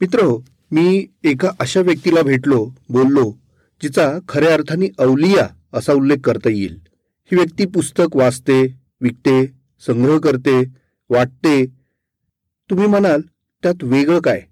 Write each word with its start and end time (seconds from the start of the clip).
मित्र 0.00 0.22
मी 0.72 1.06
एका 1.24 1.50
अशा 1.60 1.80
व्यक्तीला 1.80 2.22
भेटलो 2.22 2.74
बोललो 2.90 3.30
जिचा 3.82 4.18
खऱ्या 4.28 4.52
अर्थाने 4.54 4.86
अवलिया 4.98 5.48
असा 5.72 5.92
उल्लेख 5.92 6.16
करता 6.24 6.50
येईल. 6.50 6.78
ही 7.30 7.36
व्यक्ती 7.36 7.66
पुस्तक 7.66 8.16
वाचते 8.16 8.62
विकते 9.00 9.46
संग्रह 9.86 10.18
करते 10.18 10.64
वाटते. 11.10 11.66
तुम्ही 12.70 12.86
म्हणाल 12.86 13.20
त्यात 13.62 13.74
वेगळं 13.82 14.20
काय? 14.20 14.42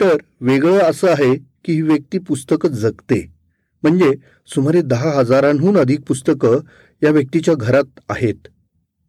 तर 0.00 0.16
वेगळं 0.40 0.78
असं 0.78 1.08
आहे 1.08 1.34
की 1.36 1.72
ही 1.72 1.82
व्यक्ती 1.82 2.18
पुस्तकं 2.18 2.68
जगते. 2.68 3.32
म्हणजे 3.82 4.12
सुमारे 4.46 4.82
दहा 4.82 5.10
हजारांहून 5.10 5.76
अधिक 5.76 6.00
पुस्तकं 6.00 6.60
या 7.02 7.10
व्यक्तीच्या 7.10 7.54
घरात 7.54 8.00
आहेत. 8.08 8.48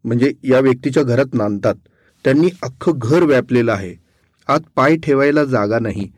म्हणजे 0.04 0.32
या 0.44 0.60
व्यक्तीच्या 0.60 1.02
घरात 1.02 1.34
नांदतात. 1.34 1.74
त्यांनी 2.24 2.48
अख्खं 2.62 2.92
घर 2.96 3.22
व्यापलेलं 3.22 3.72
आहे. 3.72 4.05
आत 4.48 4.60
पाय 4.76 4.96
ठेवायला 4.96 5.44
जागा 5.44 5.78
नाही. 5.78 6.12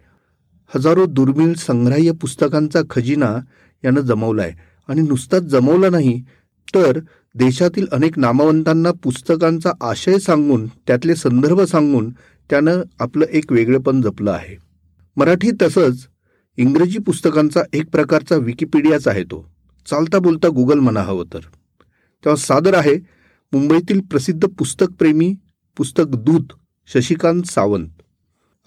हजारो 0.77 1.07
दुर्मिळ 1.07 1.55
संग्राह्य 1.55 2.13
पुस्तकांचा 2.13 2.81
खजिना 2.91 3.37
यानं 3.85 4.01
जमवलाय. 4.01 4.53
आणि 4.89 5.01
नुसताच 5.01 5.43
जमवला 5.43 5.91
नाही 5.91 6.23
तर 6.75 6.99
देशातील 7.35 7.87
अनेक 7.93 8.19
नामवंतांना 8.19 8.93
पुस्तकांचा 8.93 9.73
आशय 9.81 10.19
सांगून 10.19 10.67
त्यातले 10.67 11.15
संदर्भ 11.15 11.61
सांगून 11.61 12.11
त्यानं 12.51 12.83
आपलं 13.01 13.27
एक 13.31 13.53
वेगळेपण 13.53 14.01
जपलं 14.03 14.31
आहे. 14.31 14.57
मराठी 15.17 15.51
तसंच 15.63 16.07
इंग्रजी 16.57 16.99
पुस्तकांचा 16.99 17.61
एक 17.73 17.91
प्रकारचा 17.91 18.37
विकिपीडियाच 18.37 19.09
आहे 19.09 19.25
तो. 19.25 19.51
चालता 19.87 20.19
बोलता 20.19 20.49
गुगल 20.49 20.79
म्हणा 20.79 21.01
हवं 21.01 21.25
तर. 21.25 21.39
तेव्हा 21.39 22.37
सादर 22.37 22.75
आहे 22.75 22.95
मुंबईतील 23.53 24.01
प्रसिद्ध 24.01 24.49
पुस्तकप्रेमी 24.49 25.35
पुस्तक 25.77 26.05
दूत 26.09 26.45
शशिकांत 26.87 27.43
सावंत. 27.43 27.89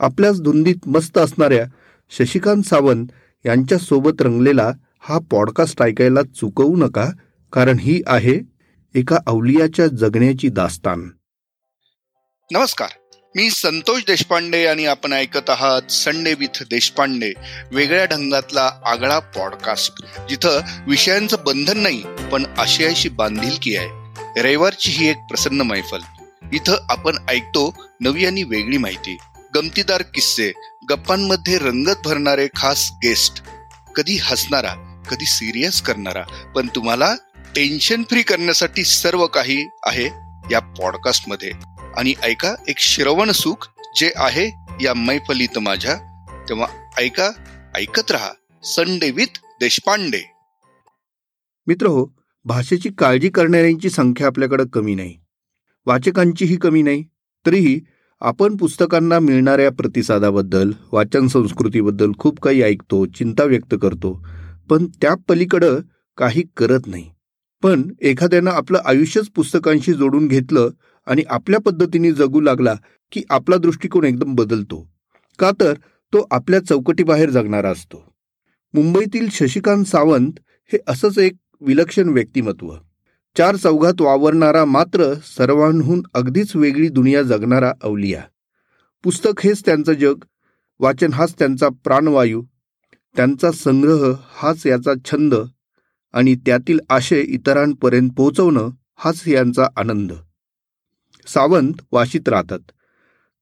आपल्याच 0.02 0.42
धुंदीत 0.42 0.88
मस्त 0.88 1.18
असणाऱ्या 1.18 1.66
शशिकांत 2.10 2.64
सावंत 2.64 3.08
यांच्यासोबत 3.46 4.22
रंगलेला 4.22 4.72
हा 5.00 5.20
पॉडकास्ट 5.32 5.82
ऐकायला 5.82 6.22
चुकवू 6.22 6.76
नका 6.76 7.10
कारण 7.54 7.78
ही 7.80 8.02
आहे 8.08 8.40
एका 8.96 9.18
अवलियाच्या 9.28 9.88
जगण्याची 9.88 10.50
दास्तान. 10.50 11.10
नमस्कार. 12.52 12.90
मी 13.36 13.50
संतोष 13.50 14.02
देशपांडे 14.02 14.66
आणि 14.66 14.86
आपण 14.86 15.14
ऐकत 15.14 15.50
आहात 15.50 15.92
संडे 15.92 16.34
विथ 16.34 16.64
देशपांडे 16.64 17.34
वेगळ्या 17.72 18.06
ढंगातला 18.06 18.72
आगळा 18.86 19.20
पॉडकास्ट 19.20 20.04
जिथं 20.30 20.60
विषयांचं 20.88 21.38
बंधन 21.46 21.80
नाही 21.80 22.04
पण 22.32 22.44
आशयाशी 22.58 23.10
बांधिलकी 23.10 23.76
आहे. 23.76 23.90
रविवारची 24.42 24.92
ही 24.92 25.10
एक 25.10 25.18
प्रसन्न 25.18 25.62
मैफल. 25.62 26.00
इथं 26.54 26.76
आपण 26.90 27.18
ऐकतो 27.28 27.76
नवी 28.02 28.26
आणि 28.26 28.44
वेगळी 28.44 28.78
माहिती. 28.78 29.18
गमतीदार 29.56 30.02
किस्से 30.02 30.52
गप्पांमध्ये 30.90 31.58
रंगत 31.58 31.96
भरणारे 32.04 32.48
खास 32.56 32.92
गेस्ट 32.94 33.44
कधी 33.96 34.18
हसणारा 34.22 35.04
कधी 35.10 35.26
सिरियस 35.26 35.82
करणारा 35.82 36.52
पण 36.56 36.68
तुम्हाला 36.68 37.16
टेन्शन 37.56 38.04
फ्री 38.04 38.22
करण्यासाठी 38.22 38.84
सर्व 38.84 39.28
काही 39.28 39.66
आहे 39.86 40.06
या 40.52 40.60
पॉडकास्टमध्ये. 40.60 41.52
आणि 41.98 42.14
ऐका 42.24 42.56
एक 42.68 42.80
श्रवण 42.80 43.32
सुख 43.32 43.70
जे 43.96 44.12
आहे 44.16 44.46
या 44.84 44.94
मैफलीत 44.94 45.60
माझ्या. 45.60 45.96
तेव्हा 46.50 46.68
ऐका 46.98 47.30
ऐकत 47.76 48.12
रहा 48.12 48.30
संडे 48.64 49.12
विथ 49.12 49.40
देशपांडे. 49.60 50.22
मित्र 51.68 51.88
हो 51.88 52.06
भाषेची 52.44 52.90
काळजी 52.98 53.30
करणाऱ्यांची 53.30 53.90
संख्या 53.90 54.28
आपल्याकडे 54.28 54.64
कमी 54.74 54.96
नाही. 54.96 55.18
वाचकांचीही 55.86 56.56
कमी 56.56 56.82
नाही. 56.82 57.04
तरीही 57.46 57.80
आपण 58.24 58.56
पुस्तकांना 58.56 59.20
मिळणाऱ्या 59.20 59.72
प्रतिसादाबद्दल 59.72 60.72
वाचन 60.92 61.28
संस्कृतीबद्दल 61.28 62.12
खूप 62.18 62.40
काही 62.40 62.62
ऐकतो 62.62 63.06
चिंता 63.06 63.44
व्यक्त 63.44 63.76
करतो 63.82 64.26
पण 64.70 64.86
त्या 64.86 65.16
पलीकडं 65.30 65.80
काही 66.18 66.44
करत 66.58 66.88
नाही. 66.88 67.10
पण 67.64 67.82
एखाद्यानं 68.02 68.52
आपलं 68.52 68.80
आयुष्यच 68.86 69.30
पुस्तकांशी 69.30 69.94
जोडून 69.94 70.28
घेतलं 70.28 70.70
आणि 71.06 71.24
आपल्या 71.30 71.60
पद्धतीने 71.60 72.12
जगू 72.12 72.42
लागला 72.42 72.74
की 73.12 73.24
आपला 73.30 73.58
दृष्टिकोन 73.58 74.04
एकदम 74.04 74.36
बदलतो. 74.36 74.92
का 75.40 75.52
तर 75.60 75.74
तो 76.14 76.28
आपल्या 76.32 76.60
चौकटीबाहेर 76.60 77.30
जगणारा 77.30 77.70
असतो. 77.70 78.14
मुंबईतील 78.74 79.28
शशिकांत 79.32 79.86
सावंत 79.86 80.32
हे 80.74 80.78
असंच 80.88 81.18
एक 81.18 81.34
विलक्षण 81.62 82.10
व्यक्तिमत्व. 82.10 82.74
चार 83.38 83.56
चौघात 83.56 84.02
वावरणारा 84.02 84.66
मात्र 84.66 85.14
सर्वांहून 85.14 86.02
अगदीच 86.14 86.56
वेगळी 86.56 86.90
दुनिया 86.90 87.22
जगणारा 87.24 87.74
अवलिया. 87.84 88.24
पुस्तक 89.04 89.42
हेच 89.44 89.62
त्यांचं 89.66 89.94
जग 89.94 90.16
वाचन 90.80 91.14
हाच 91.14 91.34
त्यांचा 91.40 91.70
प्राणवायू 91.84 92.44
त्यांचा 93.16 93.52
संग्रह 93.52 94.14
हाच 94.34 94.68
याचा 94.68 94.92
छंद 95.06 95.36
आणि 96.14 96.36
त्यातील 96.36 96.80
आशय 96.90 97.22
इतरांपर्यंत 97.22 98.10
पोहोचवणं 98.18 98.70
हाच 98.96 99.28
यांचा 99.28 99.68
आनंद. 99.78 100.14
सावंत 101.28 101.74
वाशीत 101.92 102.30
राहतात. 102.30 102.60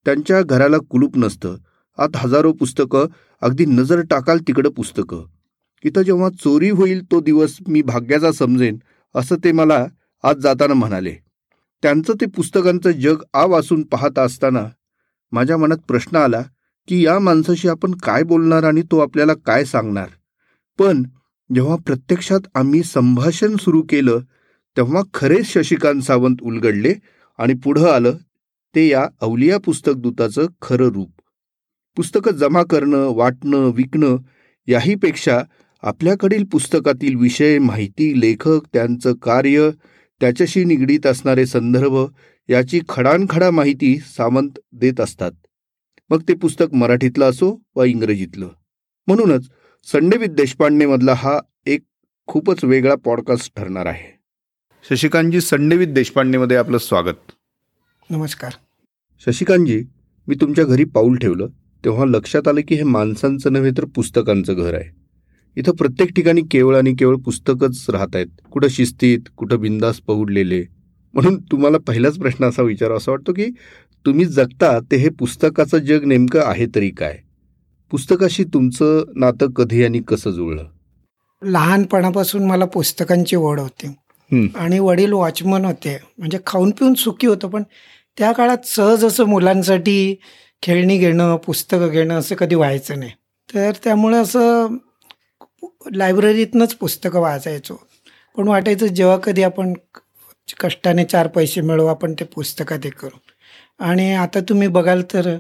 त्यांच्या 0.06 0.42
घराला 0.42 0.78
कुलूप 0.90 1.18
नसतं. 1.18 1.56
आत 1.98 2.10
हजारो 2.16 2.54
पुस्तकं 2.54 3.06
अगदी 3.42 3.66
नजर 3.66 4.02
टाकाल 4.02 4.40
तिकडं 4.48 4.70
पुस्तकं. 4.70 5.26
इथं 5.84 6.02
जेव्हा 6.02 6.30
चोरी 6.30 6.70
होईल 6.70 7.04
तो 7.12 7.22
दिवस 7.22 7.58
मी 7.68 7.82
भाग्याचा 7.82 8.32
समजेन 8.32 8.78
असं 9.16 9.36
ते 9.44 9.52
मला 9.52 9.86
आज 10.24 10.38
जाताना 10.38 10.74
म्हणाले. 10.74 11.16
त्यांचं 11.82 12.14
ते 12.22 12.26
पुस्तकांचं 12.26 12.92
जग 12.92 13.22
आ 13.34 13.46
वाचून 13.46 13.84
पाहत 13.84 14.20
असताना 14.20 14.68
माझ्या 15.32 15.58
मनात 15.58 15.78
प्रश्न 15.88 16.16
आला 16.18 16.42
की 16.88 17.06
या 17.06 17.20
माणसाशी 17.20 17.68
आपण 17.70 17.92
काय 17.92 18.24
बोलणार 18.24 18.64
आणि 18.64 18.82
तो 18.82 19.00
आपल्याला 19.00 19.34
काय 19.46 19.66
सांगणार? 19.66 20.08
पण 20.80 21.04
जेव्हा 21.56 21.76
प्रत्यक्षात 21.76 22.40
आम्ही 22.56 22.84
संभाषण 22.84 23.56
सुरू 23.56 23.82
केलं 23.82 24.20
तेव्हा 24.78 25.02
खरेच 25.14 25.46
शशिकांत 25.46 26.02
सावंत 26.02 26.36
उलगडले 26.42 26.94
आणि 27.38 27.54
पुढं 27.54 27.90
आलं 27.90 28.18
ते 28.76 28.88
या 28.88 29.08
अवलिया 29.22 29.58
पुस्तक 29.58 29.94
दूताचं 29.98 30.46
खरं 30.62 30.88
रूप. 30.88 31.10
पुस्तकं 31.98 32.32
जमा 32.32 32.64
करणं 32.64 33.08
वाटणं 33.16 33.72
विकणं 33.76 34.18
याहीपेक्षा 34.68 35.40
आपल्याकडील 35.82 36.44
पुस्तकातील 36.44 37.16
विषय 37.16 37.60
माहिती 37.60 38.20
लेखक 38.20 38.60
त्यांचं 38.74 39.14
कार्य 39.14 39.70
त्याच्याशी 40.22 40.64
निगडीत 40.64 41.06
असणारे 41.06 41.46
संदर्भ 41.46 41.98
याची 42.50 42.80
खडानखडा 42.90 43.52
माहिती 43.52 43.98
सावंत 43.98 44.50
देत 44.72 45.02
असतात. 45.02 45.32
मग 46.10 46.22
ते 46.22 46.34
पुस्तक 46.34 46.74
मराठीतलं 46.74 47.30
असो 47.30 47.62
वा 47.76 47.86
इंग्रजीतलं. 47.86 48.50
म्हणूनच 49.08 49.50
संडे 49.84 50.18
विथ 50.18 50.28
देशपांडे 50.28 50.86
मधला 50.86 51.14
हा 51.14 51.40
एक 51.66 51.82
खूपच 52.28 52.64
वेगळा 52.64 52.96
पॉडकास्ट 52.96 53.52
ठरणार 53.58 53.86
आहे. 53.86 54.20
शशिकांतजी 54.90 55.42
संडे 55.42 55.78
विथ 55.78 55.88
देशपांडेमध्ये 55.88 56.58
आपलं 56.58 56.78
स्वागत. 56.78 57.32
नमस्कार. 58.10 58.52
शशिकांतजी 59.26 59.84
मी 60.28 60.36
तुमच्या 60.42 60.66
घरी 60.66 60.84
पाऊल 60.84 61.18
ठेवलं 61.18 61.48
तेव्हा 61.86 62.06
लक्षात 62.06 62.48
आलं 62.48 62.62
की 62.68 62.76
हे 62.76 62.84
माणसांचं 62.84 63.54
नव्हे 63.54 63.72
तर 63.72 63.86
पुस्तकांचं 63.86 64.54
घर 64.54 64.74
आहे. 64.74 64.99
इथं 65.60 65.72
प्रत्येक 65.72 66.12
ठिकाणी 66.16 66.42
केवळ 66.52 66.76
आणि 66.78 66.94
केवळ 66.94 67.16
पुस्तकच 67.16 67.86
राहत 67.90 68.16
आहेत. 68.16 68.28
कुठं 68.52 68.68
शिस्तीत 68.68 69.30
कुठं 69.38 69.60
बिंदास 69.60 70.00
पहुडलेले 70.00 70.64
म्हणून 71.14 71.38
तुम्हाला 71.52 71.78
पहिलाच 71.78 72.18
प्रश्न 72.18 72.46
असा 72.46 72.62
विचार 72.62 72.92
असा 72.92 73.12
वाटतो 73.12 73.34
की 73.34 73.46
तुम्ही 74.06 74.26
जगता 74.26 74.80
ते 74.92 74.96
हे 74.96 75.10
पुस्तकाचं 75.10 75.78
जग 75.78 76.06
नेमकं 76.06 76.42
आहे 76.46 76.66
तरी 76.76 76.90
काय? 76.90 77.18
पुस्तकाशी 77.92 78.44
तुमचं 78.44 79.04
नातं 79.16 79.52
कधी 79.52 79.84
आणि 79.84 80.02
कसं 80.08 80.32
जुळलं? 80.32 80.66
लहानपणापासून 81.42 82.44
मला 82.44 82.66
पुस्तकांची 82.66 83.36
ओढ 83.36 83.60
होती. 83.60 83.88
आणि 84.56 84.80
वडील 84.80 85.14
वॉचमन 85.14 85.66
होते. 85.66 85.98
म्हणजे 86.18 86.38
खाऊन 86.46 86.72
पिऊन 86.72 86.94
सुखी 86.94 87.28
होतं 87.28 87.48
पण 87.48 87.64
त्या 88.18 88.32
काळात 88.32 88.66
सहज 88.66 89.06
असं 89.06 89.26
मुलांसाठी 89.26 90.16
खेळणी 90.64 90.98
घेणं 90.98 91.36
पुस्तकं 91.36 91.90
घेणं 91.90 92.20
असं 92.20 92.36
कधी 92.36 92.56
व्हायचं 92.56 93.00
नाही. 93.00 93.12
तर 93.50 93.72
त्यामुळे 93.84 94.18
असं 94.18 94.76
लायब्ररीतनंच 95.96 96.76
पुस्तकं 96.76 97.20
वाचायचो. 97.20 97.88
पण 98.38 98.48
वाटायचं 98.48 98.88
जेव्हा 98.88 99.18
कधी 99.18 99.44
आपण 99.44 99.74
कष्टाने 100.60 101.04
चार 101.06 101.28
पैसे 101.28 101.62
मिळवू 101.62 101.88
आपण 101.88 102.14
ते 102.14 102.26
पुस्तकात 102.26 102.80
हे 102.84 102.90
करू. 102.90 103.18
आणि 103.80 104.14
आता 104.14 104.40
तुम्ही 104.40 104.68
बघाल 104.68 105.02
तर 105.14 105.38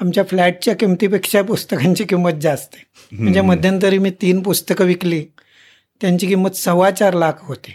आमच्या 0.00 0.24
फ्लॅटच्या 0.24 0.76
किमतीपेक्षा 0.76 1.42
पुस्तकांची 1.42 2.04
किंमत 2.04 2.32
जास्त 2.40 2.70
आहे. 2.74 2.84
म्हणजे 3.22 3.40
मध्यंतरी 3.40 3.98
मी 3.98 4.10
तीन 4.10 4.42
पुस्तकं 4.42 4.84
विकली. 4.84 5.24
त्यांची 6.00 6.26
किंमत 6.26 6.50
सव्वा 6.50 6.90
चार 6.90 7.14
लाख 7.14 7.32
होती. 7.40 7.70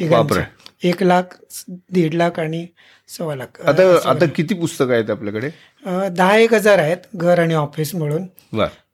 तिघांची. 0.00 0.34
एक 0.82 1.02
लाख 1.02 1.22
दीड 1.68 2.14
लाख 2.14 2.40
आणि 2.40 2.66
सव्वा 3.08 3.34
लाख. 3.36 3.60
आता 3.60 4.10
आता 4.10 4.26
किती 4.26 4.54
पुस्तकं 4.54 4.92
आहेत 4.92 5.10
आपल्याकडे? 5.10 5.50
दहा 6.10 6.36
एक 6.36 6.54
हजार 6.54 6.78
आहेत 6.78 6.96
घर 7.14 7.38
आणि 7.38 7.54
ऑफिस 7.54 7.94
अ, 7.94 7.98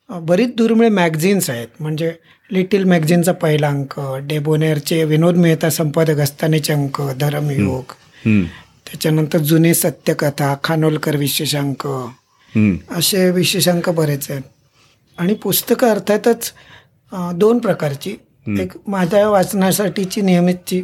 बरीच 0.08 0.54
दुर्मिळ 0.56 0.88
मॅगझिन्स 0.88 1.48
आहेत. 1.50 1.68
म्हणजे 1.80 2.12
लिटिल 2.50 2.84
मॅगझिनचा 2.84 3.32
पहिला 3.32 3.68
अंक 3.68 3.94
डेबोनेरचे 4.26 5.02
विनोद 5.04 5.36
मेहता 5.36 5.70
संपादक 5.70 6.18
असतानाचे 6.18 6.72
अंक 6.72 7.00
धरमयोग. 7.20 7.92
त्याच्यानंतर 8.86 9.38
जुने 9.38 9.72
सत्यकथा 9.74 10.54
खानोलकर 10.64 11.16
विशेषांक. 11.16 11.86
असे 12.90 13.30
विशेषांक 13.30 13.88
बरेच 13.90 14.30
आहेत. 14.30 14.42
आणि 15.18 15.34
पुस्तकं 15.34 15.88
अर्थातच 15.88 16.52
दोन 17.34 17.58
प्रकारची. 17.58 18.16
एक 18.60 18.72
माझ्या 18.86 19.28
वाचण्यासाठीची 19.28 20.20
नियमितची 20.20 20.80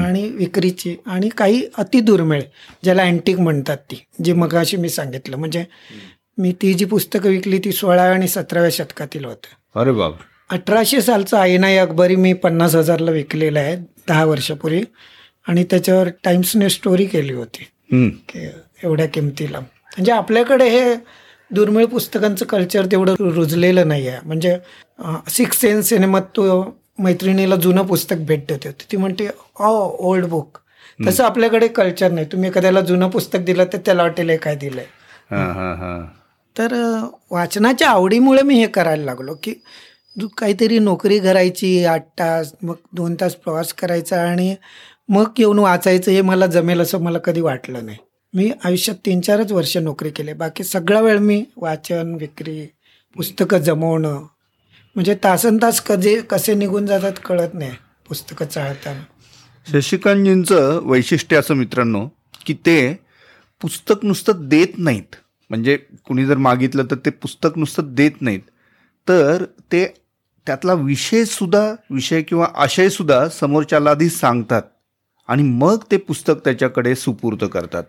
आणि 0.00 0.28
विक्रीची 0.30 0.94
आणि 1.06 1.28
काही 1.28 1.62
अति 1.78 2.00
दुर्मिळ 2.00 2.42
ज्याला 2.84 3.02
अँटिक 3.02 3.40
म्हणतात 3.40 3.76
ती 3.90 3.96
जी 4.24 4.32
मगाशी 4.32 4.76
मी 4.76 4.88
सांगितलं. 4.88 5.36
म्हणजे 5.36 5.64
मी 6.38 6.52
ती 6.62 6.74
जी 6.74 6.84
पुस्तकं 6.84 7.30
विकली 7.30 7.58
ती 7.58 7.72
सोळा 7.72 8.02
आणि 8.02 8.28
सतराव्या 8.28 8.70
शतकातील 8.72 9.24
होतं. 9.24 9.80
अरे 9.80 9.90
बाप. 9.90 10.12
अठराशे 10.50 11.00
सालचं 11.02 11.36
आईनाई 11.36 11.76
अकबरी 11.76 12.16
मी 12.16 12.32
पन्नास 12.32 12.74
हजारला 12.74 13.10
विकलेलं 13.10 13.60
आहे 13.60 13.76
दहा 14.08 14.24
वर्षापूर्वी. 14.24 14.82
आणि 15.48 15.64
त्याच्यावर 15.64 16.08
टाइम्सने 16.24 16.68
स्टोरी 16.68 17.06
केली 17.06 17.32
होती. 17.32 17.68
की 18.28 18.48
एवढ्या 18.84 19.06
किमतीला. 19.06 19.60
म्हणजे 19.60 20.12
आपल्याकडे 20.12 20.68
हे 20.68 20.94
दुर्मिळ 21.50 21.84
पुस्तकांचं 21.86 22.44
कल्चर 22.44 22.86
तेवढं 22.86 23.14
रुजलेलं 23.18 23.88
नाही 23.88 24.08
आहे. 24.08 24.18
म्हणजे 24.24 24.58
सिक्स 25.28 25.60
सेन्स 25.60 25.86
सिनेमात 25.86 26.22
तो 26.22 26.76
मैत्रिणीला 26.98 27.56
जुनं 27.56 27.82
पुस्तक 27.82 28.16
भेट 28.18 28.46
देते 28.48 28.68
होती. 28.68 28.86
ती 28.92 28.96
म्हणते 28.96 29.28
ऑ 29.58 29.88
ओल्ड 29.98 30.26
बुक. 30.26 30.58
तसं 31.06 31.24
आपल्याकडे 31.24 31.68
कल्चर 31.68 32.10
नाही. 32.10 32.26
तुम्ही 32.32 32.50
एखाद्याला 32.50 32.80
जुनं 32.80 33.10
पुस्तक 33.10 33.38
दिलं 33.38 33.64
तर 33.72 33.78
त्याला 33.78 34.02
वाटेल 34.02 34.30
हे 34.30 34.36
काय 34.36 34.56
दिलंय? 34.56 34.86
हा 35.30 35.44
हा 35.52 35.74
हा. 35.74 36.06
तर 36.58 36.74
वाचनाच्या 37.30 37.88
आवडीमुळे 37.90 38.42
मी 38.42 38.54
हे 38.54 38.66
करायला 38.66 39.04
लागलो 39.04 39.34
की 39.42 39.54
काहीतरी 40.38 40.78
नोकरी 40.78 41.18
करायची 41.18 41.84
आठ 41.84 42.06
तास 42.18 42.52
मग 42.62 42.74
दोन 42.92 43.14
तास 43.20 43.34
प्रवास 43.34 43.72
करायचा 43.72 44.20
आणि 44.22 44.54
मग 45.08 45.30
येऊन 45.38 45.58
वाचायचं 45.58 46.10
हे 46.10 46.22
मला 46.22 46.46
जमेल 46.46 46.80
असं 46.80 47.00
मला 47.02 47.18
कधी 47.18 47.40
वाटलं 47.40 47.84
नाही. 47.86 47.96
मी 48.34 48.50
आयुष्यात 48.64 48.96
तीन 49.06 49.20
चारच 49.20 49.52
वर्ष 49.52 49.76
नोकरी 49.76 50.10
केली. 50.10 50.32
बाकी 50.32 50.64
सगळा 50.64 51.00
वेळ 51.00 51.18
मी 51.18 51.42
वाचन 51.56 52.14
विक्री 52.14 52.66
पुस्तकं 53.16 53.58
जमवणं 53.58 54.20
म्हणजे 54.96 55.14
तासन 55.24 55.56
तास 55.62 55.80
कधी 55.80 56.14
कसे 56.20 56.54
निघून 56.54 56.86
जातात 56.86 57.12
कळत 57.24 57.54
नाही 57.54 57.72
पुस्तकं 58.08 58.46
चाळताना. 58.46 59.02
शशिकांतजींचं 59.66 60.80
वैशिष्ट्य 60.84 61.36
असं 61.36 61.54
मित्रांनो 61.54 62.06
की 62.46 62.54
ते 62.66 62.78
पुस्तक 63.60 64.04
नुसतं 64.04 64.48
देत 64.48 64.78
नाहीत. 64.78 65.16
म्हणजे 65.52 65.76
कुणी 65.76 66.26
जर 66.26 66.36
मागितलं 66.36 66.84
तर 66.90 66.94
ते 66.94 67.10
पुस्तक 67.10 67.48
नुसतं 67.56 67.82
देत 67.94 68.10
नाहीत. 68.20 68.40
तर 69.08 69.44
ते 69.44 69.94
त्यातला 70.46 70.74
विषयसुद्धा 70.74 71.74
विषय 71.90 72.22
किंवा 72.22 72.46
आशयसुद्धा 72.54 73.28
समोरच्याला 73.28 73.90
आधी 73.90 74.08
सांगतात. 74.08 74.62
आणि 75.28 75.42
मग 75.42 75.76
ते 75.90 75.96
पुस्तक 75.96 76.34
त्याच्याकडे 76.44 76.94
सुपूर्त 76.94 77.44
करतात. 77.52 77.82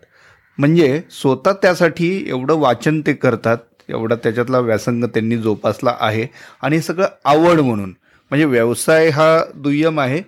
म्हणजे 0.58 1.02
स्वतः 1.10 1.52
त्यासाठी 1.52 2.24
एवढं 2.28 2.54
वाचन 2.54 3.00
ते 3.00 3.12
करतात 3.12 3.58
एवढा 3.88 4.14
त्याच्यातला 4.14 4.58
व्यासंग 4.58 5.04
त्यांनी 5.04 5.36
जोपासला 5.36 5.96
आहे. 6.00 6.26
आणि 6.62 6.76
हे 6.76 6.82
सगळं 6.82 7.06
आवड 7.24 7.60
म्हणून. 7.60 7.90
म्हणजे 8.30 8.44
व्यवसाय 8.44 9.08
हा 9.08 9.44
दुय्यम 9.54 10.00
आहे. 10.00 10.22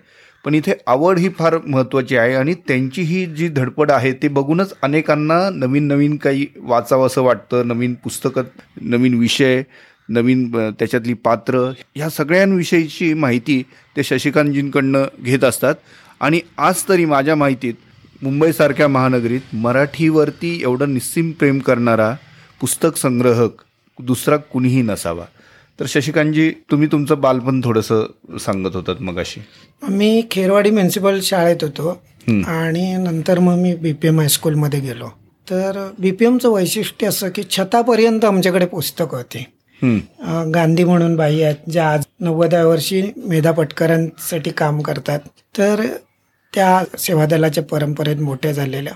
पण 0.45 0.55
इथे 0.55 0.73
आवड 0.87 1.19
ही 1.19 1.29
फार 1.29 1.57
महत्त्वाची 1.65 2.17
आहे 2.17 2.33
आणि 2.35 2.53
त्यांची 2.67 3.01
ही 3.01 3.25
जी 3.25 3.47
धडपड 3.47 3.91
आहे 3.91 4.11
ते 4.13 4.27
बघूनच 4.27 4.73
अनेकांना 4.81 5.39
नवीन 5.53 5.87
नवीन 5.87 6.15
काही 6.17 6.45
वाचावं 6.57 7.07
असं 7.07 7.21
वाटतं 7.21 7.67
नवीन 7.67 7.93
पुस्तकं 8.03 8.43
नवीन 8.81 9.17
विषय 9.19 9.61
नवीन 10.09 10.49
त्याच्यातली 10.79 11.13
पात्र 11.13 11.59
ह्या 11.95 12.09
सगळ्यांविषयीची 12.09 13.13
माहिती 13.13 13.61
ते 13.95 14.03
शशिकांतजींकडनं 14.03 15.05
घेत 15.23 15.43
असतात. 15.43 15.75
आणि 16.19 16.39
आज 16.57 16.83
तरी 16.89 17.05
माझ्या 17.05 17.35
माहितीत 17.35 17.73
मुंबईसारख्या 18.21 18.87
महानगरीत 18.87 19.55
मराठीवरती 19.55 20.59
एवढं 20.61 20.93
निस्सीम 20.93 21.31
प्रेम 21.31 21.59
करणारा 21.59 22.13
पुस्तक 22.61 22.97
संग्रहक 22.97 23.61
दुसरा 23.99 24.37
कुणीही 24.37 24.81
नसावा. 24.81 25.25
तर 25.79 25.85
शशिकांतजी 25.87 26.49
तुम्ही 26.71 26.87
तुमचं 26.91 27.19
बालपण 27.21 27.61
थोडंसं 27.63 28.37
सांगत 28.39 28.75
होतात 28.75 29.01
मगाशी. 29.01 29.41
मी 29.89 30.21
खेरवाडी 30.31 30.69
म्युन्सिपल 30.71 31.19
शाळेत 31.23 31.63
होतो 31.63 31.89
आणि 32.27 32.91
नंतर 32.97 33.39
मग 33.39 33.55
मी 33.55 33.73
बी 33.75 33.91
पी 33.93 34.07
एम 34.07 34.19
हायस्कूलमध्ये 34.19 34.79
गेलो. 34.79 35.09
तर 35.47 35.87
बी 35.99 36.11
पी 36.11 36.25
एमचं 36.25 36.49
वैशिष्ट्य 36.49 37.07
असं 37.07 37.29
की 37.29 37.43
छतापर्यंत 37.49 38.25
आमच्याकडे 38.25 38.65
पुस्तकं 38.65 39.17
होती. 39.17 39.43
गांधी 40.53 40.83
म्हणून 40.83 41.15
बाई 41.15 41.41
आहेत 41.41 41.69
ज्या 41.71 41.87
आज 41.89 42.03
नव्वदाव्या 42.19 42.67
वर्षी 42.67 43.01
मेधा 43.25 43.51
पटकरांसाठी 43.51 44.49
काम 44.49 44.81
करतात. 44.81 45.19
तर 45.57 45.85
त्या 46.53 46.83
सेवादलाच्या 46.99 47.63
परंपरेत 47.63 48.17
मोठ्या 48.17 48.51
झालेल्या. 48.51 48.93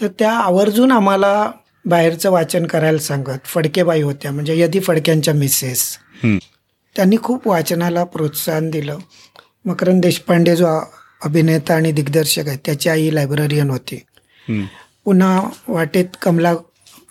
तर 0.00 0.06
त्या 0.18 0.32
आवर्जून 0.32 0.92
आम्हाला 0.92 1.50
बाहेरचं 1.84 2.30
वाचन 2.30 2.66
करायला 2.66 2.98
सांगत 2.98 3.46
फडकेबाई 3.46 4.02
होत्या 4.02 4.30
म्हणजे 4.32 4.58
यदी 4.58 4.80
फडक्यांच्या 4.80 5.34
मिसेस 5.34 5.86
त्यांनी 6.96 7.16
खूप 7.22 7.48
वाचनाला 7.48 8.04
प्रोत्साहन 8.04 8.70
दिलं. 8.70 8.98
मकरंद 9.64 10.02
देशपांडे 10.02 10.56
जो 10.56 10.66
अभिनेता 11.24 11.74
आणि 11.74 11.92
दिग्दर्शक 11.92 12.48
आहे 12.48 12.56
त्याची 12.64 12.88
आई 12.88 13.14
लायब्ररियन 13.14 13.70
होती. 13.70 13.96
पुन्हा 15.04 15.48
वाटेत 15.68 16.04
कमला 16.22 16.54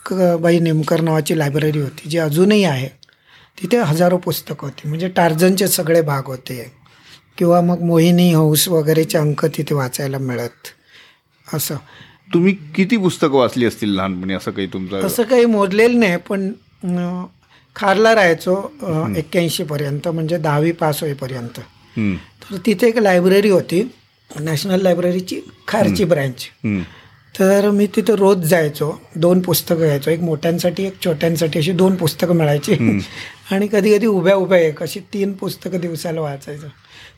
क- 0.06 0.14
बाई 0.14 0.58
नेमकर 0.58 1.00
नावाची 1.00 1.38
लायब्ररी 1.38 1.80
होती 1.80 2.08
जी 2.08 2.18
अजूनही 2.18 2.64
आहे. 2.64 2.88
तिथे 3.62 3.76
हजारो 3.76 4.16
पुस्तकं 4.16 4.66
होती. 4.66 4.88
म्हणजे 4.88 5.08
टार्झनचे 5.08 5.68
सगळे 5.68 6.02
भाग 6.02 6.22
होते. 6.26 6.72
किंवा 7.38 7.60
मग 7.60 7.80
मोहिनी 7.80 8.32
हौस 8.32 8.68
वगैरेचे 8.68 9.18
अंक 9.18 9.46
तिथे 9.46 9.74
वाचायला 9.74 10.18
मिळत. 10.18 10.68
असं. 11.54 11.76
तुम्ही 12.34 12.54
किती 12.54 12.96
पुस्तकं 12.96 13.32
वाचली 13.32 13.66
असतील 13.66 13.88
लहानपणी? 13.88 14.34
असं 14.34 14.50
काही 14.50 14.66
तुमचं 14.66 15.00
असं 15.00 15.22
काही 15.22 15.44
मोजलेलं 15.44 16.00
नाही 16.00 16.16
पण 16.16 16.52
खारला 17.76 18.14
राहायचो 18.14 18.56
एक्क्याऐंशी 19.16 19.64
पर्यंत 19.64 20.08
म्हणजे 20.08 20.38
दहावी 20.38 20.72
पास 20.72 21.00
होईपर्यंत. 21.02 21.60
तर 21.96 22.56
तिथे 22.66 22.88
एक 22.88 22.98
लायब्ररी 22.98 23.50
होती 23.50 23.82
नॅशनल 24.40 24.82
लायब्ररीची 24.82 25.40
खारची 25.68 26.04
ब्रँच. 26.04 26.46
तर 27.38 27.70
मी 27.70 27.86
तिथे 27.86 28.16
रोज 28.16 28.38
जायचो 28.38 28.90
दोन 29.16 29.40
पुस्तकं 29.40 29.78
घ्यायचो. 29.78 30.10
एक 30.10 30.20
मोठ्यांसाठी 30.20 30.84
एक 30.86 30.94
छोट्यांसाठी 31.04 31.58
अशी 31.58 31.72
दोन 31.72 31.96
पुस्तकं 31.96 32.36
मिळायची. 32.36 32.72
आणि 33.50 33.68
कधी 33.72 33.96
कधी 33.96 34.06
उभ्या 34.06 34.34
उभ्या 34.34 34.58
एक 34.58 34.82
अशी 34.82 35.00
तीन 35.00 35.32
पुस्तकं 35.32 35.80
दिवसाला 35.80 36.20
वाचायचं. 36.20 36.68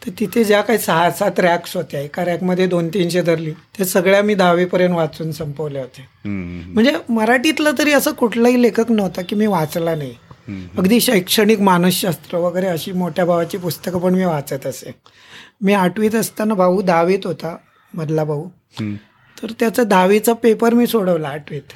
तर 0.06 0.10
तिथे 0.20 0.44
ज्या 0.44 0.60
काही 0.60 0.78
सहा 0.78 1.10
सात 1.10 1.40
रॅक्स 1.40 1.76
होत्या 1.76 2.00
एका 2.00 2.24
रॅकमध्ये 2.24 2.66
दोन 2.66 2.88
तीनशे 2.88 3.22
धरली 3.22 3.50
ते 3.50 3.84
सगळ्या 3.84 4.22
मी 4.22 4.34
दहावीपर्यंत 4.34 4.94
वाचून 4.94 5.32
संपवल्या 5.32 5.82
होत्या. 5.82 6.04
हम्म, 6.24 6.72
म्हणजे 6.74 6.92
मराठीतलं 7.08 7.70
तरी 7.78 7.92
असं 7.92 8.10
कुठलाही 8.10 8.62
लेखक 8.62 8.90
नव्हता 8.90 9.22
की 9.22 9.36
मी 9.36 9.46
वाचला 9.46 9.94
नाही. 9.94 10.14
अगदी 10.48 11.00
शैक्षणिक 11.00 11.60
मानसशास्त्र 11.60 12.38
वगैरे 12.38 12.66
अशी 12.66 12.92
मोठ्या 12.92 13.24
भावाची 13.24 13.58
पुस्तकं 13.58 13.98
पण 13.98 14.14
मी 14.14 14.24
वाचत 14.24 14.66
असे. 14.66 14.94
मी 15.60 15.72
आठवीत 15.72 16.14
असताना 16.14 16.54
भाऊ 16.54 16.82
दहावीत 16.82 17.18
होता 17.24 17.56
मधला 17.94 18.24
भाऊ. 18.24 18.48
तर 19.42 19.52
त्याचा 19.60 19.84
दहावीचा 19.84 20.32
पेपर 20.32 20.74
मी 20.74 20.86
सोडवला 20.86 21.28
आठवीत. 21.28 21.72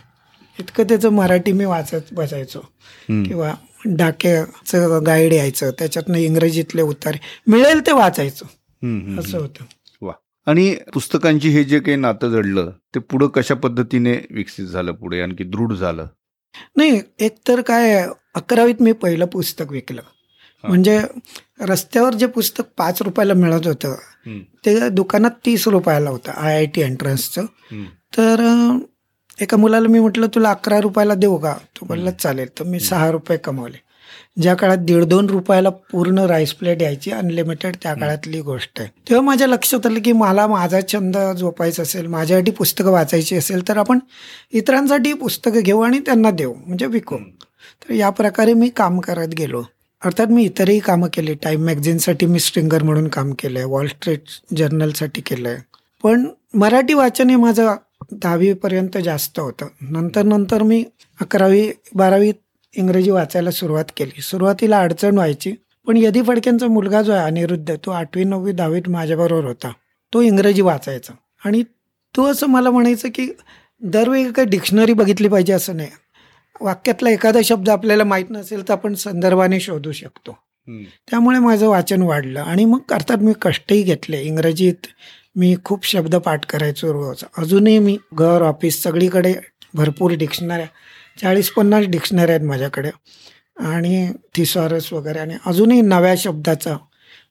इतकं 0.60 0.84
त्याचं 0.84 1.08
मराठी 1.08 1.52
मी 1.52 1.64
वाचत 1.64 2.12
बसायचो. 2.12 2.60
किंवा 3.08 3.54
डाक्याचं 3.84 5.06
गाईड 5.06 5.32
यायचं 5.32 5.70
त्याच्यातनं 5.70 6.18
इंग्रजीतले 6.18 6.82
उतारे. 6.82 7.18
मिळेल 7.46 7.80
ते 7.86 7.92
वाचायचं. 7.92 9.18
असं 9.18 9.38
होतं. 9.38 9.64
वा. 10.02 10.12
आणि 10.46 10.74
पुस्तकांची 10.94 11.48
हे 11.48 11.64
जे 11.64 11.78
काही 11.80 11.96
नातं 11.96 12.30
जडलं 12.30 12.70
ते 12.94 13.00
पुढं 13.00 13.26
कशा 13.26 13.54
पद्धतीने 13.54 14.12
विकसित 14.30 14.66
झालं 14.66 14.92
पुढे? 14.92 15.20
आणखी 15.20 15.44
दृढ 15.44 15.72
झालं? 15.72 16.06
नाही 16.76 17.00
एक 17.18 17.36
तर 17.48 17.60
काय 17.60 18.06
अकरावीत 18.34 18.82
मी 18.82 18.92
पहिलं 18.92 19.26
पुस्तक 19.26 19.72
विकलं. 19.72 20.02
म्हणजे 20.64 20.98
रस्त्यावर 21.60 22.14
जे 22.14 22.26
पुस्तक 22.26 22.64
पाच 22.78 23.00
रुपयाला 23.02 23.34
मिळत 23.34 23.66
होतं 23.66 23.94
ते 24.66 24.88
दुकानात 24.88 25.30
तीस 25.46 25.66
रुपयाला 25.68 26.10
होतं 26.10 26.32
आय 26.32 26.56
आय 26.56 26.66
टी 26.66 26.80
एंट्रन्सचं 26.80 27.44
तर 28.16 28.40
एका 29.38 29.56
मुलाला 29.56 29.88
मी 29.88 30.00
म्हटलं 30.00 30.26
तुला 30.34 30.50
अकरा 30.50 30.80
रुपयाला 30.80 31.14
देऊ 31.14 31.36
का? 31.36 31.54
तो 31.76 31.86
बोलला 31.86 32.10
चालेल. 32.10 32.48
तर 32.58 32.64
मी 32.64 32.80
सहा 32.80 33.10
रुपये 33.10 33.36
कमवले. 33.44 33.78
ज्या 34.40 34.54
काळात 34.54 34.78
दीड 34.78 35.04
दोन 35.04 35.28
रुपयाला 35.30 35.70
पूर्ण 35.92 36.24
राईस 36.26 36.52
प्लेट 36.54 36.82
यायची 36.82 37.10
अनलिमिटेड 37.10 37.76
त्या 37.82 37.94
काळातली 37.94 38.40
गोष्ट 38.40 38.80
आहे. 38.80 38.88
तेव्हा 39.08 39.24
माझ्या 39.24 39.46
लक्षात 39.48 39.86
आलं 39.86 40.00
की 40.04 40.12
मला 40.12 40.46
माझा 40.46 40.80
छंद 40.92 41.16
जोपायचा 41.38 41.82
असेल 41.82 42.06
माझ्यासाठी 42.06 42.50
पुस्तकं 42.50 42.90
वाचायची 42.90 43.36
असेल 43.36 43.66
तर 43.68 43.78
आपण 43.78 43.98
इतरांसाठी 44.52 45.12
पुस्तकं 45.12 45.60
घेऊ 45.60 45.80
आणि 45.80 45.98
त्यांना 45.98 46.30
देऊ 46.30 46.54
म्हणजे 46.56 46.86
विकू. 46.86 47.16
तर 47.88 47.94
या 47.94 48.10
प्रकारे 48.10 48.54
मी 48.54 48.68
काम 48.68 49.00
करत 49.00 49.28
गेलो. 49.28 49.62
अर्थात 50.04 50.26
मी 50.26 50.44
इतरही 50.44 50.78
कामं 50.78 51.08
केली. 51.12 51.34
टाईम 51.34 51.64
मॅगझिनसाठी 51.64 52.26
मी 52.26 52.38
स्ट्रिंगर 52.38 52.82
म्हणून 52.82 53.08
काम 53.08 53.32
केलं 53.32 53.58
आहे 53.58 53.68
वॉल 53.68 53.86
स्ट्रीट 53.86 54.22
जर्नलसाठी 54.56 55.20
केलं 55.20 55.48
आहे 55.48 55.58
पण 56.02 56.28
मराठी 56.54 56.94
वाचन 56.94 57.30
हे 57.30 57.36
माझं 57.36 57.74
दहावीपर्यंत 58.12 58.98
जास्त 58.98 59.40
होतं. 59.40 59.66
नंतर 59.80 60.22
नंतर 60.22 60.62
मी 60.62 60.84
अकरावी 61.20 61.70
बारावी 61.94 62.32
इंग्रजी 62.76 63.10
वाचायला 63.10 63.50
सुरुवात 63.50 63.84
केली. 63.96 64.22
सुरुवातीला 64.22 64.80
अडचण 64.80 65.14
व्हायची. 65.14 65.52
पण 65.86 65.96
यदी 65.96 66.22
फडक्यांचा 66.22 66.66
मुलगा 66.66 67.02
जो 67.02 67.12
आहे 67.12 67.24
अनिरुद्ध 67.24 67.74
तो 67.86 67.90
आठवी 67.90 68.24
नववी 68.24 68.52
दहावीत 68.52 68.88
माझ्याबरोबर 68.88 69.44
होता. 69.44 69.72
तो 70.14 70.22
इंग्रजी 70.22 70.62
वाचायचा. 70.62 71.12
आणि 71.44 71.62
तो 72.16 72.26
असं 72.26 72.46
मला 72.46 72.70
म्हणायचं 72.70 73.08
की 73.14 73.28
दरवेळी 73.82 74.32
काही 74.32 74.48
डिक्शनरी 74.48 74.92
बघितली 74.92 75.28
पाहिजे 75.28 75.52
असं 75.52 75.76
नाही. 75.76 75.88
वाक्यातला 76.60 77.10
एखादा 77.10 77.40
शब्द 77.44 77.68
आपल्याला 77.68 78.04
माहीत 78.04 78.30
नसेल 78.30 78.68
तर 78.68 78.72
आपण 78.72 78.94
संदर्भाने 78.94 79.60
शोधू 79.60 79.92
शकतो. 79.92 80.38
त्यामुळे 81.10 81.38
माझं 81.38 81.68
वाचन 81.68 82.02
वाढलं. 82.02 82.40
आणि 82.40 82.64
मग 82.64 82.92
अर्थात 82.92 83.18
मी 83.18 83.32
कष्टही 83.42 83.82
घेतले. 83.82 84.20
इंग्रजीत 84.22 84.86
मी 85.36 85.56
खूप 85.64 85.86
शब्द 85.86 86.16
पाठ 86.16 86.46
करायचो 86.46 86.92
रोज. 86.92 87.24
अजूनही 87.38 87.78
मी 87.78 87.96
घर 88.14 88.42
ऑफिस 88.42 88.82
सगळीकडे 88.82 89.34
भरपूर 89.74 90.12
डिक्शनऱ्या 90.12 90.66
चाळीस 91.20 91.50
पन्नास 91.50 91.84
डिक्शनरी 91.86 92.32
आहेत 92.32 92.42
माझ्याकडे. 92.42 92.90
आणि 93.60 94.12
थिसॉरस 94.34 94.92
वगैरे. 94.92 95.18
आणि 95.18 95.34
अजूनही 95.46 95.80
नव्या 95.80 96.14
शब्दाचा 96.18 96.72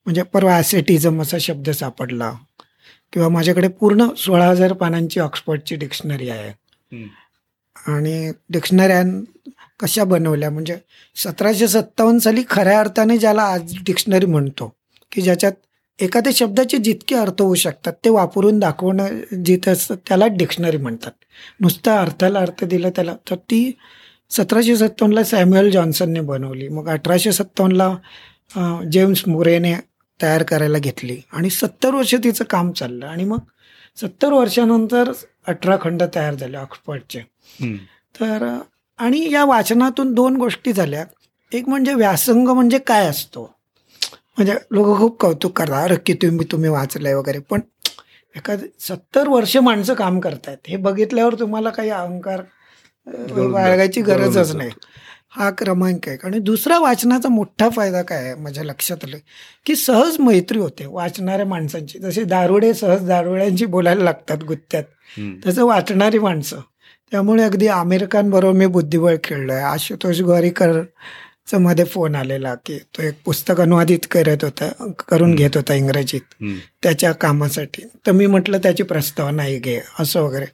म्हणजे 0.05 0.23
परवा 0.23 0.55
ॲसेटिझम 0.57 1.21
असा 1.21 1.37
शब्द 1.39 1.69
सापडला. 1.69 2.33
किंवा 3.13 3.29
माझ्याकडे 3.29 3.67
पूर्ण 3.67 4.07
सोळा 4.17 4.45
हजार 4.45 4.73
पानांची 4.73 5.19
ऑक्सफर्डची 5.19 5.75
डिक्शनरी 5.75 6.29
आहे. 6.29 6.51
आणि 7.87 8.31
डिक्शनऱ्या 8.49 9.01
कशा 9.79 10.03
बनवल्या? 10.03 10.49
म्हणजे 10.49 10.77
सतराशे 11.15 11.67
सत्तावन्न 11.67 12.19
साली 12.19 12.43
खऱ्या 12.49 12.79
अर्थाने 12.79 13.17
ज्याला 13.17 13.43
आज 13.43 13.73
डिक्शनरी 13.85 14.25
म्हणतो 14.25 14.73
की 15.11 15.21
ज्याच्यात 15.21 15.53
एखाद्या 15.99 16.31
शब्दाचे 16.35 16.77
जितके 16.77 17.15
अर्थ 17.15 17.41
होऊ 17.41 17.55
शकतात 17.55 17.93
ते 18.05 18.09
वापरून 18.09 18.59
दाखवणं 18.59 19.07
जिथं 19.45 19.71
असतं 19.71 19.95
त्याला 20.07 20.27
डिक्शनरी 20.27 20.77
म्हणतात. 20.77 21.11
नुसता 21.61 21.99
अर्थाला 22.01 22.39
अर्थ 22.39 22.63
दिला 22.63 22.89
त्याला. 22.89 23.13
तर 23.29 23.35
ती 23.35 23.71
सतराशे 24.31 24.75
सत्तावन्नला 24.77 25.23
सॅम्युअल 25.23 25.69
जॉन्सनने 25.71 26.19
बनवली. 26.21 26.67
मग 26.67 26.89
अठराशे 26.89 27.31
सत्तावन्नला 27.31 28.83
जेम्स 28.91 29.27
मुरेने 29.27 29.73
तयार 30.21 30.43
करायला 30.43 30.77
घेतली. 30.77 31.17
आणि 31.33 31.49
सत्तर 31.49 31.95
वर्ष 31.95 32.15
तिचं 32.15 32.43
काम 32.49 32.71
चाललं. 32.71 33.05
आणि 33.07 33.23
मग 33.23 33.39
सत्तर 34.01 34.33
वर्षानंतर 34.33 35.11
अठरा 35.47 35.77
खंड 35.81 36.03
तयार 36.15 36.35
झाले 36.35 36.57
ऑक्सफर्डचे. 36.57 37.19
तर 38.15 38.47
आणि 38.99 39.27
या 39.31 39.43
वाचनातून 39.45 40.13
दोन 40.13 40.35
गोष्टी 40.37 40.73
झाल्या. 40.73 41.03
एक 41.51 41.69
म्हणजे 41.69 41.93
व्यासंग 41.93 42.47
म्हणजे 42.47 42.77
काय 42.77 43.07
असतो? 43.07 43.43
म्हणजे 44.37 44.53
लोक 44.71 44.97
खूप 44.97 45.19
कौतुक 45.21 45.57
करतात 45.57 45.83
अरे 45.83 45.95
की 46.05 46.13
तुम्ही 46.13 46.45
तुम्ही 46.51 46.69
वाचलंय 46.69 47.13
वगैरे. 47.13 47.39
पण 47.39 47.61
एखाद 48.35 48.59
सत्तर 48.79 49.27
वर्ष 49.27 49.55
माणसं 49.57 49.93
काम 49.93 50.19
करतायत 50.19 50.67
हे 50.67 50.77
बघितल्यावर 50.77 51.35
तुम्हाला 51.39 51.69
काही 51.69 51.89
अहंकार 51.89 52.41
बाळगायची 53.07 54.01
गरजच 54.01 54.55
नाही. 54.55 54.69
हा 55.31 55.49
क्रमांक 55.57 56.07
आहे. 56.07 56.17
आणि 56.23 56.39
दुसरा 56.39 56.77
वाचनाचा 56.79 57.29
मोठा 57.29 57.69
फायदा 57.69 58.01
काय 58.01 58.23
आहे 58.23 58.33
माझ्या 58.35 58.63
लक्षात 58.63 59.03
आलं 59.03 59.17
की 59.65 59.75
सहज 59.75 60.17
मैत्री 60.19 60.59
होते 60.59 60.85
वाचणाऱ्या 60.85 61.45
माणसांची. 61.45 61.99
जसे 61.99 62.23
दारुडे 62.23 62.73
सहज 62.73 63.07
दारुड्यांची 63.07 63.65
बोलायला 63.65 64.03
लागतात 64.03 64.43
गुत्त्यात 64.47 64.83
तसं 65.45 65.65
वाचणारी 65.65 66.19
माणसं 66.19 66.59
त्यामुळे 67.11 67.43
अगदी 67.43 67.67
आमिर 67.67 68.05
खान 68.11 68.29
बरोबर 68.29 68.57
मी 68.57 68.65
बुद्धिबळ 68.65 69.15
खेळलोय. 69.23 69.61
आशुतोष 69.61 70.19
गोवारीकरचा 70.21 71.57
मध्ये 71.57 71.85
फोन 71.85 72.15
आलेला 72.15 72.53
की 72.65 72.77
तो 72.97 73.01
एक 73.03 73.13
पुस्तक 73.25 73.61
अनुवादित 73.61 74.05
करत 74.11 74.43
होता 74.43 74.69
करून 75.09 75.33
घेत 75.35 75.55
होता 75.55 75.73
इंग्रजीत. 75.73 76.43
त्याच्या 76.83 77.11
कामासाठी. 77.11 77.81
तर 78.05 78.11
मी 78.11 78.25
म्हटलं 78.25 78.57
त्याची 78.57 78.83
प्रस्तावना 78.83 79.47
घे 79.63 79.79
असं 79.99 80.21
वगैरे. 80.21 80.45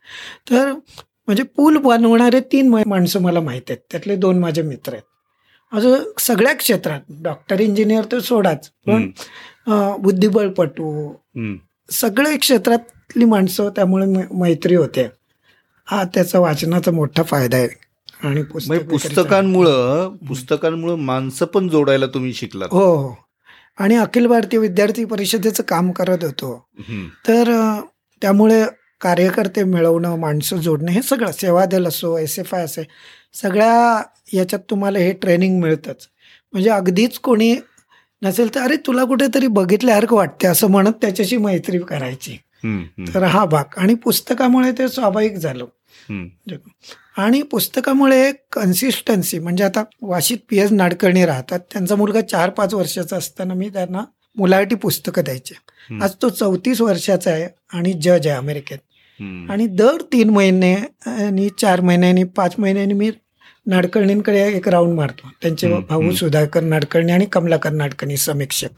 तर 0.50 0.72
म्हणजे 1.28 1.44
पूल 1.56 1.78
बनवणारे 1.78 2.40
तीन 2.52 2.68
माणसं 2.88 3.22
मला 3.22 3.40
माहीत 3.42 3.70
आहेत. 3.70 3.78
त्यातले 3.92 4.16
दोन 4.16 4.40
माझे 4.40 4.62
मित्र 4.62 4.94
आहेत. 4.94 5.04
अजून 5.72 6.00
सगळ्या 6.20 6.54
क्षेत्रात 6.54 7.00
डॉक्टर 7.24 7.60
इंजिनियर 7.60 8.04
तर 8.12 8.20
सोडाच. 8.20 8.70
पण 8.88 9.10
बुद्धिबळपटू 10.02 11.12
सगळ्या 11.90 12.38
क्षेत्रातली 12.40 13.26
माणसं 13.26 13.70
त्यामुळे 13.70 14.06
मैत्री 14.32 14.76
होते. 14.76 15.08
हा 15.88 16.04
त्याचा 16.04 16.40
वाचनाचा 16.40 16.92
मोठा 16.92 17.24
फायदा 17.24 17.58
आहे. 17.58 17.68
आणि 18.24 18.42
म्हणजे 18.42 18.78
पुस्तकांमुळं 18.80 20.16
पुस्तकांमुळं 20.28 20.96
माणसं 20.96 21.46
पण 21.46 21.68
जोडायला 21.70 22.06
तुम्ही 22.06 22.34
शिकला 22.34 22.66
हो 22.72 22.86
हो. 22.96 23.16
आणि 23.78 23.96
अखिल 23.96 24.28
भारतीय 24.28 24.60
विद्यार्थी 24.60 25.06
परिषदेचं 25.06 25.64
काम 25.64 25.92
करत 25.92 26.24
होतो. 26.24 26.68
तर 27.28 27.52
त्यामुळे 28.22 28.64
कार्यकर्ते 29.02 29.64
मिळवणं 29.64 30.16
माणसं 30.20 30.58
जोडणं 30.58 30.92
हे 30.92 31.02
सगळं 31.02 31.32
सेवा 31.32 31.66
दल 31.66 31.88
असो 31.88 32.18
एस 32.18 32.40
एफ 32.40 32.54
आय 32.56 32.64
असे 32.64 32.84
सगळ्या 33.34 34.02
याच्यात 34.34 34.60
तुम्हाला 34.70 35.00
हे 35.00 35.12
ट्रेनिंग 35.12 35.60
मिळतंच. 35.62 36.08
म्हणजे 36.54 36.70
अगदीच 36.70 37.20
कोणी 37.20 37.56
नसेल 38.22 38.56
तर 38.56 38.60
अरे 38.62 38.76
तुला 38.88 39.04
कुठेतरी 39.04 39.48
बघितल्यासारखं 39.48 40.16
वाटते 40.16 40.48
असं 40.48 40.68
म्हणत 40.68 40.92
त्याच्याशी 41.02 41.38
मैत्री 41.38 41.80
करायची. 41.80 42.38
तर 43.14 43.24
हा 43.24 43.46
भाग. 43.46 43.64
आणि 43.78 43.94
पुस्तकामुळे 43.94 44.72
ते 44.72 44.88
स्वाभाविक 44.88 45.38
झालं. 45.38 45.66
आणि 47.18 47.42
पुस्तकामुळे 47.42 48.32
कन्सिस्टन्सी 48.52 49.40
म्हणजे 49.40 49.64
आता 49.64 49.84
वाशीत 50.02 50.38
पी 50.50 50.58
एस 50.58 50.72
नाडकर्णी 50.72 51.26
राहतात. 51.26 51.60
त्यांचा 51.60 51.96
मुलगा 51.96 52.22
चार 52.22 52.50
पाच 52.50 52.74
वर्षाचा 52.74 53.18
असताना 53.18 53.54
मी 53.54 53.70
त्यांना 53.70 54.04
मुलासाठी 54.38 54.76
पुस्तकं 54.76 55.24
द्यायचे. 55.24 55.54
आज 56.04 56.12
तो 56.22 56.30
चौतीस 56.30 56.82
वर्षाचा 56.82 57.32
आहे 57.32 57.48
आणि 57.74 57.94
जज 57.94 58.28
आहे 58.28 58.30
अमेरिकेत. 58.30 58.78
आणि 59.50 59.66
दर 59.68 60.02
तीन 60.02 60.30
महिने 60.30 60.76
आणि 61.06 61.50
चार 61.58 61.82
महिन्यांनी 61.82 62.24
पाच 62.24 62.56
महिन्यांनी 62.58 62.94
मी 62.94 63.12
नाडकर्णींकडे 63.66 64.42
एक 64.54 64.70
राऊंड 64.70 64.94
मारतो. 64.94 65.28
त्यांचे 65.42 65.68
भाऊ 65.80 66.12
सुधाकर 66.12 66.62
नाडकर्णी 66.62 67.12
आणि 67.12 67.26
कमलाकर 67.26 67.70
नाडकर्णी 67.70 68.18
समीक्षक. 68.18 68.70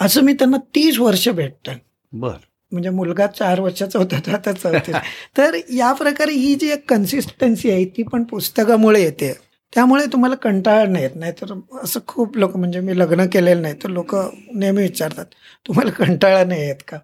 असं 0.00 0.20
मी 0.20 0.32
त्यांना 0.32 0.56
तीस 0.56 0.98
वर्ष 0.98 1.28
भेटतात 1.28 1.76
बर. 2.12 2.34
म्हणजे 2.72 2.90
मुलगा 2.90 3.26
चार 3.26 3.60
वर्षाचा 3.60 3.98
होता 3.98 4.18
तो 4.26 4.30
आता 4.30 4.52
चौतीस 4.52 4.96
तर 5.36 5.56
या 5.74 5.92
प्रकारे 5.92 6.32
ही 6.32 6.54
जी 6.54 6.70
एक 6.70 6.88
कन्सिस्टन्सी 6.90 7.70
आहे 7.70 7.84
ती 7.84 8.02
पण 8.02 8.24
पुस्तकामुळे 8.24 9.02
येते. 9.02 9.32
त्यामुळे 9.72 10.06
तुम्हाला 10.06 10.34
कंटाळा 10.34 10.84
नाही 10.84 11.04
येत 11.04 11.16
नाही. 11.16 11.32
तर 11.32 11.52
असं 11.82 12.00
खूप 12.06 12.36
लोक 12.36 12.56
म्हणजे 12.56 12.80
मी 12.80 12.98
लग्न 12.98 13.26
केलेलं 13.26 13.62
नाही 13.62 13.74
तर 13.74 13.88
लोक 13.88 14.14
नेहमी 14.54 14.82
विचारतात 14.82 15.24
तुम्हाला 15.68 15.90
कंटाळा 15.90 16.44
नाही 16.44 16.66
येत 16.66 16.82
का? 16.88 16.96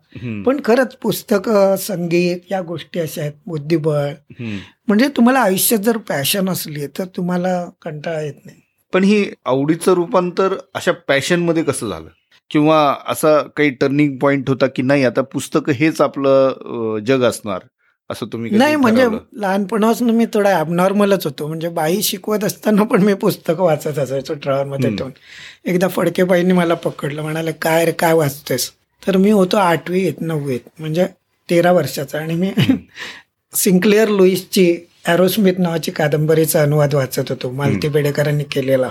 पण 0.46 0.60
खरंच 0.64 0.94
पुस्तक 0.96 1.48
संगीत 1.78 2.50
या 2.50 2.60
गोष्टी 2.60 3.00
अशा 3.00 3.20
आहेत 3.20 3.32
बुद्धिबळ. 3.46 4.10
म्हणजे 4.88 5.08
तुम्हाला 5.08 5.40
आयुष्यात 5.40 5.80
जर 5.80 5.96
पॅशन 5.96 6.48
असली 6.48 6.86
तर 6.86 7.04
तुम्हाला 7.16 7.64
कंटाळा 7.82 8.20
येत 8.20 8.34
नाही. 8.44 8.60
पण 8.92 9.04
ही 9.04 9.24
आवडीचं 9.44 9.92
रूपांतर 9.92 10.54
अशा 10.74 10.92
पॅशनमध्ये 10.92 11.62
कसं 11.62 11.88
झालं? 11.88 12.08
किंवा 12.50 12.78
असा 13.08 13.40
काही 13.56 13.70
टर्निंग 13.70 14.16
पॉइंट 14.18 14.48
होता 14.48 14.66
की 14.66 14.82
नाही 14.82 15.04
आता 15.04 15.22
पुस्तक 15.32 15.70
हेच 15.70 16.00
आपलं 16.00 16.98
जग 17.06 17.22
असणार 17.24 17.60
असं 18.10 18.26
तुम्ही 18.32 18.50
नाही 18.50 18.76
म्हणजे 18.76 19.06
लहानपणापासून 19.40 20.10
मी 20.10 20.24
थोडा 20.34 20.50
ॲबनॉर्मलच 20.58 21.24
होतो. 21.24 21.46
म्हणजे 21.46 21.68
बाई 21.68 22.02
शिकवत 22.02 22.44
असताना 22.44 22.82
पण 22.82 23.02
मी 23.02 23.14
पुस्तकं 23.14 23.62
वाचत 23.64 23.98
असायचो 23.98 24.34
मध्ये 24.64 24.94
ठेवून. 24.96 25.10
एकदा 25.64 25.88
फडकेबाईंनी 25.88 26.52
मला 26.52 26.74
पकडलं 26.74 27.22
म्हणाले 27.22 27.52
काय 27.52 27.84
रे 27.84 27.92
काय 27.92 28.12
वाचतोयस 28.12 28.70
तर 29.02 29.16
मी 29.16 29.30
होतो 29.30 29.56
आठवीत 29.56 30.20
नववीत 30.20 30.68
म्हणजे 30.78 31.06
तेरा 31.48 31.72
वर्षाचा. 31.72 32.18
आणि 32.18 32.34
मी 32.34 32.52
सिंक्लेअर 33.52 34.08
लुईसची 34.08 34.74
ॲरोस्मिथ 35.04 35.58
नावाची 35.58 35.90
कादंबरीचा 35.90 36.62
अनुवाद 36.62 36.94
वाचत 36.94 37.30
होतो 37.30 37.50
मालती 37.50 37.88
बेडेकरांनी 37.88 38.44
केलेला. 38.44 38.88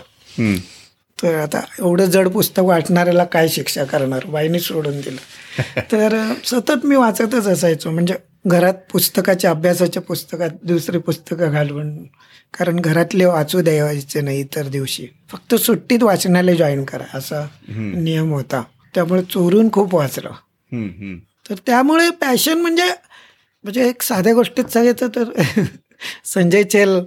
तर 1.23 1.35
आता 1.35 1.59
एवढं 1.79 2.05
जड 2.05 2.27
पुस्तक 2.27 2.59
वाचणाऱ्याला 2.59 3.23
काय 3.23 3.47
शिक्षा 3.47 3.83
करणार? 3.83 4.25
बाईने 4.25 4.59
सोडून 4.59 4.99
दिलं. 5.01 5.81
तर 5.91 6.33
सतत 6.45 6.85
मी 6.85 6.95
वाचतच 6.95 7.47
असायचो. 7.47 7.91
म्हणजे 7.91 8.15
घरात 8.45 8.73
पुस्तकाच्या 8.91 9.51
अभ्यासाच्या 9.51 10.01
पुस्तकात 10.01 10.49
दुसरी 10.63 10.97
पुस्तकं 10.97 11.51
घालून 11.51 12.03
कारण 12.53 12.79
घरातले 12.79 13.25
वाचू 13.25 13.61
द्यायचे 13.61 14.21
नाही 14.21 14.39
इतर 14.39 14.67
दिवशी. 14.67 15.07
फक्त 15.29 15.55
सुट्टीत 15.55 16.03
वाचनालय 16.03 16.55
जॉईन 16.55 16.83
करा 16.83 17.05
असा 17.13 17.45
नियम 17.69 18.33
होता. 18.33 18.63
त्यामुळे 18.95 19.21
चोरून 19.23 19.71
खूप 19.71 19.95
वाचलं. 19.95 20.31
तर 21.49 21.55
त्यामुळे 21.65 22.09
पॅशन 22.09 22.61
म्हणजे 22.61 22.89
म्हणजे 23.63 23.87
एक 23.89 24.01
साध्या 24.01 24.33
गोष्टीत 24.33 24.65
सांगायचं 24.65 25.07
तर 25.07 25.29
संजय 26.25 26.63
चेल 26.63 26.99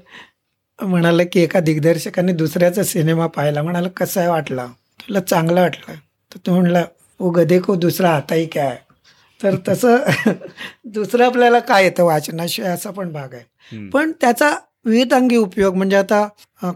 म्हणाला 0.78 1.23
की 1.32 1.40
एका 1.40 1.61
दिग्दर्शकाने 1.61 2.32
दुसऱ्याचा 2.32 2.82
सिनेमा 2.82 3.26
पाहिला. 3.26 3.62
म्हणाला 3.62 3.88
कसा 3.88 4.20
आहे 4.20 4.28
वाटला? 4.28 4.66
तुला 5.00 5.20
चांगला 5.20 5.61
वाटला. 5.61 5.94
तर 6.32 6.38
तो 6.47 6.54
म्हणला 6.54 6.85
ओ 7.20 7.30
गदे 7.30 7.58
को 7.58 7.75
दुसरा 7.75 8.11
आताही 8.11 8.47
काय 8.47 8.76
तर 9.40 9.54
तसं 9.68 9.97
दुसरं 10.85 11.25
आपल्याला 11.25 11.58
काय 11.58 11.85
येतं? 11.85 12.04
वाचनाशिवाय 12.04 12.70
असा 12.70 12.90
पण 12.90 13.12
भाग 13.12 13.35
आहे. 13.35 13.88
पण 13.90 14.12
त्याचा 14.20 14.54
विविधांगी 14.85 15.37
उपयोग 15.37 15.75
म्हणजे 15.75 15.97
आता 15.97 16.26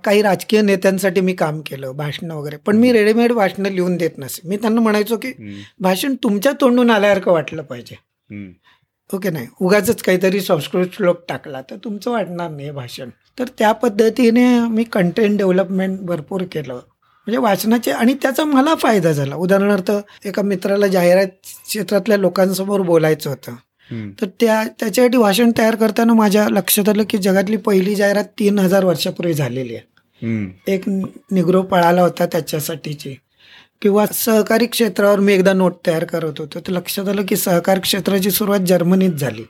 काही 0.04 0.22
राजकीय 0.22 0.60
नेत्यांसाठी 0.62 1.20
मी 1.20 1.34
काम 1.34 1.60
केलं 1.66 1.92
भाषण 1.96 2.30
वगैरे. 2.30 2.56
पण 2.56 2.76
मी 2.76 2.92
रेडीमेड 2.92 3.32
भाषणं 3.32 3.68
लिहून 3.68 3.96
देत 3.96 4.18
नसे. 4.18 4.48
मी 4.48 4.56
त्यांना 4.56 4.80
म्हणायचो 4.80 5.16
की 5.16 5.32
भाषण 5.80 6.14
तुमच्या 6.22 6.52
तोंडून 6.60 6.90
आल्यासारखं 6.90 7.32
वाटलं 7.32 7.62
पाहिजे. 7.62 7.96
ओके 9.10 9.30
नाही. 9.30 9.46
उगाच 9.60 10.02
काहीतरी 10.02 10.40
संस्कृत 10.40 10.86
श्लोक 10.92 11.24
टाकला. 11.28 11.60
तर 11.62 11.76
तुमचं 11.76 12.10
वाटणार 12.10 12.50
नाही 12.50 12.70
भाषण. 12.70 13.10
तर 13.38 13.44
त्या 13.58 13.72
पद्धतीने 13.72 14.60
मी 14.60 14.84
कंटेंट 14.84 15.38
डेव्हलपमेंट 15.38 16.00
भरपूर 16.00 16.42
केलं. 16.52 16.72
म्हणजे 16.72 17.38
वाचनाचे 17.38 17.90
आणि 17.90 18.14
त्याचा 18.14 18.44
मला 18.44 18.74
फायदा 18.74 19.12
झाला. 19.12 19.34
उदाहरणार्थ 19.34 19.92
एका 20.24 20.42
मित्राला 20.42 20.86
जाहिरात 20.86 21.26
क्षेत्रातल्या 21.68 22.16
लोकांसमोर 22.18 22.80
बोलायचं 22.80 23.30
होतं. 23.30 23.52
तर 24.20 24.26
त्या 24.40 24.64
त्याच्यासाठी 24.80 25.18
भाषण 25.18 25.50
तयार 25.58 25.74
करताना 25.74 26.14
माझ्या 26.14 26.48
लक्षात 26.48 26.88
आलं 26.88 27.02
की 27.10 27.18
जगातली 27.18 27.56
पहिली 27.56 27.94
जाहिरात 27.94 28.24
तीन 28.24 28.58
हजार 28.58 28.84
वर्षापूर्वी 28.84 29.34
झालेली 29.34 29.74
आहे. 29.74 29.86
एक 30.66 30.88
निग्रो 30.88 31.62
पळाला 31.62 32.02
होता 32.02 32.26
त्याच्यासाठीची. 32.26 33.14
किंवा 33.82 34.06
सहकारी 34.06 34.66
क्षेत्रावर 34.66 35.20
मी 35.20 35.32
एकदा 35.34 35.52
नोट 35.52 35.74
तयार 35.86 36.04
करत 36.04 36.32
होतो. 36.38 36.60
तर 36.60 36.70
लक्षात 36.72 37.08
आलं 37.08 37.22
की 37.28 37.36
सहकार 37.36 37.78
क्षेत्राची 37.78 38.30
सुरुवात 38.30 38.60
जर्मनीत 38.60 39.12
झाली. 39.12 39.42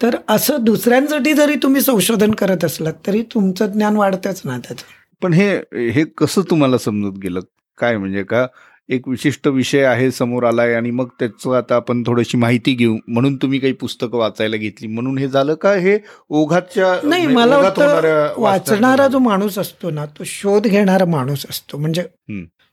तर 0.00 0.16
असं 0.28 0.64
दुसऱ्यांसाठी 0.64 1.32
जरी 1.32 1.54
तुम्ही 1.54 1.80
संशोधन 1.82 2.30
करत 2.30 2.64
असलात 2.64 2.92
तरी 3.06 3.22
तुमचं 3.34 3.66
ज्ञान 3.66 3.96
वाढतंच 3.96 4.40
ना 4.44 4.58
त्याचं. 4.58 4.84
पण 5.22 5.32
हे 5.32 5.50
हे 5.92 6.04
कसं 6.18 6.42
तुम्हाला 6.50 6.78
समजत 6.78 7.18
गेलं? 7.18 7.40
काय 7.78 7.96
म्हणजे 7.96 8.22
का 8.22 8.46
एक 8.88 9.06
विशिष्ट 9.08 9.46
विषय 9.48 9.82
आहे 9.84 10.10
समोर 10.10 10.44
आलाय 10.44 10.74
आणि 10.74 10.90
मग 10.90 11.08
त्याचं 11.18 11.54
आता 11.56 11.76
आपण 11.76 12.02
थोडीशी 12.06 12.38
माहिती 12.38 12.72
घेऊ. 12.74 12.96
म्हणून 13.08 13.36
तुम्ही 13.36 13.58
काही 13.58 13.72
पुस्तकं 13.72 14.18
वाचायला 14.18 14.56
घेतली. 14.56 14.86
म्हणून 14.88 15.18
हे 15.18 15.28
झालं 15.28 15.54
का 15.54 15.72
हे 15.74 15.98
ओघाच्या 16.30 16.94
नाही 17.02 17.26
म्हणजे 17.26 17.34
मला 17.36 18.32
वाचणारा 18.38 19.06
जो 19.08 19.18
माणूस 19.18 19.58
असतो 19.58 19.90
ना 19.90 20.04
तो 20.18 20.24
शोध 20.26 20.66
घेणारा 20.66 21.04
माणूस 21.04 21.46
असतो. 21.50 21.78
म्हणजे. 21.78 22.02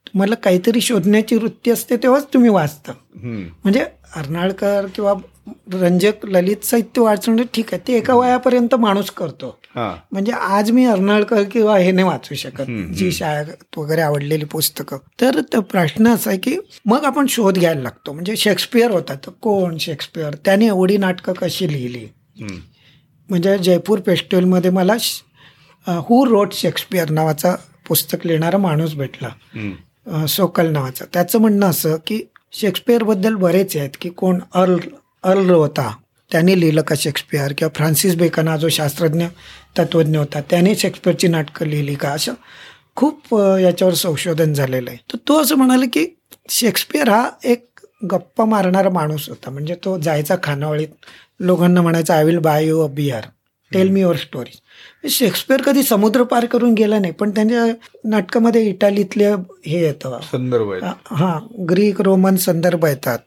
तुम्हाला 0.07 0.35
काहीतरी 0.35 0.81
शोधण्याची 0.81 1.35
वृत्ती 1.35 1.71
असते 1.71 1.97
तेव्हाच 1.97 2.25
तुम्ही 2.33 2.49
वाचता. 2.49 2.93
म्हणजे 3.15 3.85
अर्नाळकर 4.15 4.85
किंवा 4.95 5.13
रंजक 5.73 6.25
ललित 6.25 6.63
साहित्य 6.65 7.01
वाचणं 7.01 7.43
ठीक 7.53 7.73
आहे. 7.73 7.81
ते 7.87 7.93
एका 7.97 8.15
वयापर्यंत 8.15 8.75
माणूस 8.75 9.09
करतो. 9.11 9.57
म्हणजे 9.75 10.31
आज 10.31 10.71
मी 10.71 10.85
अर्नाळकर 10.85 11.43
किंवा 11.51 11.77
हे 11.77 11.91
नाही 11.91 12.07
वाचू 12.07 12.35
शकत. 12.35 12.69
जी 12.95 13.11
शाळेत 13.11 13.77
वगैरे 13.77 14.01
आवडलेली 14.01 14.45
पुस्तकं. 14.45 14.97
तर 15.21 15.39
तो 15.53 15.61
प्रश्न 15.61 16.07
असा 16.07 16.29
आहे 16.29 16.39
की 16.39 16.57
मग 16.85 17.05
आपण 17.05 17.25
शोध 17.29 17.57
घ्यायला 17.59 17.81
लागतो. 17.81 18.13
म्हणजे 18.13 18.35
शेक्सपियर 18.37 18.91
होता 18.91 19.15
तर 19.15 19.31
कोण 19.41 19.77
शेक्सपियर? 19.77 20.35
त्याने 20.45 20.67
एवढी 20.67 20.97
नाटकं 20.97 21.33
कशी 21.33 21.71
लिहिली. 21.73 22.05
म्हणजे 23.29 23.57
जयपूर 23.57 23.99
फेस्टिवलमध्ये 24.05 24.71
मला 24.71 24.95
हू 25.87 26.25
रोट 26.25 26.53
शेक्सपियर 26.53 27.09
नावाचा 27.09 27.55
पुस्तक 27.87 28.25
लिहिणारा 28.25 28.57
माणूस 28.57 28.93
भेटला. 28.95 30.25
सोकल 30.27 30.71
नावाचा. 30.71 31.05
त्याचं 31.13 31.39
म्हणणं 31.39 31.69
असं 31.69 31.95
की 32.07 32.21
शेक्सपियरबद्दल 32.53 33.35
बरेच 33.35 33.75
आहेत 33.77 33.89
की 34.01 34.09
कोण 34.09 34.39
अर्ल 34.53 34.77
अर्ल 35.23 35.49
होता. 35.49 35.91
त्याने 36.31 36.59
लिहिलं 36.59 36.81
का 36.81 36.95
शेक्सपियर 36.97 37.53
किंवा 37.53 37.69
फ्रान्सिस 37.75 38.15
बेकन 38.15 38.47
हा 38.47 38.55
जो 38.57 38.69
शास्त्रज्ञ 38.69 39.25
तत्वज्ञ 39.77 40.17
होता 40.17 40.41
त्याने 40.49 40.75
शेक्सपियरची 40.75 41.27
नाटकं 41.27 41.65
लिहिली 41.67 41.95
का? 41.95 42.09
असं 42.09 42.33
खूप 42.95 43.35
याच्यावर 43.61 43.93
संशोधन 43.93 44.53
झालेलं 44.53 44.89
आहे. 44.89 44.97
तर 45.13 45.17
तो 45.27 45.41
असं 45.41 45.55
म्हणाले 45.55 45.87
की 45.87 46.05
शेक्सपियर 46.49 47.09
हा 47.09 47.29
एक 47.43 47.65
गप्पा 48.11 48.45
मारणारा 48.45 48.89
माणूस 48.89 49.27
होता. 49.29 49.49
म्हणजे 49.49 49.75
तो 49.85 49.97
जायचा 49.99 50.35
खानावळीत 50.43 51.05
लोकांना 51.39 51.81
म्हणायचा 51.81 52.15
I 52.15 52.23
will 52.25 52.37
buy 52.39 52.65
you 52.67 52.81
a 52.81 52.87
beer 52.87 53.27
tell 53.71 53.89
me 53.89 54.01
your 54.01 54.15
story 54.15 55.09
Shakespeare 55.09 55.61
कधी 55.61 55.83
समुद्र 55.83 56.23
पार 56.23 56.45
करून 56.45 56.73
गेला 56.73 56.99
नाही 56.99 57.13
पण 57.13 57.31
त्यांच्या 57.31 57.65
नाटकामध्ये 58.09 58.61
इटालीतले 58.69 59.25
हे 59.65 59.79
येतं. 59.83 60.19
संदर्भ 60.31 60.73
हां 61.11 61.65
ग्रीक 61.69 62.01
रोमन 62.01 62.35
संदर्भ 62.35 62.85
येतात. 62.85 63.19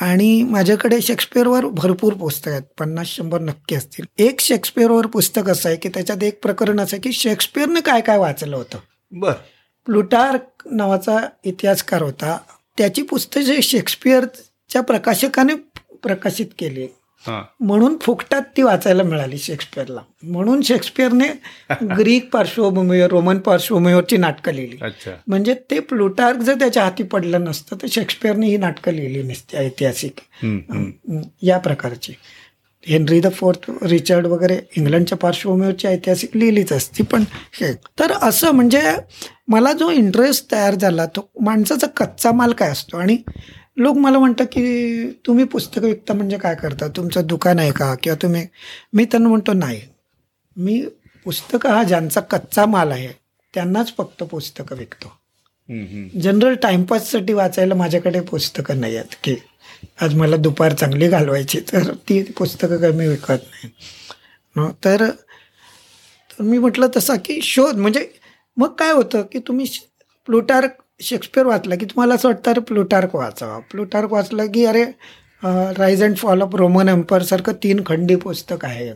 आणि 0.00 0.42
माझ्याकडे 0.42 1.00
शेक्सपियरवर 1.00 1.66
भरपूर 1.66 2.12
पुस्तकं 2.12 2.52
आहेत. 2.52 2.62
पन्नास 2.62 3.06
शंभर 3.06 3.40
नक्की 3.40 3.74
असतील. 3.74 4.04
एक 4.18 4.40
शेक्सपियरवर 4.40 5.06
पुस्तक 5.06 5.50
असं 5.50 5.68
आहे 5.68 5.78
की 5.78 5.88
त्याच्यात 5.88 6.24
एक 6.24 6.42
प्रकरण 6.42 6.80
असं 6.80 6.96
आहे 6.96 7.00
की 7.00 7.12
शेक्सपियरने 7.12 7.80
काय 7.80 8.00
काय 8.00 8.18
वाचलं 8.18 8.56
होतं. 8.56 8.78
बर. 9.12 9.32
प्लुटार्क 9.86 10.68
नावाचा 10.70 11.28
इतिहासकार 11.44 12.02
होता. 12.02 12.38
त्याची 12.78 13.02
पुस्तके 13.02 13.62
शेक्सपियरच्या 13.62 14.82
प्रकाशकाने 14.82 15.54
प्रकाशित 16.02 16.46
केली. 16.58 16.88
म्हणून 17.60 17.96
फुकटात 18.00 18.42
ती 18.56 18.62
वाचायला 18.62 19.02
मिळाली 19.02 19.38
शेक्सपियरला. 19.38 20.00
म्हणून 20.22 20.62
शेक्सपियरने 20.62 21.28
ग्रीक 21.98 22.28
पार्श्वभूमीवर 22.32 23.10
रोमन 23.10 23.38
पार्श्वभूमीवरची 23.38 24.16
नाटकं 24.16 24.52
लिहिली. 24.52 24.76
म्हणजे 25.26 25.54
ते 25.70 25.78
प्लुटार्क 25.80 26.38
जर 26.38 26.54
त्याच्या 26.54 26.84
हाती 26.84 27.02
पडलं 27.02 27.44
नसतं 27.44 27.76
तर 27.76 27.86
शेक्सपियरने 27.90 28.46
ही 28.46 28.56
नाटकं 28.56 28.92
लिहिली 28.92 29.22
नसती 29.22 29.56
ऐतिहासिक. 29.56 30.20
या 31.42 31.58
प्रकारची. 31.58 32.12
हेनरी 32.86 33.20
द 33.20 33.26
फोर्थ 33.32 33.70
रिचर्ड 33.82 34.26
वगैरे 34.26 34.58
इंग्लंडच्या 34.76 35.18
पार्श्वभूमीवरची 35.18 35.88
ऐतिहासिक 35.88 36.36
लिहिलीच 36.36 36.72
असती 36.72 37.02
पण 37.02 37.24
तर 37.98 38.12
असं 38.22 38.50
म्हणजे 38.50 38.80
मला 39.48 39.72
जो 39.72 39.90
इंटरेस्ट 39.90 40.52
तयार 40.52 40.74
झाला 40.74 41.06
तो 41.06 41.30
माणसाचा 41.40 41.86
कच्चा 41.86 42.32
माल 42.32 42.52
काय 42.52 42.70
असतो? 42.70 42.96
आणि 42.96 43.16
लोक 43.78 43.96
मला 43.96 44.18
म्हणतात 44.18 44.46
की 44.52 45.10
तुम्ही 45.26 45.44
पुस्तकं 45.44 45.86
विकता 45.86 46.14
म्हणजे 46.14 46.38
काय 46.38 46.54
करता? 46.54 46.88
तुमचं 46.88 47.26
दुकान 47.26 47.58
आहे 47.58 47.70
का? 47.72 47.94
किंवा 48.02 48.16
तुम्ही 48.22 48.46
मी 48.92 49.04
त्यांना 49.04 49.28
म्हणतो 49.28 49.52
नाही. 49.52 49.80
मी 50.56 50.80
पुस्तकं 51.24 51.70
हा 51.70 51.82
ज्यांचा 51.82 52.20
कच्चा 52.20 52.66
माल 52.66 52.92
आहे 52.92 53.08
त्यांनाच 53.54 53.92
फक्त 53.98 54.22
पुस्तकं 54.22 54.76
विकतो. 54.76 55.12
जनरल 56.20 56.54
टाइमपाससाठी 56.54 57.32
वाचायला 57.32 57.74
माझ्याकडे 57.74 58.20
पुस्तकं 58.20 58.80
नाही 58.80 58.96
आहेत 58.96 59.14
की 59.24 59.36
आज 60.00 60.14
मला 60.14 60.36
दुपार 60.36 60.72
चांगली 60.72 61.08
घालवायची 61.08 61.60
तर 61.72 61.92
ती 62.08 62.22
पुस्तकं 62.38 62.76
काही 62.76 62.92
मी 62.92 63.06
विकत 63.08 63.44
नाही. 63.54 64.72
तर 64.84 65.04
मी 66.40 66.58
म्हटलं 66.58 66.86
तसा 66.96 67.14
की 67.16 67.40
शोध 67.42 67.76
म्हणजे 67.76 68.08
मग 68.56 68.72
काय 68.72 68.92
होतं 68.92 69.22
की 69.22 69.38
तुम्ही 69.38 69.66
प्लुटार्क 70.26 70.70
शेक्सपियर 71.00 71.46
वाचला 71.46 71.74
की 71.74 71.84
तुम्हाला 71.84 72.14
असं 72.14 72.28
वाटतं 72.28 72.50
अरे 72.50 72.60
प्लुटार्क 72.60 73.16
वाचावा. 73.16 73.58
प्लुटार्क 73.58 74.12
वाचलं 74.12 74.46
की 74.46 74.64
अरे 74.64 74.84
rise 75.78 76.02
and 76.02 76.16
fall 76.16 76.42
of 76.42 76.54
Roman 76.54 76.88
empire 76.88 77.22
सारखं 77.22 77.52
तीन 77.52 77.80
खंडी 77.86 78.16
पुस्तक 78.16 78.64
आहे. 78.64 78.88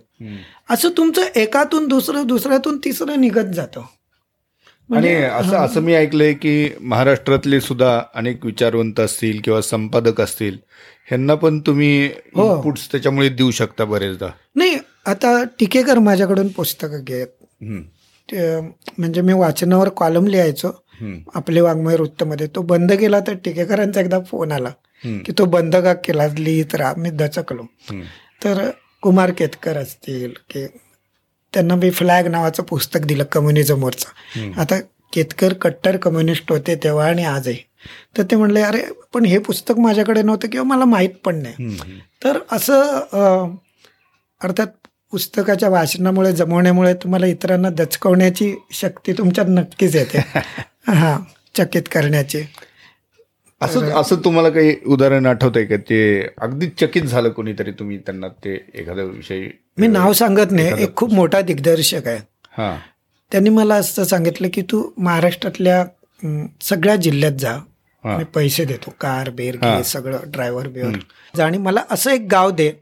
असं 0.71 0.88
तुमचं 0.97 1.23
एकातून 1.37 1.88
दुसरं 1.88 2.27
दुसऱ्यातून 2.27 2.79
तिसरं 2.85 3.21
निघत 3.21 3.55
जातं. 3.55 3.81
आणि 3.81 4.88
म्हणजे- 4.91 5.31
असं 5.31 5.57
असं 5.57 5.81
मी 5.81 5.95
ऐकलंय 5.95 6.33
की 6.33 6.71
महाराष्ट्रातले 6.81 7.61
सुद्धा 7.61 8.03
अनेक 8.15 8.45
विचारवंत 8.45 9.01
असतील 9.01 9.41
किंवा 9.45 9.62
संपादक 9.62 10.21
असतील 10.21 10.59
ह्यांना 11.07 11.35
पण 11.35 11.61
तुम्ही 11.61 12.07
हो. 12.07 12.71
त्याच्यामुळे 12.71 13.29
देऊ 13.29 13.51
शकता 13.51 13.85
बरेचदा. 13.85 14.27
नाही 14.55 14.79
आता 15.07 15.45
टिकेकर 15.45 15.99
माझ्याकडून 15.99 16.49
पुस्तकं 16.49 17.05
घेत 17.05 17.27
म्हणजे 18.99 19.21
मी 19.21 19.33
वाचनावर 19.33 19.88
कॉलम 19.88 20.27
लिहायचो. 20.27 20.82
आपले 21.35 21.61
वाङ्मय 21.61 21.97
वृत्तमध्ये. 21.97 22.47
तो 22.47 22.62
बंद 22.62 22.93
केला 22.93 23.21
तर 23.21 23.35
टिकेकरांचा 23.45 24.01
एकदा 24.01 24.19
फोन 24.23 24.53
आला 24.53 24.71
की 25.05 25.33
तो 25.38 25.45
बंद 25.45 25.77
का 25.77 25.93
केला? 25.95 26.27
लिहित 26.29 26.75
राहा 26.75 26.95
मी 26.97 27.11
दचकलो. 27.11 27.62
तर 28.45 28.69
कुमार 29.03 29.31
केतकर 29.31 29.77
असतील 29.77 30.33
की 30.51 30.67
त्यांना 31.53 31.75
मी 31.75 31.91
फ्लॅग 31.91 32.27
नावाचं 32.27 32.62
पुस्तक 32.62 33.07
दिलं 33.07 33.25
कम्युनिझमवरचं. 33.25 34.51
आता 34.61 34.79
केतकर 35.12 35.53
कट्टर 35.53 35.97
कम्युनिस्ट 35.97 36.53
होते 36.53 36.75
तेव्हा 36.85 37.07
आणि 37.07 37.25
आजही. 37.25 37.59
तर 38.17 38.23
ते 38.23 38.37
म्हणले 38.37 38.61
अरे 38.62 38.83
पण 39.15 39.25
हे 39.25 39.38
पुस्तक 39.38 39.79
माझ्याकडे 39.79 40.23
नव्हतं 40.23 40.49
किंवा 40.49 40.67
मला 40.67 40.85
माहीत 40.85 41.17
पण 41.25 41.43
नाही. 41.43 41.75
तर 42.25 42.38
असं 42.53 43.55
अर्थात 44.41 44.67
पुस्तकाच्या 45.12 45.68
वाचनामुळे 45.68 46.33
जमवण्यामुळे 46.33 46.94
तुम्हाला 46.94 47.27
इतरांना 47.27 47.70
दचकवण्याची 47.70 48.55
शक्ती 48.72 49.12
तुमच्यात 49.12 49.46
नक्कीच 49.48 49.96
येते. 49.96 50.18
हां 50.88 51.20
चकित 51.57 51.83
करण्याची. 51.92 52.42
असं 53.61 53.81
असं 53.81 54.16
तुम्हाला 54.16 54.48
काही 54.48 54.77
उदाहरण 54.87 55.27
आठवतंय 55.27 55.64
का? 55.64 55.77
ते 55.77 56.27
अगदी 56.38 56.66
चकित 56.66 57.03
झालं 57.03 57.29
कोणीतरी 57.29 57.72
तुम्ही 57.72 57.98
त्यांना 57.98 58.29
ते 58.29 58.66
एखादा 58.75 59.03
विषय 59.03 59.48
मी 59.79 59.87
नाव 59.87 60.12
सांगत 60.12 60.51
नाही. 60.51 60.83
एक 60.83 60.96
खूप 60.96 61.12
मोठा 61.12 61.40
दिग्दर्शक 61.40 62.07
आहे. 62.07 62.18
हा. 62.59 62.77
त्यांनी 63.33 63.51
मला 63.51 63.75
असं 63.75 64.05
सांगितलं 64.05 64.48
की 64.53 64.62
तू 64.62 64.90
महाराष्ट्रातल्या 64.98 65.85
सगळ्या 66.62 66.96
जिल्ह्यात 66.96 67.33
जा. 67.33 67.59
मी 68.05 68.25
पैसे 68.25 68.64
देतो. 68.64 68.94
कार 69.01 69.31
बेर 69.31 69.83
सगळं 69.83 70.18
ड्रायव्हर 70.27 70.68
बिवर 70.68 70.96
जा 71.37 71.46
आणि 71.46 71.59
मला 71.59 71.83
असं 71.90 72.11
एक 72.11 72.29
गाव 72.31 72.51
दे 72.51 72.72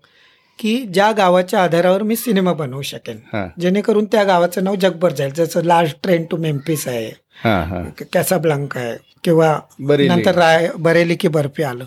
की 0.61 0.79
ज्या 0.94 1.12
गावाच्या 1.12 1.62
आधारावर 1.64 2.03
मी 2.03 2.16
सिनेमा 2.16 2.53
बनवू 2.53 2.83
शकेन. 2.83 3.16
जेणेकरून 3.61 4.05
त्या 4.05 4.23
गावाचं 4.23 4.64
नाव 4.64 4.75
जगभर 4.75 5.12
जाईल. 5.12 5.33
जसं 5.35 5.62
लास्ट 5.62 5.99
ट्रेन 6.03 6.25
टू 6.31 6.37
मेम्पिस 6.37 6.88
आहे. 6.88 7.11
कॅसाब्लांका 8.12 8.81
आहे. 8.81 8.99
किंवा. 9.25 9.59
नंतर 10.09 10.35
राय 10.35 10.68
बरेली 10.79 11.14
की 11.14 11.29
बर्फी 11.29 11.62
आलं. 11.62 11.85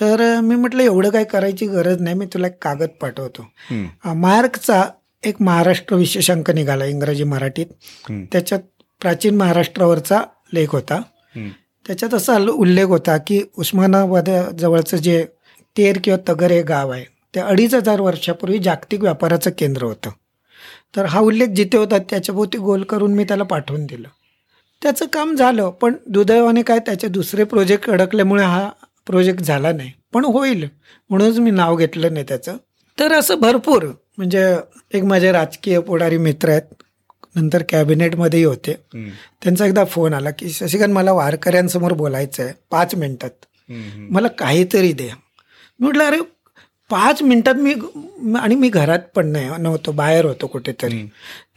तर 0.00 0.40
मी 0.40 0.54
म्हटलं 0.54 0.82
एवढं 0.82 1.10
काही 1.10 1.24
करायची 1.24 1.66
गरज 1.66 2.00
नाही. 2.00 2.16
मी 2.16 2.26
तुला 2.26 2.46
एक 2.46 2.64
कागद 2.64 2.88
पाठवतो. 3.00 3.42
मार्कचा 4.14 4.84
एक 5.24 5.42
महाराष्ट्र 5.42 5.96
विशेषांक 5.96 6.50
निघाला 6.50 6.84
इंग्रजी 6.84 7.24
मराठीत. 7.24 7.66
त्याच्यात 8.32 8.60
प्राचीन 9.00 9.36
महाराष्ट्रावरचा 9.36 10.20
लेख 10.54 10.66
होता. 10.68 11.02
त्याच्यात 11.86 12.14
असा 12.14 12.34
उल्ल- 12.34 12.52
उल्लेख 12.52 12.84
होता 12.84 13.16
की 13.16 13.42
उस्मानाबाद 13.58 14.30
जवळचं 14.58 14.96
जे 14.96 15.26
तेर 15.78 15.98
किंवा 16.04 16.32
तगर 16.32 16.50
हे 16.50 16.62
गाव 16.62 16.90
आहे 16.90 17.04
ते 17.34 17.40
अडीच 17.40 17.74
हजार 17.74 18.00
वर्षापूर्वी 18.00 18.58
जागतिक 18.58 19.00
व्यापाराचं 19.00 19.50
केंद्र 19.58 19.84
होतं. 19.84 20.10
तर 20.96 21.04
हा 21.04 21.20
उल्लेख 21.20 21.48
जिथे 21.48 21.76
होता 21.78 21.98
त्याच्याभोवती 22.10 22.58
गोल 22.58 22.82
करून 22.82 23.14
मी 23.14 23.24
त्याला 23.24 23.44
पाठवून 23.44 23.86
दिलं. 23.86 24.08
त्याचं 24.82 25.06
काम 25.06 25.34
झालं 25.36 25.70
पण 25.70 25.94
दुर्दैवाने 26.06 26.62
काय 26.62 26.78
त्याचे 26.78 27.08
दुसरे 27.08 27.44
प्रोजेक्ट 27.44 27.90
अडकल्यामुळे 27.90 28.44
हा 28.44 28.68
प्रोजेक्ट 29.06 29.40
झाला 29.40 29.72
नाही. 29.72 29.90
पण 30.12 30.24
होईल 30.24 30.66
म्हणूनच 31.10 31.38
मी 31.38 31.50
नाव 31.50 31.76
घेतलं 31.76 32.12
नाही 32.12 32.24
त्याचं. 32.28 32.56
तर 32.98 33.12
असं 33.12 33.40
भरपूर 33.40 33.84
म्हणजे 34.18 34.44
एक 34.94 35.04
माझे 35.04 35.32
राजकीय 35.32 35.78
पुढारी 35.80 36.16
मित्र 36.18 36.48
आहेत 36.48 36.82
नंतर 37.36 37.62
कॅबिनेटमध्येही 37.68 38.44
होते. 38.44 38.72
त्यांचा 39.42 39.66
एकदा 39.66 39.84
फोन 39.84 40.14
आला 40.14 40.30
की 40.30 40.50
शशिकांत 40.50 40.92
मला 40.94 41.12
वारकऱ्यांसमोर 41.12 41.92
बोलायचं 41.92 42.42
आहे 42.42 42.52
पाच 42.70 42.94
मिनिटात. 42.94 43.30
मला 44.10 44.28
काहीतरी 44.28 44.92
दे. 44.92 45.10
म्हटलं 45.80 46.04
अरे 46.04 46.18
पाच 46.92 47.22
मिनिटात 47.22 47.54
मी 47.56 47.74
आणि 48.38 48.54
मी 48.54 48.68
घरात 48.68 48.98
पण 49.14 49.26
नाही 49.32 49.48
नव्हतो 49.58 49.92
बाहेर 49.92 50.24
होतो 50.24 50.46
कुठेतरी. 50.46 51.02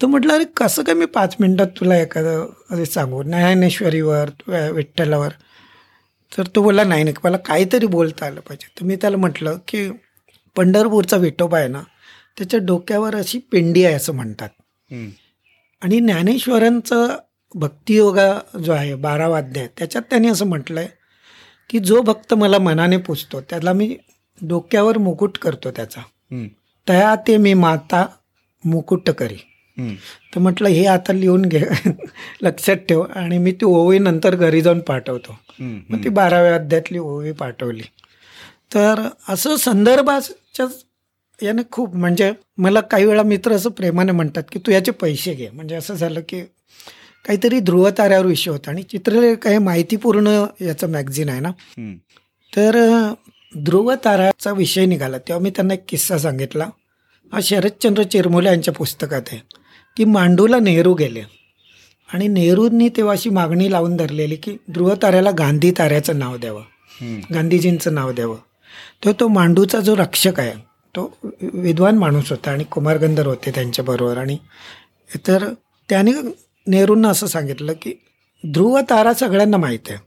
तर 0.02 0.08
म्हटलं 0.08 0.34
अरे 0.34 0.46
कसं 0.58 0.84
काय 0.84 0.96
मी 0.96 1.06
पाच 1.16 1.36
मिनिटात 1.40 1.68
तुला 1.80 1.98
एखादं 2.02 2.46
अरे 2.72 2.86
सांगू? 2.86 3.22
ज्ञानेश्वरीवर 3.24 4.30
विठ्ठलावर. 4.74 5.32
तर 6.32 6.48
तो 6.56 6.62
बोलला 6.64 6.84
नाही 6.84 7.04
नाही 7.04 7.16
मला 7.24 7.38
काहीतरी 7.38 7.88
बोलता 7.88 8.26
आलं 8.26 8.42
पाहिजे. 8.42 8.68
तर 8.80 8.86
मी 8.86 8.96
त्याला 8.96 9.18
म्हटलं 9.18 9.58
की 9.68 9.90
पंढरपूरचा 10.56 11.18
विठोबा 11.18 11.58
आहे 11.60 11.68
ना 11.68 11.82
त्याच्या 12.38 12.60
डोक्यावर 12.60 13.16
अशी 13.16 13.40
पिंडी 13.52 13.84
आहे 13.86 13.96
असं 13.96 14.14
म्हणतात. 14.14 14.50
आणि 15.82 16.00
ज्ञानेश्वरांचं 16.00 17.16
भक्तियोगा 17.56 18.28
जो 18.66 18.72
आहे 18.72 18.96
बारा 18.96 19.26
अध्याय 19.38 19.68
त्याच्यात 19.78 20.04
त्यांनी 20.10 20.28
असं 20.28 20.48
म्हटलं 20.48 20.80
आहे 20.80 20.90
की 21.70 21.80
जो 21.80 22.02
भक्त 22.02 22.34
मला 22.34 22.58
मनाने 22.60 22.98
पुजतो 22.98 23.42
त्याला 23.42 23.74
मी 23.74 23.96
डोक्यावर 24.42 24.98
मुकुट 24.98 25.38
करतो 25.38 25.72
त्याचा. 25.72 26.02
तया 26.88 27.16
ते 27.28 27.38
मी 27.38 27.54
माता 27.54 28.06
मुकुट 28.64 29.10
करी. 29.10 29.38
तर 30.36 30.40
म्हटलं 30.40 30.70
हे 30.70 30.86
आता 30.86 31.14
लिहून 31.14 31.42
घे 31.42 31.60
लक्षात 32.42 32.76
ठेव 32.90 33.02
आणि 33.16 33.38
मी 33.38 33.52
ती 33.52 33.66
ओवी 33.66 34.00
नंतर 34.00 34.36
घरी 34.36 34.62
जाऊन 34.62 34.80
पाठवतो. 34.80 35.38
मग 35.90 36.04
ती 36.04 36.10
बाराव्या 36.10 36.56
अध्यायातली 36.56 36.98
ओवी 36.98 37.32
पाठवली 37.32 37.84
तर 38.74 39.02
असं 39.30 39.56
संदर्भाच्या 39.56 40.66
याने 41.42 41.62
खूप 41.72 41.96
म्हणजे 41.96 42.32
मला 42.58 42.82
काही 42.82 43.06
वेळा 43.06 43.24
मित्र 43.24 43.54
असं 43.54 43.70
प्रेमाने 43.70 44.12
म्हणतात 44.12 44.44
की 44.52 44.60
तू 44.60 44.72
याचे 44.72 44.92
पैसे 44.92 45.34
घे 45.34 45.50
म्हणजे 45.50 45.76
असं 45.76 45.94
झालं 45.94 46.22
की 46.30 46.42
काहीतरी 47.26 47.60
ध्रुवताऱ्यावर 47.60 48.26
विषय 48.26 48.52
होता 48.52 48.72
आणि 48.72 48.84
चित्रलेख 48.84 49.48
हे 49.48 49.58
माहितीपूर्ण 49.58 50.44
याचं 50.62 50.90
मॅगझिन 50.90 51.30
आहे 51.30 51.40
ना. 51.40 51.52
तर 52.54 52.76
अ, 53.56 53.60
ध्रुवताराचा 53.60 54.52
विषय 54.52 54.86
निघाला. 54.86 55.18
तेव्हा 55.18 55.44
मी 55.44 55.50
त्यांना 55.50 55.74
एक 55.74 55.84
किस्सा 55.88 56.18
सांगितला. 56.18 56.70
हा 57.34 57.40
शरदचंद्र 57.44 58.04
चिरमुले 58.04 58.50
यांच्या 58.50 58.74
पुस्तकात 58.74 59.22
आहे. 59.32 59.42
की 59.98 60.06
मांडूला 60.06 60.60
नेहरू 60.60 60.94
गेले. 60.94 61.22
आणि 62.14 62.28
नेहरूंनी 62.28 62.90
तेव्हा 62.90 63.14
अशी 63.14 63.30
मागणी 63.30 63.72
लावून 63.72 63.96
धरलेली 63.96 64.36
की 64.36 64.58
ध्रुवताऱ्याला 64.72 65.32
गांधी 65.32 65.72
ताऱ्याचं 65.72 66.20
नाव 66.20 66.38
द्यावं. 66.38 66.62
गांधीजींचं 67.34 67.94
नाव 67.94 68.12
द्यावं. 68.12 68.38
तर 69.06 69.12
तो 69.20 69.28
मांडूचा 69.28 69.80
जो 69.80 69.96
रक्षक 69.96 70.40
आहे 70.40 70.52
तो 70.96 71.18
विद्वान 71.42 71.98
माणूस 71.98 72.30
होता 72.30 72.52
आणि 72.52 72.64
कुमारगंधर 72.64 73.28
होते 73.28 73.52
त्यांच्याबरोबर. 73.52 74.18
आणि 74.18 74.38
तर 75.28 75.54
त्याने 75.90 76.12
नेहरूंना 76.68 77.10
असं 77.10 77.28
सांगितलं 77.28 77.74
की 77.82 77.94
ध्रुव 78.48 78.80
तारा 78.80 79.14
सगळ्यांना 79.14 79.58
माहीत 79.58 79.80
आहे. 79.90 79.98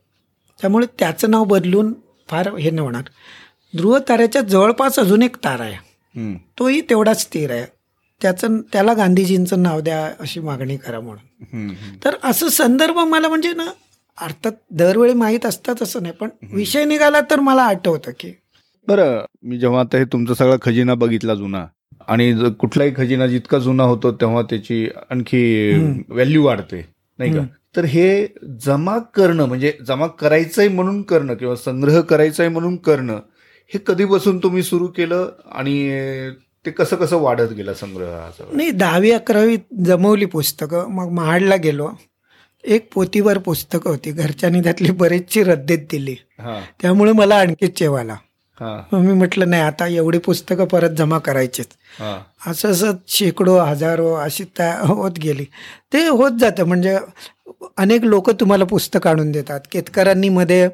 त्यामुळे 0.60 0.86
त्याचं 0.98 1.30
नाव 1.30 1.44
बदलून 1.44 1.92
फार 2.28 2.54
हे 2.54 2.70
नाही 2.70 2.86
होणार. 2.86 3.02
ध्रुव 3.74 3.98
ताऱ्याच्या 4.08 4.42
जवळपास 4.42 4.98
अजून 4.98 5.22
एक 5.22 5.36
तारा 5.36 5.64
आहे. 5.64 6.36
तोही 6.58 6.80
तेवढाच 6.80 7.20
स्थिर 7.22 7.50
आहे 7.50 7.64
त्याचं 8.20 8.60
त्याला 8.72 8.92
गांधीजींचं 8.94 9.62
नाव 9.62 9.80
द्या 9.80 10.04
अशी 10.20 10.40
मागणी 10.40 10.76
करा 10.76 11.00
म्हणून. 11.00 11.72
तर 12.04 12.14
असं 12.24 12.48
संदर्भ 12.48 12.98
मला 12.98 13.28
म्हणजे 13.28 13.52
ना 13.52 13.66
अर्थात 14.18 14.52
दरवेळी 14.70 15.12
माहीत 15.14 15.46
असतात 15.46 15.82
असं 15.82 16.02
नाही 16.02 16.14
पण 16.20 16.28
विषय 16.52 16.84
निघाला 16.84 17.20
तर 17.20 17.40
मला 17.40 17.62
आठवतं 17.62 18.10
की 18.20 18.32
बरं 18.88 19.24
मी 19.42 19.58
जेव्हा 19.58 19.80
आता 19.80 19.98
हे 19.98 20.04
तुमचा 20.04 20.34
सगळा 20.34 20.56
खजिना 20.62 20.94
बघितला 20.94 21.34
जुना 21.34 21.64
आणि 22.08 22.32
कुठलाही 22.58 22.92
खजिना 22.96 23.26
जितका 23.26 23.58
जुना 23.58 23.82
होतो 23.82 24.12
तेव्हा 24.12 24.42
त्याची 24.42 24.86
आणखी. 25.10 25.72
व्हॅल्यू 26.08 26.44
वाढते 26.44 26.84
नाही 27.18 27.32
का. 27.32 27.44
तर 27.76 27.84
हे 27.84 28.26
जमा 28.64 28.98
करणं 29.14 29.46
म्हणजे 29.46 29.72
जमा 29.86 30.06
करायचंय 30.06 30.68
म्हणून 30.68 31.02
करणं 31.02 31.34
किंवा 31.34 31.54
संग्रह 31.56 32.00
करायचाय 32.00 32.48
म्हणून 32.48 32.76
करणं 32.76 33.18
हे 33.74 33.78
कधीपासून 33.86 34.38
तुम्ही 34.38 34.62
सुरू 34.62 34.86
केलं 34.86 35.28
आणि 35.52 35.74
ते 36.66 36.70
कसं 36.70 36.96
कसं 36.96 37.16
वाढत 37.16 37.52
गेलं 37.52 37.74
संग्रहाचं 37.74 38.56
नाही 38.56 38.70
दहावी 38.70 39.10
अकरावी 39.10 39.56
जमवली 39.86 40.24
पुस्तकं. 40.24 40.88
मग 40.88 41.10
महाडला 41.12 41.56
गेलो. 41.56 41.88
एक 42.64 42.88
पोतीवर 42.94 43.38
पुस्तकं 43.38 43.90
होती. 43.90 44.10
घरच्यांनी 44.12 44.60
त्यातली 44.60 44.90
बरीचशी 44.92 45.42
रद्दीत 45.44 45.86
दिली. 45.90 46.14
त्यामुळे 46.82 47.12
मला 47.12 47.36
आणखी 47.36 47.66
चेवाला 47.66 48.16
मी 48.92 49.12
म्हटलं 49.12 49.50
नाही 49.50 49.62
आता 49.62 49.86
एवढी 49.86 50.18
पुस्तकं 50.18 50.64
परत 50.64 50.90
जमा 50.98 51.18
करायचीच 51.18 51.68
असं 52.46 52.70
असं 52.70 52.92
शेकडो 53.08 53.56
हजारो 53.58 54.12
अशी 54.14 54.44
त्या 54.56 54.72
होत 54.86 55.18
गेली. 55.22 55.44
ते 55.92 56.06
होत 56.08 56.38
जातं. 56.40 56.64
म्हणजे 56.64 56.96
अनेक 57.78 58.04
लोक 58.04 58.30
तुम्हाला 58.40 58.64
पुस्तक 58.64 59.06
आणून 59.06 59.30
देतात. 59.32 59.60
केतकरांनी 59.72 60.28
मध्ये 60.28 60.68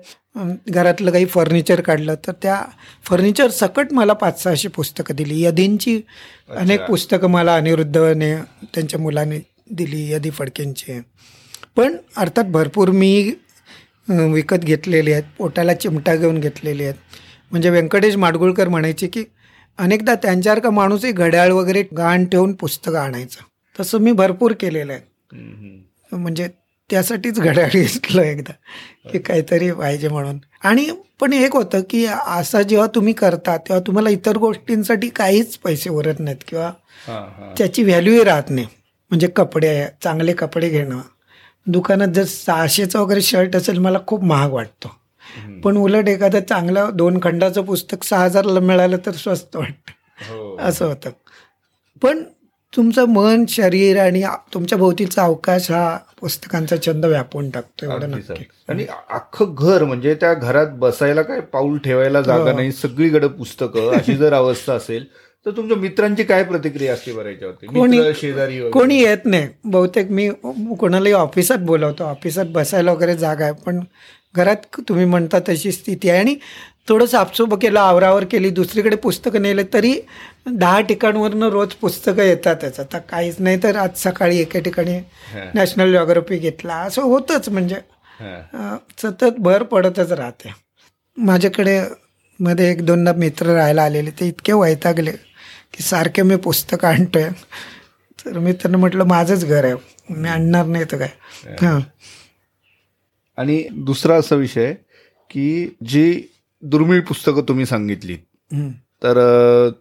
घरातलं 0.69 1.11
काही 1.11 1.27
फर्निचर 1.27 1.81
काढलं 1.81 2.15
तर 2.27 2.33
त्या 2.43 2.61
फर्निचर 3.05 3.51
सकट 3.51 3.93
मला 3.93 4.13
पाच 4.13 4.43
सहाशे 4.43 4.69
पुस्तकं 4.69 5.15
दिली. 5.17 5.43
यदींची 5.45 6.01
अनेक 6.51 6.83
पुस्तकं 6.89 7.31
मला 7.31 7.55
अनिरुद्धने 7.57 8.35
त्यांच्या 8.75 9.01
मुलाने 9.01 9.39
दिली 9.71 10.11
यदी 10.13 10.31
फडकेंची. 10.31 11.01
पण 11.77 11.97
अर्थात 12.17 12.45
भरपूर 12.45 12.91
मी 12.91 13.33
विकत 14.09 14.65
घेतलेली 14.65 15.13
आहेत 15.13 15.25
पोटाला 15.39 15.75
चिमटा 15.75 16.15
घेऊन 16.17 16.41
घेतलेली 16.41 16.85
आहेत. 16.85 16.95
म्हणजे 17.51 17.71
व्यंकटेश 17.71 18.17
माडगुळकर 18.17 18.69
म्हणायचे 18.69 19.07
की 19.07 19.25
अनेकदा 19.79 20.15
त्यांच्यासारखा 20.15 20.71
माणूसही 20.71 21.13
घड्याळ 21.13 21.51
वगैरे 21.53 21.83
गहाण 21.97 22.25
ठेवून 22.25 22.53
पुस्तकं 22.55 22.99
आणायचं. 22.99 23.41
तसं 23.77 23.99
मी 23.99 24.13
भरपूर 24.13 24.53
केलेलं 24.61 24.93
आहे. 24.93 25.03
म्हणजे 26.13 26.49
त्यासाठीच 26.91 27.41
घड्याळ 27.41 27.69
घेतलं 27.73 28.23
एकदा. 28.23 28.53
की 29.11 29.19
काहीतरी 29.19 29.73
पाहिजे 29.73 30.09
म्हणून. 30.09 30.39
आणि 30.65 30.89
पण 31.21 31.33
एक 31.33 31.57
होतं 31.57 31.81
की 31.91 32.07
असं 32.27 32.63
जेव्हा 32.63 32.87
तुम्ही 32.95 33.13
करता 33.13 33.57
तेव्हा 33.57 33.81
तुम्हाला 33.87 34.09
इतर 34.11 34.37
गोष्टींसाठी 34.37 35.09
काहीच 35.09 35.57
पैसे 35.57 35.91
उरत 35.91 36.15
नाहीत 36.19 36.39
किंवा 36.49 36.71
त्याची 37.59 37.83
व्हॅल्यूही 37.83 38.25
राहत 38.25 38.51
नाही. 38.51 38.67
म्हणजे 39.11 39.27
कपडे 39.27 39.87
चांगले 40.03 40.33
कपडे 40.33 40.69
घेणं. 40.69 41.01
दुकानात 41.67 42.09
जर 42.09 42.25
सहाशेचं 42.25 42.99
वगैरे 42.99 43.23
शर्ट 43.23 43.57
असेल 43.57 43.79
मला 43.79 43.99
खूप 44.07 44.25
महाग 44.25 44.51
वाटतो. 44.51 44.97
पण 45.65 45.77
उलट 45.77 46.09
एखादं 46.09 46.41
चांगलं 46.49 46.91
दोन 46.95 47.19
खंडाचं 47.23 47.63
पुस्तक 47.63 48.05
सहा 48.05 48.25
हजारला 48.25 48.61
मिळालं 48.61 48.97
तर 49.07 49.13
स्वस्त 49.13 49.57
वाटतं. 49.57 49.91
हो. 50.31 50.57
असं 50.61 50.87
होतं. 50.87 51.11
पण 52.03 52.23
तुमचं 52.75 53.05
मन 53.09 53.45
शरीर 53.49 53.99
आणि 54.01 54.23
तुमच्या 54.55 54.79
भोवतीचा 54.79 55.23
अवकाश 55.23 55.71
हा 55.71 55.97
पुस्तकांचा 56.21 56.77
छंद 56.87 57.05
व्यापून 57.05 57.51
टाकतो 57.51 57.87
एवढं 57.87 58.11
नक्की. 58.11 58.45
आणि 58.69 58.87
अख्खं 59.11 59.55
घर 59.57 59.85
म्हणजे 59.85 60.15
त्या 60.15 60.33
घरात 60.35 60.67
बसायला 60.79 61.23
काय 61.23 61.41
पाऊल 61.53 61.77
ठेवायला 61.79 62.21
जागा 62.23 62.51
हो. 62.51 62.57
नाही 62.57 62.73
सगळीकडे 62.73 63.29
पुस्तकं 63.29 63.91
अशी 63.93 64.17
जर 64.17 64.33
अवस्था 64.33 64.75
असेल 64.75 65.07
तर 65.47 65.51
तुमच्या 65.51 65.77
मित्रांची 65.77 66.23
काय 66.25 66.43
प्रतिक्रिया 66.45 66.93
असते 66.95 67.13
बरं 67.13 67.29
याच्यावरती 67.31 67.67
कोणी- 67.69 68.13
शेजारी? 68.15 68.61
कोणी 68.71 69.01
येत 69.01 69.25
नाही 69.25 69.49
बहुतेक 69.65 70.11
मी 70.11 70.29
कोणालाही 70.79 71.13
ऑफिसात 71.15 71.59
बोलवतो 71.63 72.05
ऑफिसात 72.05 72.47
बसायला 72.53 72.93
वगैरे 72.93 73.17
जागा 73.17 73.45
आहे 73.45 73.53
पण 73.67 73.81
घरात 74.35 74.81
तुम्ही 74.89 75.05
म्हणता 75.05 75.39
तशी 75.49 75.73
स्थिती 75.73 76.11
आहे 76.11 76.19
आणि 76.19 76.35
थोडं 76.89 77.07
साफसूफ 77.07 77.55
केलं 77.63 77.81
आवरावर 77.81 78.25
केली 78.31 78.51
दुसरीकडे 78.51 78.97
पुस्तकं 78.97 79.43
नेले 79.43 79.63
तरी 79.73 79.95
दहा 80.47 80.81
ठिकाणवरनं 80.81 81.49
रोज 81.51 81.73
पुस्तकं 81.81 82.23
येतातच. 82.23 82.81
आता 82.81 82.99
काहीच 83.11 83.37
नाही 83.39 83.63
तर 83.63 83.77
आज 83.77 83.97
सकाळी 83.97 84.39
एका 84.39 84.61
ठिकाणी. 84.61 84.99
नॅशनल 85.55 85.93
जॉग्राफी 85.93 86.39
घेतला. 86.39 86.77
असं 86.77 87.03
होतंच 87.03 87.49
म्हणजे 87.49 87.77
सतत 89.03 89.39
भर 89.39 89.63
पडतच 89.63 90.13
राहते. 90.13 90.53
माझ्याकडे 91.17 91.81
मध्ये 92.41 92.71
एक 92.71 92.85
दोनदा 92.87 93.13
मित्र 93.17 93.55
राहायला 93.55 93.83
आलेले 93.83 94.11
ते 94.11 94.29
इतके 94.29 94.53
वैतागले 94.53 95.13
की 95.73 95.83
सारखे 95.83 96.23
मी 96.23 96.37
पुस्तकं 96.37 96.89
आणतोय. 96.89 97.29
तर 98.25 98.39
मी 98.39 98.53
त्यांना 98.53 98.79
म्हटलं 98.79 99.05
माझंच 99.05 99.45
घर 99.45 99.65
आहे. 99.65 99.75
मी 100.11 100.29
आणणार 100.29 100.67
नाही 100.67 100.85
तर 100.93 100.99
काय? 100.99 101.09
हां. 101.63 101.81
आणि 103.39 103.63
दुसरा 103.87 104.17
असा 104.17 104.35
विषय 104.37 104.73
की 105.31 105.77
जी 105.87 106.07
दुर्मिळ 106.65 107.01
पुस्तकं 107.01 107.43
तुम्ही 107.43 107.67
सांगितली. 107.67 108.17
तर 109.03 109.19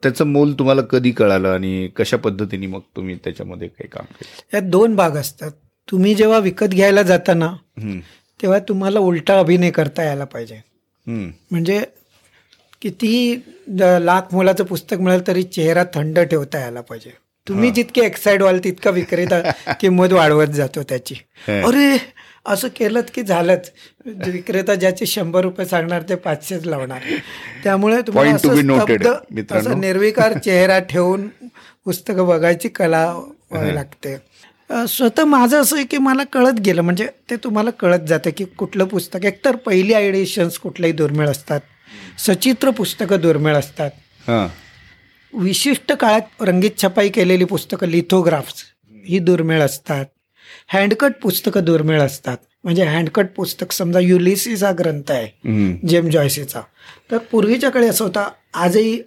त्याचं 0.04 0.26
मोल 0.28 0.54
तुम्हाला 0.54 0.82
कधी 0.82 1.12
कळालं 1.12 1.50
आणि 1.50 1.88
कशा 1.88 2.18
पद्धतीने 2.18 2.68
मग 2.68 2.80
तुम्ही 2.96 3.16
त्याच्यामध्ये 3.16 3.68
काही 3.68 3.88
काम 3.88 4.06
केलं 4.06 4.56
यात 4.56 4.70
दोन 4.70 4.96
भाग 4.96 5.16
असतात 5.18 5.52
तुम्ही 5.92 6.14
जेव्हा 6.16 6.40
विकत 6.40 6.68
घ्यायला 6.68 7.02
जाता 7.02 7.34
ना. 7.34 7.54
तेव्हा 8.42 8.60
तुम्हाला 8.60 9.00
उलटा 9.00 9.40
अभिनय 9.40 9.72
करता 9.72 10.04
यायला 10.04 10.26
पाहिजे. 10.26 10.60
म्हणजे 11.08 11.82
किती 12.82 13.36
द- 13.68 13.98
लाख 14.02 14.22
मोलाचं 14.32 14.64
पुस्तक 14.64 14.98
मिळालं 15.00 15.24
तरी 15.28 15.44
चेहरा 15.44 15.84
थंड 15.94 16.20
ठेवता 16.20 16.60
यायला 16.60 16.82
पाहिजे 16.82 17.12
तुम्ही 17.48 17.72
जितके 17.72 18.02
एक्साइड 18.02 18.42
व्हाल 18.42 18.60
तितका 18.64 18.90
विक्रेता 18.90 19.42
किंमत 19.82 20.14
वाढवत 20.14 20.48
जातो 20.48 20.84
त्याची. 20.84 21.16
अरे 21.48 21.98
असं 22.46 22.68
केलं 22.68 23.02
की 23.14 23.24
झालंच. 23.24 23.72
विक्रेता 24.06 24.76
ज्याचे 24.76 25.06
शंभर 25.06 25.42
रुपये 25.42 25.66
सांगणार 25.66 26.02
ते 26.02 26.16
पाचशेच 26.16 26.66
लावणार. 26.66 27.00
त्यामुळे 27.64 28.02
तुम्हाला 28.02 28.30
असं 29.56 29.80
निर्विकार 29.80 30.38
चेहरा 30.38 30.80
ठेवून 30.80 31.28
पुस्तकं 31.86 32.28
बघायची 32.28 32.70
कला 32.70 33.20
लागते. 33.74 34.18
स्वतः 34.88 35.26
माझं 35.26 35.62
असं 35.62 35.76
आहे 35.76 35.86
की 35.86 35.98
मला 35.98 36.24
कळत 36.24 36.60
गेलं 36.60 36.82
म्हणजे 36.82 37.08
ते 37.30 37.36
तुम्हाला 37.36 37.70
कळत 37.70 38.00
जातं 38.00 38.30
की 38.38 38.46
कुठलं 38.46 38.86
पुस्तक 38.86 39.26
एकतर 39.26 39.56
पहिली 39.56 39.94
आयडिशन्स 39.94 40.58
कुठल्याही 40.58 40.94
दुर्मिळ 40.94 41.28
असतात. 41.30 41.60
सचित्र 42.18 42.70
पुस्तकं 42.70 43.20
दुर्मिळ 43.22 43.56
असतात. 43.56 43.92
हा. 44.28 44.48
विशिष्ट 45.34 45.92
काळात 45.92 46.22
रंगीत 46.42 46.72
छपाई 46.84 47.10
केलेली 47.10 47.46
पुस्तकं 47.46 47.88
लिथोग्राफ्स 47.88 48.54
ही 49.08 49.20
दुर्मिळ 49.20 49.62
असतात. 49.62 50.06
हँडकट 50.68 51.12
पुस्तकं 51.22 51.64
दुर्मिळ 51.64 52.02
असतात. 52.02 52.38
म्हणजे 52.64 52.84
हँडकट 52.84 53.26
पुस्तक 53.36 53.72
समजा 53.72 54.00
युलिसिस 54.00 54.64
हा 54.64 54.72
ग्रंथ 54.72 55.12
आहे. 55.12 55.28
जेम 55.88 56.10
जॉयसीचा. 56.10 56.62
तर 57.12 57.18
पूर्वीच्या 57.18 57.70
काळी 57.70 57.88
असं 57.88 58.06
होता 58.06 58.30
आजही 58.54 59.02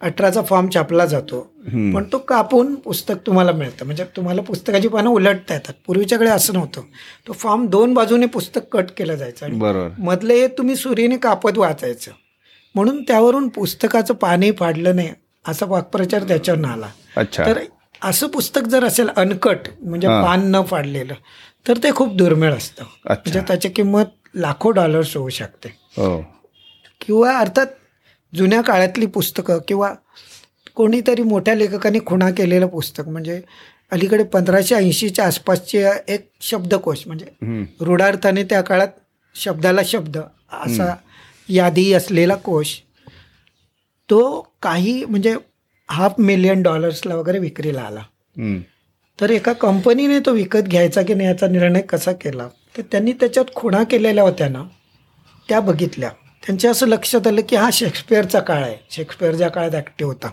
अठराचा 0.00 0.42
फॉर्म 0.42 0.68
छापला 0.74 1.06
जातो. 1.06 1.40
पण 1.66 2.04
तो 2.12 2.18
कापून 2.18 2.74
पुस्तक 2.74 3.14
तुम्हाला 3.26 3.52
मिळतं. 3.52 3.84
म्हणजे 3.84 4.04
तुम्हाला 4.04 4.42
पुस्तकाची 4.42 4.88
पानं 4.88 5.10
उलटता 5.10 5.54
येतात. 5.54 5.74
पूर्वीच्या 5.86 6.18
काळी 6.18 6.30
असं 6.30 6.54
नव्हतं. 6.54 6.80
तो 7.28 7.32
फॉर्म 7.32 7.66
दोन 7.66 7.94
बाजूने 7.94 8.26
पुस्तक 8.26 8.60
कट 8.72 8.84
केलं 8.96 9.14
जायचं 9.14 9.58
बरोबर. 9.58 9.88
मधले 9.98 10.46
तुम्ही 10.48 10.76
सुरीने 10.76 11.16
कापत 11.16 11.58
वाचायचं. 11.58 12.10
म्हणून 12.74 13.02
त्यावरून 13.02 13.48
पुस्तकाचं 13.48 14.14
पाणी 14.14 14.52
फाडलं 14.52 14.96
नाही 14.96 15.08
असा 15.48 15.66
वाक्प्रचार 15.66 16.22
त्याच्यावर 16.22 16.64
आला. 16.64 16.88
अच्छा. 17.16 17.46
तर 17.46 17.58
असं 18.02 18.26
पुस्तक 18.28 18.64
जर 18.64 18.84
असेल 18.84 19.08
अनकट 19.16 19.68
म्हणजे. 19.80 20.08
पान 20.08 20.50
न 20.50 20.62
फाडलेलं 20.62 21.14
तर 21.66 21.78
ते 21.82 21.90
खूप 21.94 22.14
दुर्मिळ 22.16 22.52
असतं. 22.52 22.84
म्हणजे 23.06 23.40
त्याची 23.48 23.68
किंमत 23.68 24.04
लाखो 24.34 24.70
डॉलर्स 24.70 25.16
होऊ 25.16 25.28
शकते 25.28 25.68
हो 25.96 26.16
किंवा 27.00 27.36
अर्थात 27.38 27.66
जुन्या 28.32 28.60
काळातली 28.62 29.06
पुस्तकं 29.06 29.58
किंवा 29.68 29.92
कोणीतरी 30.76 31.22
मोठ्या 31.22 31.54
लेखकांनी 31.54 31.98
खुणा 32.06 32.30
केलेलं 32.30 32.66
पुस्तक 32.66 33.08
म्हणजे 33.08 33.40
अलीकडे 33.92 34.24
पंधराशे 34.24 34.74
ऐंशीच्या 34.74 35.24
आसपासचे 35.26 35.84
एक 36.08 36.28
शब्दकोश 36.40 37.06
म्हणजे. 37.06 37.64
रूढार्थाने 37.80 38.44
त्या 38.44 38.60
काळात 38.60 38.88
शब्दाला 39.36 39.80
शब्द 39.84 40.18
असा 40.18 40.94
यादी 41.48 41.92
असलेला 41.92 42.34
कोश 42.34 42.74
तो 44.08 44.20
काही 44.62 45.04
म्हणजे 45.04 45.34
हाफ 45.90 46.14
मिलियन 46.18 46.62
डॉलर्सला 46.62 47.14
वगैरे 47.14 47.38
विक्रीला 47.38 47.82
आला. 47.82 48.00
तर 49.20 49.30
एका 49.30 49.52
कंपनीने 49.52 50.18
तो 50.18 50.32
विकत 50.32 50.58
घ्यायचा 50.58 51.02
की 51.02 51.14
नाही 51.14 51.28
याचा 51.28 51.46
निर्णय 51.46 51.80
कसा 51.80 52.12
केला? 52.12 52.48
तर 52.76 52.82
त्यांनी 52.82 53.12
त्याच्यात 53.12 53.44
खुणा 53.54 53.82
केलेल्या 53.84 54.24
होत्या 54.24 54.48
ना 54.48 54.62
त्या 55.48 55.60
बघितल्या. 55.60 56.10
त्यांच्या 56.46 56.70
असं 56.70 56.86
लक्षात 56.86 57.26
आलं 57.26 57.40
की 57.48 57.56
हा 57.56 57.70
शेक्सपिअरचा 57.72 58.40
काळ 58.40 58.62
आहे. 58.62 58.76
शेक्सपिअर 58.90 59.34
ज्या 59.34 59.48
काळात 59.48 59.74
ॲक्टिव्ह 59.74 60.12
होता. 60.12 60.28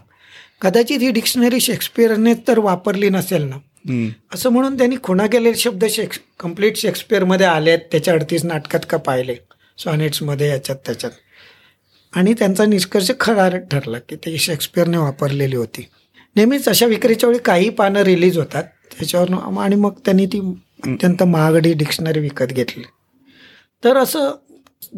कदाचित 0.62 1.00
ही 1.02 1.12
डिक्शनरी 1.12 1.60
शेक्सपिअरने 1.60 2.34
तर 2.48 2.60
वापरली 2.60 3.10
नसेल 3.10 3.44
ना. 3.44 3.58
असं 4.34 4.50
म्हणून 4.50 4.78
त्यांनी 4.78 4.96
खुणा 5.04 5.28
केलेले 5.28 5.56
शब्द 5.56 5.86
शेक्स 5.86 6.20
कंप्लीट 6.40 6.78
शेक्सपिअरमध्ये 6.78 7.46
आले 7.46 7.70
आहेत 7.70 7.82
त्याच्या 7.92 8.14
अडतीस 8.14 8.46
नाटकात 8.46 8.80
का 8.90 8.98
पाहिले? 8.98 9.36
सॉनेट्समध्ये 9.78 10.50
याच्यात 10.50 10.78
त्याच्यात. 10.86 11.12
आणि 12.14 12.34
त्यांचा 12.34 12.66
निष्कर्ष 12.66 13.12
खरा 13.20 13.48
ठरला 13.72 13.98
की 14.00 14.16
ते 14.16 14.38
शेक्सपिअरने 14.38 14.98
वापरलेली 14.98 15.56
होती. 15.56 15.88
नेहमीच 16.36 16.68
अशा 16.70 16.86
विक्रीच्या 16.86 17.30
वेळी 17.30 17.40
काही 17.46 17.70
पानं 17.70 18.02
रिलीज 18.04 18.38
होतात. 18.38 18.64
त्याच्यावर 18.98 19.34
आणि 19.62 19.76
मग 19.76 19.94
त्यांनी 20.06 20.26
ती 20.26 20.40
अत्यंत 20.86 21.24
महागडी 21.24 21.74
डिक्शनरी 21.74 22.20
विकत 22.20 22.54
घेतली. 22.54 22.84
तर 23.84 23.98
असं 23.98 24.36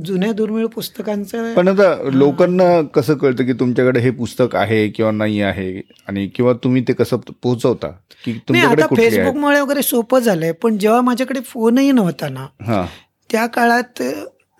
जुन्या 0.05 0.31
दुर्मिळ 0.31 0.65
पुस्तकांचं 0.65 1.53
पण 1.53 1.67
आता 1.67 1.93
लोकांना 2.13 2.65
कसं 2.95 3.15
कळतं 3.17 3.45
की 3.45 3.53
तुमच्याकडे 3.53 3.99
हे 3.99 4.09
पुस्तक 4.11 4.55
आहे 4.55 4.87
किंवा 4.89 5.11
नाही 5.11 5.41
आहे? 5.41 5.81
आणि 6.07 6.27
किंवा 6.27 6.53
तुम्ही 6.63 6.83
ते 6.87 6.93
कसं 6.93 7.17
पोहोचवता? 7.17 7.87
की 8.25 8.33
तुमच्याकडे 8.47 8.95
फेसबुकमुळे 8.95 9.59
वगैरे 9.61 9.81
सोपं 9.81 10.19
झालंय. 10.19 10.51
पण 10.51 10.77
जेव्हा 10.77 11.01
माझ्याकडे 11.01 11.39
फोनही 11.45 11.91
नव्हता 11.91 12.29
ना 12.29 12.85
त्या 13.29 13.45
काळात 13.47 14.01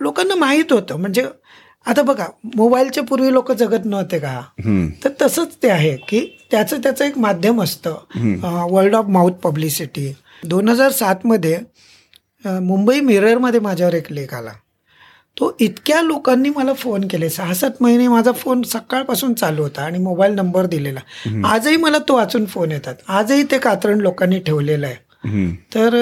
लोकांना 0.01 0.35
माहीत 0.35 0.73
होतं. 0.73 0.95
म्हणजे 0.95 1.25
आता 1.89 2.01
बघा 2.01 2.25
मोबाईलच्या 2.55 3.03
पूर्वी 3.03 3.31
लोक 3.33 3.51
जगत 3.51 3.85
नव्हते 3.85 4.19
का. 4.19 4.41
तर 5.03 5.09
तसंच 5.21 5.55
ते 5.63 5.69
आहे 5.69 5.95
की 6.09 6.19
त्याचं 6.51 6.81
त्याचं 6.83 7.05
एक 7.05 7.17
माध्यम 7.17 7.61
असतं. 7.61 7.95
वर्ल्ड 8.71 8.95
ऑफ 8.95 9.05
माउथ 9.09 9.31
पब्लिसिटी 9.43 10.11
दोन 10.45 10.69
हजार 10.69 10.91
सातमध्ये 10.91 11.59
मुंबई 12.45 12.99
मिररमध्ये 12.99 13.59
माझ्यावर 13.59 13.93
एक 13.93 14.11
लेख 14.11 14.33
आला. 14.33 14.51
तो 15.37 15.51
इतक्या 15.59 16.01
लोकांनी 16.01 16.49
मला 16.55 16.73
फोन 16.73 17.07
केले. 17.07 17.29
सहा 17.29 17.53
सात 17.53 17.81
महिने 17.81 18.07
माझा 18.07 18.31
फोन 18.31 18.61
सकाळपासून 18.67 19.33
चालू 19.33 19.61
होता 19.63 19.81
आणि 19.81 19.99
मोबाईल 19.99 20.33
नंबर 20.35 20.65
दिलेला. 20.65 20.99
आजही 21.47 21.77
मला 21.77 21.97
तो 22.07 22.15
वाचून 22.15 22.45
फोन 22.45 22.71
येतात. 22.71 22.95
आजही 23.07 23.43
ते 23.51 23.57
कात्रण 23.57 24.01
लोकांनी 24.01 24.39
ठेवलेलं 24.39 24.87
आहे. 24.87 25.49
तर 25.75 25.95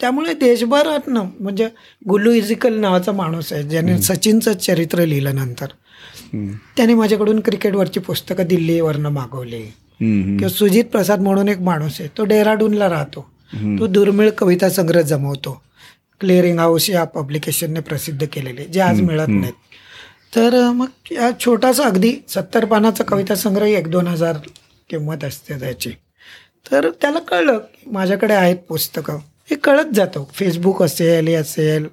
त्यामुळे 0.00 0.34
देशभरातनं 0.34 1.24
म्हणजे 1.40 1.68
गुल्लू 2.08 2.30
इजिकल 2.30 2.74
नावाचा 2.74 3.12
माणूस 3.12 3.52
आहे 3.52 3.62
ज्याने 3.62 3.98
सचिनचं 3.98 4.52
चरित्र 4.52 5.04
लिहिलं 5.04 5.34
नंतर 5.34 5.66
हम्म. 6.16 6.52
त्याने 6.76 6.94
माझ्याकडून 6.94 7.40
क्रिकेटवरची 7.40 8.00
पुस्तकं 8.00 8.44
दिल्लीवरनं 8.44 9.08
मागवली. 9.08 9.56
हम्म. 9.56 10.22
किंवा 10.22 10.48
सुजित 10.48 10.84
प्रसाद 10.84 11.20
म्हणून 11.20 11.48
एक 11.48 11.58
माणूस 11.58 12.00
आहे 12.00 12.08
तो 12.18 12.24
डेहराडूनला 12.24 12.88
राहतो. 12.88 13.30
तो 13.54 13.86
दुर्मिळ 13.86 14.30
कविता 14.30 14.68
संग्रह 14.68 15.00
जमवतो. 15.00 15.62
क्लिअरिंग 16.20 16.58
हाऊस 16.58 16.90
या 16.90 17.04
पब्लिकेशनने 17.04 17.80
प्रसिद्ध 17.80 18.26
केलेले 18.32 18.64
जे 18.64 18.80
आज 18.80 19.00
मिळत 19.00 19.26
नाहीत. 19.28 19.52
तर 20.36 20.70
मग 20.70 20.86
या 21.10 21.30
छोटासा 21.40 21.84
अगदी 21.84 22.14
सत्तर 22.28 22.64
पानाचा 22.64 23.04
कविता 23.04 23.34
संग्रह 23.34 23.66
एक 23.66 23.88
दोन 23.88 24.06
हजार 24.06 24.36
किंमत 24.90 25.24
असते 25.24 25.60
त्याची. 25.60 25.90
तर 26.72 26.90
त्याला 27.00 27.18
कळलं 27.18 27.58
की 27.58 27.90
माझ्याकडे 27.90 28.34
आहेत 28.34 28.56
पुस्तकं. 28.56 29.18
हे 29.50 29.56
कळत 29.56 29.94
जातं. 29.94 30.24
फेसबुक 30.34 30.82
असेल 30.82 31.28
हे 31.28 31.34
असेल 31.34 31.86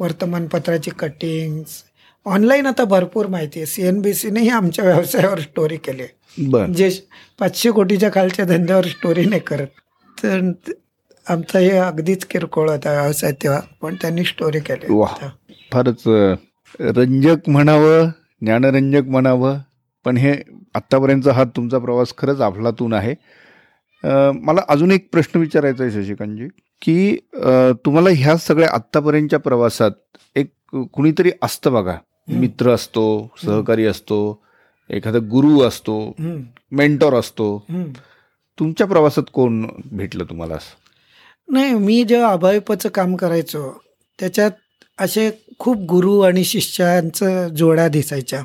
वर्तमानपत्राची 0.00 0.90
कटिंग्स 0.98 1.82
ऑनलाईन 2.26 2.66
आता 2.66 2.84
भरपूर 2.84 3.26
माहिती 3.26 3.58
आहे. 3.58 3.66
सी 3.66 3.86
एन 3.86 4.00
बी 4.00 4.12
सीनेही 4.14 4.48
आमच्या 4.48 4.84
व्यवसायावर 4.84 5.40
स्टोरी 5.40 5.76
केली 5.76 6.02
आहे. 6.02 6.72
जे 6.74 6.90
पाचशे 7.38 7.70
कोटीच्या 7.70 8.10
खालच्या 8.14 8.44
धंद्यावर 8.44 8.86
स्टोरी 8.86 9.24
नाही 9.24 9.40
करत. 9.46 9.66
तर 10.22 10.50
आमचा 11.26 11.58
हे 11.58 11.70
अगदीच 11.78 12.24
किरकोळ 12.24 12.68
होता 12.70 13.00
व्यवसाय 13.00 13.32
तेव्हा 13.42 13.60
पण 13.82 13.94
त्यांनी 13.94 14.24
स्टोरी 14.24 14.60
केली 14.60 14.86
फारच 15.72 16.02
रंजक 16.80 17.48
म्हणावं 17.48 18.08
ज्ञानरंजक 18.40 19.08
म्हणावं 19.08 19.58
पण 20.04 20.16
हे 20.16 20.32
आत्तापर्यंतचा 20.74 21.32
हा 21.32 21.44
तुमचा 21.56 21.78
प्रवास 21.78 22.12
खरंच 22.18 22.40
अफलातून 22.40 22.92
आहे. 22.92 23.14
मला 24.44 24.60
अजून 24.68 24.90
एक 24.90 25.08
प्रश्न 25.12 25.40
विचारायचा 25.40 25.84
आहे 25.84 25.92
शशिकांतजी. 25.92 26.48
की 26.82 27.16
तुम्हाला 27.84 28.10
ह्या 28.16 28.36
सगळ्या 28.36 28.68
आत्तापर्यंतच्या 28.72 29.38
प्रवासात 29.38 29.90
एक 30.36 30.50
कुणीतरी 30.92 31.30
असतं 31.42 31.72
बघा. 31.72 31.96
मित्र 32.28 32.70
असतो 32.70 33.04
सहकारी 33.44 33.84
असतो 33.86 34.18
एखादा 34.90 35.18
गुरु 35.30 35.60
असतो 35.60 36.14
मेंटॉर 36.72 37.14
असतो. 37.14 37.64
तुमच्या 38.58 38.86
प्रवासात 38.86 39.30
कोण 39.32 39.66
भेटलं 39.92 40.24
तुम्हाला 40.24 40.56
नाही 41.48 41.74
मी 41.74 42.02
जेव्हा 42.04 42.32
अभाविपचं 42.32 42.88
काम 42.88 43.14
करायचो 43.16 43.70
त्याच्यात 44.18 44.50
असे 44.98 45.30
खूप 45.58 45.76
गुरु 45.88 46.18
आणि 46.20 46.44
शिष्यांचं 46.44 47.48
जोड्या 47.48 47.88
दिसायच्या. 47.88 48.42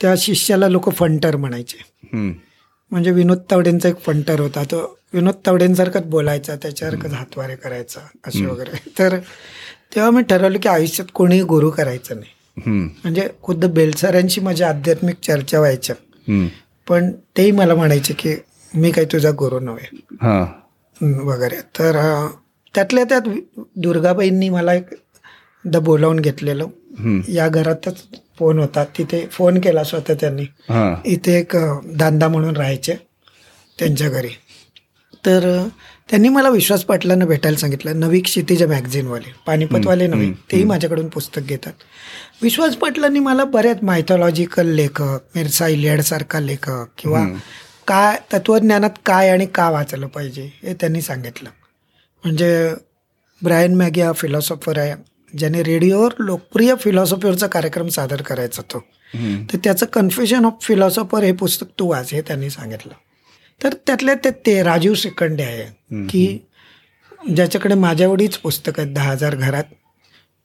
त्या 0.00 0.14
शिष्याला 0.18 0.68
लोक 0.68 0.90
फंटर 0.92 1.36
म्हणायचे. 1.36 1.78
म्हणजे 2.12 3.10
विनोद 3.10 3.38
तावडेंचा 3.50 3.88
एक 3.88 4.00
फंटर 4.00 4.40
होता 4.40 4.62
तो 4.64 4.98
विनोद 5.14 5.34
तावडेंसारखाच 5.46 6.02
बोलायचा 6.02 6.56
त्याच्यासारखंच 6.56 7.12
हातवारे 7.12 7.56
करायचा 7.56 8.00
असे 8.26 8.46
वगैरे. 8.46 8.90
तर 8.98 9.18
तेव्हा 9.94 10.10
मी 10.10 10.22
ठरवलं 10.22 10.58
की 10.58 10.68
आयुष्यात 10.68 11.08
कोणीही 11.14 11.42
गुरु 11.42 11.70
करायचं 11.70 12.16
नाही. 12.16 12.30
म्हणजे 12.66 13.28
खुद्द 13.42 13.64
बेलसरांशी 13.64 14.40
माझ्या 14.40 14.68
आध्यात्मिक 14.68 15.16
चर्चा 15.22 15.58
व्हायच्या. 15.58 15.96
पण 16.88 17.10
तेही 17.36 17.50
मला 17.50 17.74
म्हणायचे 17.74 18.14
की 18.14 18.34
मी 18.74 18.90
काही 18.90 19.06
तुझा 19.12 19.30
गुरु 19.30 19.60
नव्हे. 19.60 19.86
वगैरे. 21.24 21.56
तर 21.78 22.26
त्यातल्या 22.74 23.04
त्यात 23.04 23.20
दुर्गाबाईंनी 23.76 24.48
मला 24.48 24.74
एक 24.74 24.86
द 25.64 25.76
बोलावून 25.76 26.20
घेतलेलं. 26.20 26.66
या 27.28 27.48
घरातच 27.48 28.04
फोन 28.38 28.58
होता. 28.58 28.84
तिथे 28.84 29.26
फोन 29.26 29.60
केला 29.60 29.84
स्वतः 29.84 30.14
त्यांनी. 30.14 30.44
इथे 31.04 31.38
एक 31.38 31.56
दांदा 31.94 32.28
म्हणून 32.28 32.56
राहायचे 32.56 32.94
त्यांच्या 33.78 34.08
घरी. 34.08 34.28
तर 35.26 35.68
त्यांनी 36.10 36.28
मला 36.28 36.48
विश्वास 36.48 36.84
पाटलांना 36.84 37.24
भेटायला 37.24 37.58
सांगितलं 37.58 38.00
नवी 38.00 38.20
क्षितिज 38.20 38.62
मॅगझिनवाले 38.62 39.32
पानिपतवाले 39.46 40.06
नव्हे 40.06 40.30
तेही 40.52 40.64
माझ्याकडून 40.64 41.08
पुस्तक 41.08 41.42
घेतात. 41.42 41.72
विश्वास 42.42 42.76
पाटलांनी 42.76 43.18
मला 43.18 43.44
बऱ्याच 43.44 43.78
मायथॉलॉजिकल 43.82 44.66
लेखक 44.66 45.18
मिरसा 45.34 45.68
इलियाडसारखा 45.68 46.40
लेखक 46.40 46.86
किंवा 46.98 47.24
काय 47.86 48.16
तत्वज्ञानात 48.32 48.90
काय 49.06 49.30
आणि 49.30 49.46
का 49.46 49.70
वाचलं 49.70 50.06
पाहिजे 50.06 50.50
हे 50.62 50.74
त्यांनी 50.74 51.00
सांगितलं. 51.00 51.48
म्हणजे 52.24 52.74
ब्रायन 53.42 53.74
मॅगी 53.74 54.00
हा 54.00 54.12
फिलॉसॉफर 54.12 54.78
आहे 54.78 54.94
ज्याने 55.38 55.62
रेडिओवर 55.62 56.12
लोकप्रिय 56.18 56.74
फिलॉसॉफीवरचा 56.80 57.46
कार्यक्रम 57.46 57.88
सादर 57.88 58.22
करायचा 58.22 58.62
तो. 58.62 58.78
तर 59.52 59.56
त्याचं 59.64 59.86
कन्फ्युजन 59.86 60.44
ऑफ 60.44 60.62
फिलॉसॉफर 60.62 61.22
हे 61.22 61.32
पुस्तक 61.32 61.66
तू 61.78 61.90
वाच 61.90 62.12
हे 62.12 62.20
त्यांनी 62.20 62.50
सांगितलं. 62.50 62.92
तर 63.60 63.74
त्यातल्या 63.86 64.14
ते 64.14 64.30
ते 64.46 64.62
राजीव 64.62 64.94
शिकंडे 64.94 65.42
आहे 65.42 66.06
की 66.08 66.38
ज्याच्याकडे 67.36 67.74
माझ्या 67.74 68.06
एवढीच 68.06 68.36
पुस्तकं 68.38 68.82
आहेत 68.82 68.94
दहा 68.94 69.10
हजार 69.10 69.34
घरात. 69.34 69.64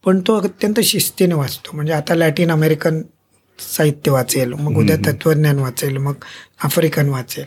पण 0.04 0.20
तो 0.28 0.36
अत्यंत 0.40 0.80
शिस्तीने 0.80 1.34
वाचतो. 1.34 1.72
म्हणजे 1.76 1.94
आता 1.94 2.16
लॅटिन 2.16 2.52
अमेरिकन 2.52 3.02
साहित्य 3.60 4.12
वाचेल 4.12 4.54
मग 4.54 4.78
उद्या 4.78 4.96
तत्वज्ञान 5.08 5.60
वाचेल 5.60 5.98
मग 5.98 6.14
आफ्रिकन 6.64 7.10
वाचेल. 7.10 7.46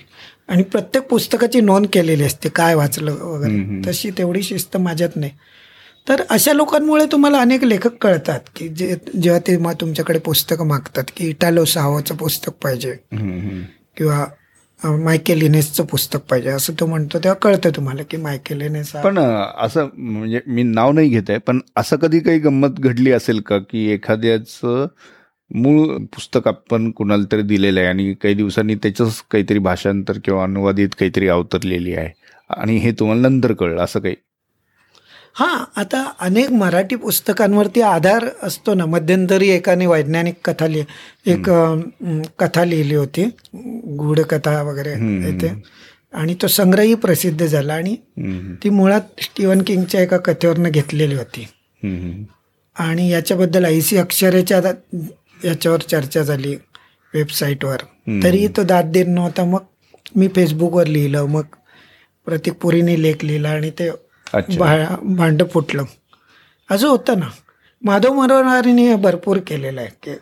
आणि 0.48 0.62
प्रत्येक 0.62 1.07
पुस्तकाची 1.09 1.61
नोंद 1.61 1.87
केलेली 1.92 2.25
असते 2.25 2.48
काय 2.48 2.75
वाचलं 2.75 3.12
वगैरे. 3.12 3.81
तशी 3.87 4.11
तेवढी 4.11 4.42
शिस्त 4.42 4.77
माझ्यात 4.77 5.16
नाही. 5.16 5.33
तर 6.09 6.22
अशा 6.31 6.53
लोकांमुळे 6.53 7.07
तुम्हाला 7.12 7.40
अनेक 7.40 7.64
लेखक 7.64 7.96
कळतात 8.01 8.40
की 8.57 8.68
जे 8.68 8.94
जेव्हा 9.22 9.40
ते 9.46 9.57
मग 9.57 9.72
तुमच्याकडे 9.81 10.18
पुस्तकं 10.18 10.66
मागतात 10.66 11.05
की 11.16 11.29
इटालो 11.29 11.64
सावाचं 11.64 12.16
पुस्तक 12.16 12.53
पाहिजे. 12.62 12.92
किंवा 13.96 14.25
मायकेल 14.84 15.42
इनेसचं 15.42 15.84
पुस्तक 15.84 16.18
पाहिजे. 16.30 16.48
असं 16.48 16.72
तो 16.80 16.86
म्हणतो 16.86 17.18
तेव्हा 17.18 17.38
कळतं 17.42 17.70
तुम्हाला 17.76 18.02
की 18.10 18.16
मायकेल 18.16 18.60
इनेस 18.60 18.90
पण 18.92 19.18
असं 19.58 19.88
म्हणजे 19.94 20.40
मी 20.46 20.62
नाव 20.62 20.92
नाही 20.92 21.08
घेत 21.08 21.22
आहे 21.28 21.38
पण 21.38 21.60
असं 21.76 21.96
कधी 21.96 22.20
काही 22.20 22.38
गंमत 22.38 22.80
घडली 22.80 23.12
असेल 23.12 23.40
का 23.40 23.58
की 23.58 23.86
एखाद्याचं 23.90 24.86
मूळ 25.50 25.96
पुस्तक 26.04 26.48
आपण 26.48 26.90
कुणाला 26.90 27.24
तरी 27.32 27.42
दिलेलं 27.42 27.80
आहे 27.80 27.88
आणि 27.88 28.14
काही 28.14 28.34
दिवसांनी 28.34 28.74
त्याचंच 28.74 29.22
काहीतरी 29.30 29.58
भाषांतर 29.58 30.18
किंवा 30.24 30.44
अनुवादित 30.44 30.88
काहीतरी 30.98 31.28
अवतरलेली 31.28 31.94
आहे? 31.94 32.08
आणि 32.50 32.76
हे 32.76 32.92
तुम्हाला 32.92 33.28
नंतर 33.28 33.52
कळलं 33.52 33.82
असं 33.82 34.00
काही? 34.00 34.14
हां 35.34 35.64
आता 35.80 36.00
अनेक 36.20 36.50
मराठी 36.52 36.96
पुस्तकांवरती 36.96 37.80
आधार 37.80 38.24
असतो 38.42 38.74
ना. 38.74 38.86
मध्यंतरी 38.86 39.48
एकाने 39.48 39.86
वैज्ञानिक 39.86 40.34
कथा 40.44 40.66
लिहि 40.66 41.32
एक 41.32 41.50
कथा 42.38 42.64
लिहिली 42.64 42.94
होती. 42.94 43.24
गूढकथा 43.98 44.60
वगैरे 44.62 44.90
येते. 45.24 45.52
आणि 46.12 46.34
तो 46.42 46.46
संग्रहही 46.46 46.94
प्रसिद्ध 46.94 47.46
झाला 47.46 47.74
आणि 47.74 47.96
ती 48.64 48.70
मुळात 48.70 49.22
स्टीवन 49.22 49.62
किंगच्या 49.62 50.02
एका 50.02 50.16
कथेवरनं 50.16 50.70
घेतलेली 50.70 51.14
होती. 51.14 51.46
आणि 52.76 53.08
याच्याबद्दल 53.10 53.64
आय 53.64 53.80
सी 53.80 53.96
अक्षरेच्या 53.96 54.60
याच्यावर 55.44 55.80
चर्चा 55.80 56.22
झाली 56.22 56.54
वेबसाईटवर. 57.14 57.76
तरी 58.24 58.46
तो 58.56 58.62
दाद 58.62 58.92
देत 58.92 59.06
नव्हता. 59.08 59.44
मग 59.44 59.64
मी 60.16 60.28
फेसबुकवर 60.28 60.86
लिहिलं. 60.86 61.26
मग 61.26 61.44
प्रतीक 62.26 62.54
पुरीने 62.62 63.02
लेख 63.02 63.24
लिहिला 63.24 63.48
आणि 63.50 63.70
ते 63.70 63.88
भांड 65.02 65.42
फुटलं. 65.52 65.84
असं 66.70 66.88
होतं 66.88 67.18
ना. 67.18 67.28
माधव 67.82 68.12
मनोहरांनी 68.12 68.94
भरपूर 68.94 69.38
केलेलं 69.46 69.80
आहे. 69.80 69.90
की 70.02 70.14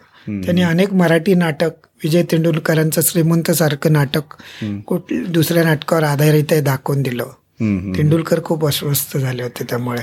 त्यांनी 0.43 0.63
अनेक 0.63 0.93
मराठी 0.93 1.35
नाटक 1.35 1.71
विजय 2.05 2.23
तेंडुलकरांचं 2.23 3.01
श्रीमंत 3.05 3.51
सारखं 3.51 3.93
नाटक 3.93 4.35
कुठ 4.87 5.03
दुसऱ्या 5.13 5.65
नाटकावर 5.65 6.03
आधारित 6.03 6.45
आहे 6.51 6.61
दाखवून 6.61 7.03
दिलं. 7.03 7.25
तेंडुलकर 7.97 8.43
खूप 8.45 8.67
अस्वस्थ 8.67 9.17
झाले 9.17 9.43
होते 9.43 9.65
त्यामुळे. 9.65 10.01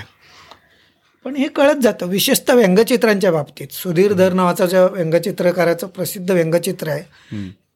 पण 1.26 1.36
हे 1.36 1.48
कळत 1.48 1.76
जातं. 1.84 2.06
विशेषतः 2.06 2.54
व्यंगचित्रांच्या 2.54 3.32
बाबतीत. 3.32 3.68
सुधीर 3.72 4.14
धर 4.14 4.34
नावाचा 4.34 4.66
ज्या 4.66 4.86
व्यंगचित्रकाराचं 4.86 5.88
प्रसिद्ध 5.88 6.32
व्यंगचित्र 6.32 6.88
आहे. 6.88 7.04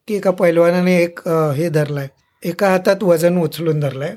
की 0.07 0.15
एका 0.15 0.31
पैलवानाने 0.31 0.95
एक 0.97 1.19
हे 1.27 1.69
धरलाय. 1.69 2.07
एका 2.43 2.69
हातात 2.69 3.03
वजन 3.03 3.37
उचलून 3.37 3.79
धरलंय. 3.79 4.13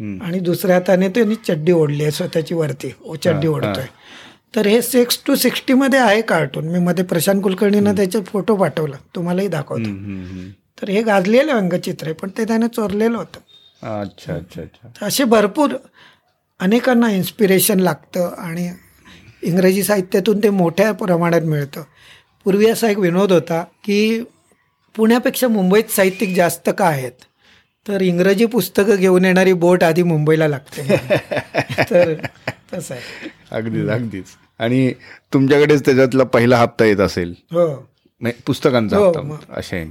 आणि 0.00 0.38
दुसऱ्या 0.40 0.76
हाताने 0.76 1.08
त्यांनी 1.08 1.34
चड्डी 1.46 1.72
ओढली 1.72 2.02
आहे 2.02 2.10
स्वतःची 2.10 2.54
वरती. 2.54 2.90
चड्डी 3.24 3.48
ओढतोय. 3.48 3.86
तर 4.56 4.66
हे 4.66 4.80
सिक्स 4.82 5.18
टू 5.26 5.34
सिक्स्टीमध्ये 5.34 5.98
आहे 5.98 6.20
कार्टून 6.22 6.68
मी 6.68 6.78
मध्ये 6.78 7.04
प्रशांत 7.04 7.42
कुलकर्णीनं 7.42 7.96
त्याचे 7.96 8.20
फोटो 8.22 8.56
पाठवला. 8.56 8.96
तुम्हालाही 9.14 9.48
दाखवतो. 9.48 9.90
तर 10.80 10.88
हे 10.88 11.02
गाजलेलं 11.02 11.52
व्यंगचित्र 11.52 12.06
आहे 12.06 12.14
पण 12.14 12.30
ते 12.38 12.44
त्याने 12.44 12.68
चोरलेलं 12.68 13.16
होतं. 13.18 13.40
अच्छा 14.02 14.34
अच्छा 14.34 14.62
अच्छा. 14.62 15.06
असे 15.06 15.24
भरपूर 15.24 15.74
अनेकांना 16.60 17.10
इन्स्पिरेशन 17.10 17.80
लागतं 17.80 18.34
आणि 18.38 18.70
इंग्रजी 19.42 19.82
साहित्यातून 19.82 20.42
ते 20.42 20.50
मोठ्या 20.50 20.90
प्रमाणात 20.92 21.42
मिळतं. 21.42 21.82
पूर्वी 22.44 22.66
असा 22.66 22.88
एक 22.90 22.98
विनोद 22.98 23.32
होता 23.32 23.62
की 23.84 24.22
पुण्यापेक्षा 24.94 25.48
मुंबईत 25.48 25.90
साहित्यिक 25.90 26.34
जास्त 26.36 26.70
का 26.78 26.86
आहेत? 26.86 27.24
तर 27.88 28.00
इंग्रजी 28.00 28.46
पुस्तकं 28.46 28.96
घेऊन 28.96 29.24
येणारी 29.24 29.52
बोट 29.52 29.84
आधी 29.84 30.02
मुंबईला 30.02 30.48
लागते. 30.48 30.96
तर 31.90 32.14
तसं 32.74 32.94
आहे. 32.94 33.28
अगदीच 33.50 33.88
अगदीच. 33.88 34.24
आणि 34.58 34.92
तुमच्याकडेच 35.32 35.84
त्याच्यातला 35.84 36.24
पहिला 36.24 36.56
हप्ता 36.56 36.84
येत 36.84 37.00
असेल. 37.00 37.34
हो. 37.52 37.88
पुस्तकांचा 38.46 38.96
हप्ता. 38.96 39.36
अशा 39.50 39.84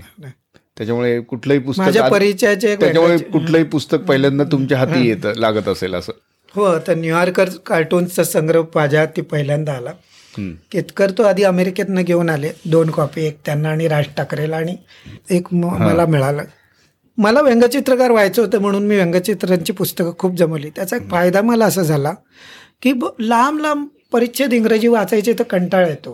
त्याच्यामुळे 0.77 1.21
कुठलंही 1.21 1.60
पुस्तक 1.60 1.83
माझ्या 1.83 2.07
परिचयाचे 2.07 2.75
त्याच्यामुळे 2.75 3.17
कुठलंही 3.17 3.63
पुस्तक 3.63 3.97
पहिल्यांदा 3.97 4.43
तुमच्या 4.43 4.77
हाती 4.77 5.07
येत 5.07 5.27
लागत 5.38 5.67
असेल 5.67 5.95
असं. 5.95 6.13
हो 6.55 6.79
तर 6.79 6.95
न्यूयॉर्कर 6.95 7.49
कार्टूनचा 7.49 8.23
संग्रह 8.23 8.63
माझ्या 8.75 8.99
हाती 8.99 9.21
पहिल्यांदा 9.21 9.73
आला. 9.73 9.91
केतकर 10.71 11.12
तो 11.12 11.23
आधी 11.23 11.43
अमेरिकेतनं 11.43 12.01
घेऊन 12.01 12.29
आले. 12.29 12.49
दोन 12.65 12.89
कॉपी 12.89 13.25
एक 13.25 13.38
त्यांना 13.45 13.69
आणि 13.69 13.88
राज 13.88 14.05
ठाकरेला 14.17 14.57
आणि 14.57 14.75
एक 15.29 15.53
मला 15.53 16.05
मिळालं. 16.05 16.43
मला 17.17 17.41
व्यंगचित्रकार 17.41 18.12
व्हायचं 18.12 18.41
होतं 18.41 18.62
म्हणून 18.62 18.88
मी 18.88 18.95
व्यंगचित्रांची 18.95 19.73
पुस्तकं 19.73 20.12
खूप 20.19 20.36
जमवली. 20.36 20.69
त्याचा 20.69 20.95
एक 20.95 21.10
फायदा 21.10 21.41
मला 21.41 21.65
असा 21.65 21.84
झाला 21.84 22.13
की 22.82 22.93
लांब 23.19 23.60
लांब 23.60 23.88
परिच्छेद 24.12 24.53
इंग्रजी 24.53 24.88
वाचायचे 24.88 25.34
तर 25.39 25.43
कंटाळा 25.43 25.88
येतो. 25.88 26.12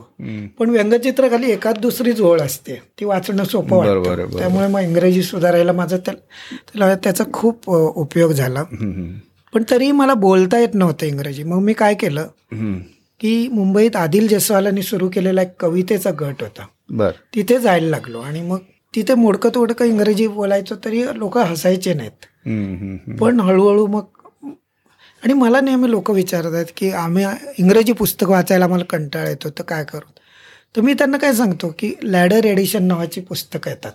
पण 0.60 0.70
व्यंगचित्र 0.70 1.28
खाली 1.28 1.52
एकाच 1.52 1.80
दुसरी 1.80 2.12
जोड 2.12 2.42
असते. 2.42 2.76
ती 3.00 3.06
वाचणं 3.06 3.44
सोपं 3.44 3.78
वाटतं. 3.78 4.38
त्यामुळे 4.38 4.68
मग 4.68 4.80
इंग्रजी 4.80 5.24
सुधारायला 5.24 5.72
माझा 5.72 5.98
त्याला 5.98 6.94
त्याचा 6.96 7.24
खूप 7.34 7.70
उपयोग 7.70 8.32
झाला. 8.32 8.63
पण 9.54 9.63
तरी 9.70 9.92
मला 9.92 10.13
बोलता 10.13 10.60
येत 10.60 10.74
नव्हतं 10.74 11.06
इंग्रजी. 11.06 11.44
मग 11.44 11.60
मी 11.60 11.74
काय 11.74 11.94
केलं 11.94 12.28
की 13.20 13.48
मुंबईत 13.48 13.96
आदिल 13.96 14.28
जसवालांनी 14.28 14.82
सुरू 14.82 15.10
केलेला 15.10 15.42
एक 15.42 15.52
कवितेचा 15.60 16.12
गट 16.12 16.42
होता. 16.42 16.66
तिथे 17.36 17.60
जायला 17.60 17.89
लागलो 17.89 18.20
आणि 18.20 18.42
मग 18.42 18.58
तिथे 18.96 19.14
मोडकं 19.14 19.50
तोडकं 19.56 19.86
इंग्रजी 19.86 20.28
बोलायचं 20.28 20.76
तरी 20.86 21.04
लोक 21.16 21.38
हसायचे 21.38 21.94
नाहीत. 21.94 22.26
पण 23.20 23.40
हळूहळू 23.40 23.88
मग 23.88 24.04
आणि 25.24 25.34
मला 25.34 25.62
नेहमी 25.62 25.92
लोक 25.92 26.12
विचारत 26.12 26.54
आहेत 26.54 26.66
की 26.78 26.92
आम्ही 26.92 27.26
इंग्रजी 27.60 27.94
पुस्तक 27.94 28.30
वाचायला 28.30 28.68
मला 28.68 28.84
कंटाळा 28.84 29.30
येतो 29.30 29.50
तर 29.50 29.64
काय 29.64 29.84
करू? 29.84 30.12
तर 30.76 30.82
मी 30.82 30.94
त्यांना 30.94 31.18
काय 31.18 31.34
सांगतो 31.34 31.76
की 31.80 31.94
लॅडर 32.04 32.46
एडिशन 32.46 32.84
नावाची 32.84 33.22
पुस्तकं 33.22 33.72
येतात. 33.72 33.92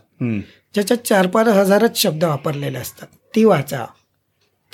ज्याच्यात 0.75 1.07
चार 1.07 1.27
पाच 1.27 1.47
हजारच 1.47 1.97
शब्द 1.97 2.25
वापरलेले 2.25 2.79
असतात. 2.79 3.07
ती 3.35 3.45
वाचा. 3.45 3.85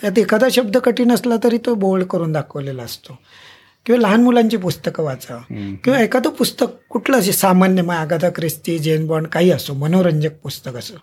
त्यात 0.00 0.18
एखादा 0.18 0.46
शब्द 0.50 0.76
कठीण 0.76 1.12
असला 1.12 1.34
तरी 1.44 1.58
तो 1.66 1.74
बोल्ड 1.74 2.04
करून 2.04 2.32
दाखवलेला 2.32 2.82
असतो. 2.82 3.18
किंवा 3.86 4.00
लहान 4.00 4.22
मुलांची 4.22 4.56
पुस्तकं 4.56 5.02
वाचा. 5.04 5.36
किंवा 5.84 6.00
एखादं 6.00 6.30
पुस्तक 6.30 6.66
कुठलं 6.90 7.18
असे 7.18 7.32
सामान्य 7.32 7.82
मग 7.82 7.94
आगाथा 7.94 8.28
ख्रिस्ती 8.28 8.78
जेन 8.78 9.06
बॉन्ड 9.06 9.26
काही 9.26 9.50
असो 9.50 9.74
मनोरंजक 9.74 10.32
पुस्तक 10.42 10.76
असो 10.76 10.94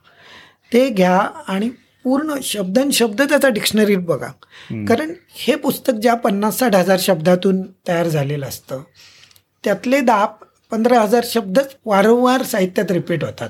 ते 0.73 0.89
घ्या 0.89 1.17
आणि 1.47 1.69
पूर्ण 2.03 2.35
शब्दन 2.43 2.89
शब्द 2.89 3.21
त्याचा 3.21 3.49
डिक्शनरीत 3.49 3.97
बघा. 3.97 4.27
कारण 4.87 5.13
हे 5.29 5.55
पुस्तक 5.55 5.93
ज्या 5.93 6.13
पन्नास 6.13 6.57
साठ 6.59 6.75
हजार 6.75 6.97
शब्दातून 6.99 7.61
तयार 7.87 8.07
झालेलं 8.07 8.45
असतं 8.45 8.81
त्यातले 9.63 9.99
दहा 10.01 10.25
पंधरा 10.71 10.99
हजार 11.01 11.25
शब्दच 11.25 11.75
वारंवार 11.85 12.43
साहित्यात 12.43 12.91
रिपीट 12.91 13.23
होतात. 13.23 13.49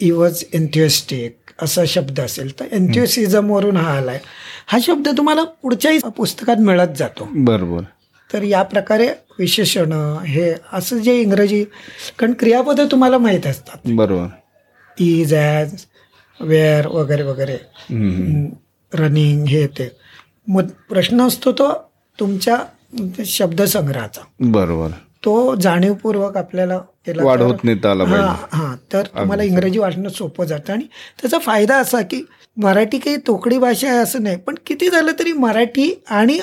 ई 0.00 0.10
वॉज 0.10 0.44
एन्थ्युएस्टिक 0.52 1.36
असा 1.62 1.84
शब्द 1.86 2.20
असेल 2.20 2.60
तर 2.60 2.64
एन्थ्युसिझमवरून 2.72 3.76
हा 3.76 3.96
आलाय. 3.96 4.20
हा 4.66 4.78
शब्द 4.82 5.08
तुम्हाला 5.18 5.44
पुढच्याही 5.44 5.98
पुस्तकात 6.16 6.56
मिळत 6.56 6.96
जातो. 6.96 7.28
बरोबर. 7.34 7.82
तर 8.32 8.42
या 8.42 8.62
प्रकारे 8.62 9.08
विशेषण 9.38 9.92
हे 10.26 10.54
असं 10.72 10.98
जे 10.98 11.20
इंग्रजी 11.20 11.64
कारण 12.18 12.32
क्रियापद 12.32 12.80
तुम्हाला 12.90 13.18
माहीत 13.18 13.46
असतात. 13.46 13.76
बरोबर. 13.86 14.26
इज 14.98 15.34
ॲज 15.34 15.74
वेअर 16.40 16.86
वगैरे 16.86 17.22
वगैरे. 17.22 17.56
रनिंग 18.92 19.46
हे 19.46 19.66
ते. 19.66 19.88
मग 20.48 20.68
प्रश्न 20.88 21.26
असतो 21.26 21.52
तो 21.52 21.72
तुमच्या 22.18 22.58
शब्दसंग्रहाचा. 23.24 24.20
बरोबर. 24.40 24.90
तो 25.24 25.54
जाणीवपूर्वक 25.54 26.36
आपल्याला 26.36 26.78
केला 27.06 27.24
वाढवत 27.24 27.64
नेता 27.64 27.90
आला 27.90 28.04
हा 28.04 28.34
हा. 28.52 28.74
तर 28.92 29.06
तुम्हाला 29.06 29.42
इंग्रजी 29.42 29.78
वाचणं 29.78 30.08
सोपं 30.08 30.44
जातं. 30.44 30.72
आणि 30.72 30.84
त्याचा 31.20 31.38
फायदा 31.38 31.76
असा 31.76 32.00
की 32.02 32.22
मराठी 32.56 32.98
काही 32.98 33.16
तोकडी 33.16 33.58
भाषा 33.58 33.88
आहे 33.88 33.98
असं 33.98 34.22
नाही 34.22 34.36
पण 34.36 34.54
किती 34.66 34.88
झालं 34.90 35.12
तरी 35.18 35.32
मराठी 35.32 35.92
आणि 36.10 36.38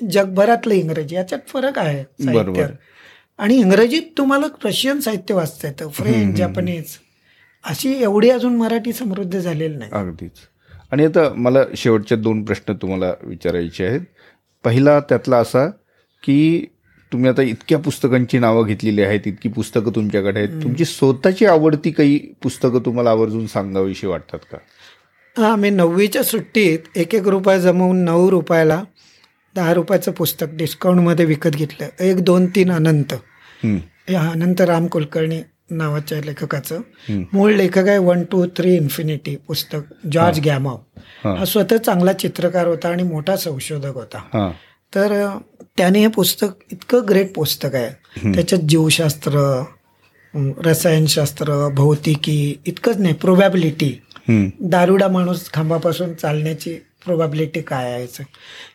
जगभरातलं 0.00 0.74
इंग्रजी 0.74 1.14
याच्यात 1.14 1.40
फरक 1.48 1.78
आहे 1.78 2.24
साहित्यात 2.24 2.68
आणि 3.38 3.56
इंग्रजीत 3.56 4.02
तुम्हाला 4.18 4.46
रशियन 4.64 5.00
साहित्य 5.00 5.34
वाचता 5.34 5.68
येतं 5.68 5.88
फ्रेंच 5.88 6.36
जपानीज 6.36 6.84
अशी 7.64 7.92
एवढी 8.02 8.30
अजून 8.30 8.56
मराठी 8.56 8.92
समृद्ध 8.92 9.38
झालेली 9.38 9.76
नाही. 9.76 9.90
अगदीच. 9.92 10.30
आणि 10.92 11.04
आता 11.04 11.28
मला 11.36 11.58
शेवटचे 11.76 12.16
दोन 12.16 12.44
प्रश्न 12.44 12.72
तुम्हाला 12.72 13.12
विचारायचे 13.22 13.86
आहेत. 13.86 14.00
पहिला 14.64 15.00
त्यातला 15.00 15.36
असा 15.36 15.66
की 16.22 16.66
तुम्ही 17.12 17.30
आता 17.30 17.42
इतक्या 17.42 17.78
पुस्तकांची 17.78 18.38
नावं 18.38 18.66
घेतलेली 18.66 19.02
आहेत 19.02 19.20
इतकी 19.26 19.48
पुस्तकं 19.48 19.90
तुमच्याकडे 19.94 20.40
आहेत. 20.40 20.62
तुमची 20.62 20.84
स्वतःची 20.84 21.46
आवडती 21.46 21.90
काही 21.90 22.18
पुस्तकं 22.42 22.78
तुम्हाला 22.78 23.10
आवर्जून 23.10 23.46
सांगावीशी 23.46 24.06
वाटतात 24.06 24.38
का? 24.52 24.58
हां 25.38 25.58
मी 25.58 25.70
नववीच्या 25.70 26.22
सुट्टीत 26.22 26.78
एक 26.96 27.14
एक 27.14 27.28
रुपया 27.28 27.58
जमवून 27.58 28.04
नऊ 28.04 28.30
रुपयाला 28.30 28.84
दहा 29.54 29.74
रुपयाचं 29.74 30.12
पुस्तक 30.12 30.46
डिस्काउंटमध्ये 30.52 31.24
विकत 31.24 31.50
घेतलं. 31.50 31.88
एक 32.00 32.20
दोन 32.20 32.46
तीन 32.46 32.72
अनंत. 32.72 33.14
या 34.10 34.30
अनंत 34.30 34.60
राम 34.60 34.86
कुलकर्णी 34.86 35.40
नावाच्या 35.70 36.18
लेखकाचं. 36.18 36.80
मूळ 37.32 37.52
लेखक 37.52 37.88
आहे 37.88 37.98
वन 37.98 38.24
टू 38.24 38.46
थ्री 38.56 38.74
इन्फिनिटी 38.76 39.36
पुस्तक 39.36 40.06
जॉर्ज 40.12 40.40
गॅमाव 40.40 40.76
हां. 40.96 41.44
स्वतः 41.44 41.76
चांगला 41.76 42.12
चित्रकार 42.12 42.66
होता 42.66 42.88
आणि 42.88 43.02
मोठा 43.02 43.36
संशोधक 43.36 43.94
होता. 43.94 44.18
हां. 44.18 44.50
तर 44.94 45.38
त्याने 45.76 46.00
हे 46.00 46.06
पुस्तक 46.06 46.46
इतकं 46.72 47.00
ग्रेट 47.08 47.34
पुस्तक 47.34 47.74
आहे. 47.74 48.32
त्याच्यात 48.34 48.60
जीवशास्त्र 48.60 49.64
रसायनशास्त्र 50.64 51.68
भौतिकी 51.68 52.54
इतकंच 52.66 52.96
नाही 52.96 53.14
प्रोबॅबिलिटी 53.14 54.02
दारुडा 54.60 55.08
माणूस 55.08 55.50
खांबापासून 55.52 56.14
चालण्याची 56.14 56.76
प्रोबॅबिलिटी 57.04 57.60
काय 57.60 57.92
आहे 57.92 58.00
याचं. 58.00 58.22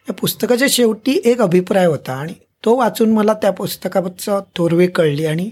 या 0.10 0.14
पुस्तकाच्या 0.14 0.68
शेवटी 0.72 1.22
एक 1.26 1.42
अभिप्राय 1.42 1.86
होता 1.86 2.14
आणि 2.14 2.34
तो 2.66 2.76
वाचून 2.76 3.10
मला 3.10 3.34
त्या 3.34 3.52
पुस्तकाचा 3.52 4.40
थोरवी 4.56 4.88
कळली 4.88 5.26
आणि 5.26 5.50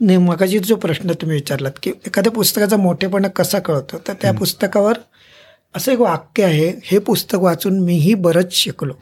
नेमकाची 0.00 0.58
जो 0.58 0.76
प्रश्न 0.76 1.12
तुम्ही 1.12 1.36
विचारलात 1.36 1.72
की 1.82 1.90
एखाद्या 1.90 2.32
पुस्तकाचा 2.32 2.76
मोठेपणा 2.76 3.28
कसा 3.28 3.58
कळतो 3.58 4.02
तर 4.08 4.12
त्या 4.12 4.32
पुस्तकावर 4.32 4.94
असं 5.76 5.92
एक 5.92 5.98
वाक्य 5.98 6.44
आहे 6.44 6.72
हे 6.84 6.98
पुस्तक 6.98 7.38
वाचून 7.40 7.80
मीही 7.80 8.14
बरंच 8.14 8.52
शिकलो. 8.52 8.92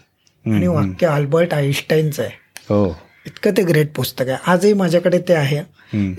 आणि 0.47 0.67
वाक्य 0.67 1.07
अल्बर्ट 1.07 1.55
आईन्स्टाईनचं 1.55 2.23
आहे. 2.23 2.33
हो. 2.59 2.97
इतकं 3.27 3.51
ते 3.51 3.63
ग्रेट 3.63 3.93
पुस्तक 3.95 4.25
आहे. 4.29 4.37
आजही 4.47 4.73
माझ्याकडे 4.73 5.19
ते 5.19 5.35
आहे. 5.35 5.59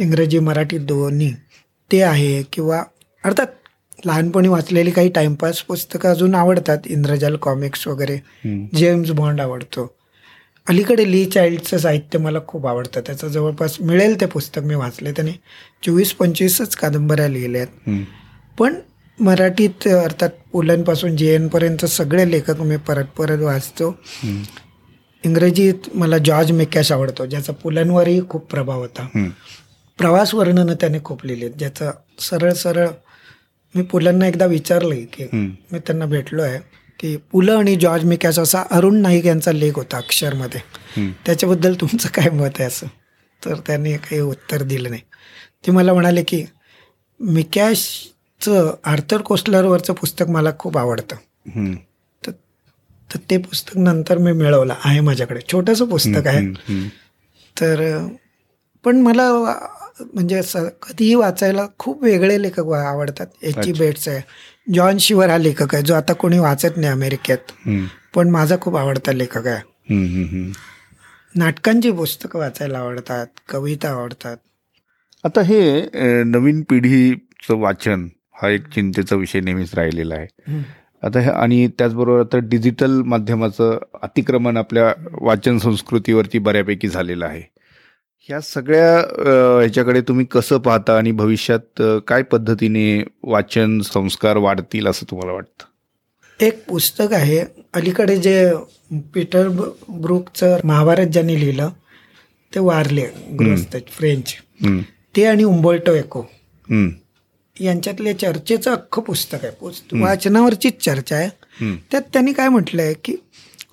इंग्रजी 0.04 0.40
मराठी 0.40 0.78
दोन्ही. 0.78 1.34
ते 1.92 2.02
आहे 2.02 2.44
किंवा 2.44 2.84
अर्थात 3.26 3.48
लहानपणी 4.06 4.48
वाचलेली 4.48 4.92
काही 4.92 5.10
टाइमपास 5.10 5.62
पुस्तकं 5.62 6.10
अजून 6.10 6.36
आवडतात 6.36 6.78
इंद्रजाल 6.86 7.36
कॉमिक्स 7.36 7.88
वगैरे. 7.88 8.18
जेम्स 8.76 9.12
बॉन्ड 9.12 9.42
आवडतो. 9.42 9.92
अलीकडे 10.68 11.12
ली 11.12 11.26
चाइल्डचं 11.26 11.78
साहित्य 11.78 12.20
मला 12.20 12.40
खूप 12.48 12.68
आवडतं. 12.68 13.02
त्याचं 13.06 13.28
जवळपास 13.28 13.76
मिळेल 13.82 14.20
ते 14.22 14.26
पुस्तक 14.26 14.62
मी 14.64 14.76
वाचले. 14.76 15.12
त्याने 15.12 15.32
चोवीस 15.86 16.14
पंचवीसच 16.14 16.76
कादंबऱ्या 16.76 17.28
लिहिल्या 17.28 17.62
आहेत 17.62 18.06
पण 18.60 18.76
मराठीत 19.20 19.88
अर्थात 19.88 20.30
पुलंपासून 20.52 21.16
जे 21.18 21.34
एनपर्यंत 21.36 21.86
सगळे 21.86 22.30
लेखक 22.32 22.62
मी 22.62 22.78
परत 22.78 23.06
परत 23.18 23.40
वाचतो. 23.40 23.96
इंग्रजीत 25.24 25.90
मला 25.94 26.18
जॉर्ज 26.18 26.52
मेकॅश 26.52 26.92
आवडतो 26.92 27.26
ज्याचा 27.26 27.54
पुलंवरही 27.54 28.22
खूप 28.30 28.50
प्रभाव 28.52 28.80
होता. 28.80 29.08
प्रवास 29.98 30.34
वर्णनं 30.34 30.74
त्याने 30.74 31.00
खूप 31.04 31.26
लिहिली 31.26 31.50
ज्याचं 31.50 31.92
सरळ 32.20 32.54
सरळ 32.54 32.88
मी 33.76 33.82
पुलंना 33.82 34.28
एकदा 34.28 34.46
विचारलंय 34.46 35.04
की. 35.14 35.28
मी 35.34 35.80
त्यांना 35.80 36.06
भेटलो 36.06 36.42
आहे 36.44 36.60
की 37.00 37.16
पु 37.32 37.42
ल 37.42 37.50
आणि 37.50 37.76
जॉर्ज 37.76 38.04
मिकॅश 38.06 38.40
असा 38.40 38.64
अरुण 38.72 38.96
नाईक 38.96 39.26
यांचा 39.26 39.52
लेख 39.52 39.76
होता 39.76 39.98
अक्षरमध्ये. 39.98 40.62
त्याच्याबद्दल 41.26 41.74
तुमचं 41.74 42.10
काय 42.10 42.30
मत 42.30 42.60
आहे 42.60 42.64
असं? 42.64 42.88
तर 43.42 43.56
त्यांनी 43.68 43.94
काही 43.94 44.20
उत्तर 44.22 44.64
दिलं 44.64 44.90
नाही. 44.90 45.02
ते 45.66 45.72
मला 45.72 45.94
म्हणाले 45.94 46.24
की 46.24 46.44
मिकॅशचं 47.20 48.74
आर्थर 48.86 49.22
कोस्लरवरचं 49.22 49.94
पुस्तक 49.94 50.30
मला 50.30 50.52
खूप 50.60 50.78
आवडतं. 50.78 51.16
तर 52.24 53.18
ते 53.30 53.38
पुस्तक 53.38 53.78
नंतर 53.78 54.18
मी 54.18 54.32
मिळवलं 54.32 54.74
आहे 54.84 55.00
माझ्याकडे. 55.00 55.40
छोटंसं 55.52 55.86
पुस्तक 55.86 56.28
आहे. 56.28 56.48
तर 57.58 57.80
पण 58.84 59.02
मला 59.02 59.30
म्हणजे 60.14 60.36
असं 60.36 60.68
कधीही 60.82 61.14
वाचायला 61.16 61.66
खूप 61.80 62.04
वेगळे 62.04 62.42
लेखक 62.42 62.72
आवडतात. 62.74 63.28
एच 63.44 63.78
बेट्स 63.80 64.08
आहे. 64.08 64.22
जॉन 64.74 64.98
शिवर 64.98 65.30
हा 65.30 65.38
लेखक 65.38 65.74
आहे 65.76 65.84
जो 65.84 65.94
आता 65.94 66.14
कोणी 66.14 66.40
वाचत 66.40 66.78
नाही 66.78 66.92
अमेरिकेत. 66.92 67.52
पण 68.16 68.30
माझा 68.30 68.56
खूप 68.62 68.76
आवडता 68.78 69.12
लेखक 69.12 69.48
आहे. 69.48 69.62
नाटकांची 71.36 71.92
पुस्तकं 71.92 72.40
वाचायला 72.40 72.80
आवडतात 72.80 73.28
कविता 73.50 73.90
आवडतात. 73.90 74.38
आता 75.24 75.42
हे 75.42 76.24
नवीन 76.24 76.62
पिढीचं 76.70 77.60
वाचन 77.60 78.08
हा 78.42 78.50
एक 78.50 78.68
चिंतेचा 78.68 79.16
विषय 79.16 79.40
नेहमीच 79.40 79.74
राहिलेला 79.76 80.16
आहे. 80.16 80.62
आता 81.04 81.20
हे 81.20 81.30
आणि 81.32 81.68
त्याचबरोबर 81.80 82.20
आता 82.20 82.38
डिजिटल 82.50 83.02
माध्यमाचं 83.06 83.78
अतिक्रमण 84.02 84.58
आपल्या 84.58 84.94
वाचन 85.22 85.58
संस्कृतीवरती 85.58 86.40
बऱ्यापैकी 86.40 86.88
झालेलं 86.88 87.26
आहे. 87.26 87.42
ह्या 88.32 88.40
सगळ्या 88.42 88.98
ह्याच्याकडे 89.60 90.02
तुम्ही 90.02 90.26
कसं 90.26 90.58
पाहता 90.58 90.98
आणि 90.98 91.12
भविष्यात 91.12 91.82
काय 92.08 92.22
पद्धतीने 92.24 93.04
वाचन 93.24 93.80
संस्कार 93.82 94.38
वाढतील 94.38 94.88
असं 94.88 95.10
तुम्हाला 95.10 95.34
वाटतं? 95.34 96.46
एक 96.46 96.64
पुस्तक 96.68 97.14
आहे. 97.14 97.40
अलीकडे 97.74 98.16
जे 98.18 98.52
पीटर 99.14 99.48
ब्रुकचं 99.50 100.60
महाभारत 100.64 101.08
ज्यांनी 101.08 101.40
लिहिलं 101.40 101.70
ते 102.56 102.60
वारले 102.60 103.06
गृहस्थ 103.40 103.78
फ्रेंच. 103.92 104.34
ते 105.16 105.26
आणि 105.26 105.44
उंबर्टो 105.44 105.94
एको. 105.94 106.24
यांच्यातले 107.62 108.14
चर्चेचं 108.14 108.72
अख्खं 108.72 109.02
पुस्तक 109.02 109.40
आहे. 109.44 109.54
पुस्त 109.60 109.94
वाचनावरचीच 109.94 110.80
चर्चा 110.86 111.16
आहे. 111.16 111.30
त्यात 111.92 112.02
त्यांनी 112.14 112.34
काय 112.34 112.50
म्हटलंय 112.50 112.94
की 113.04 113.16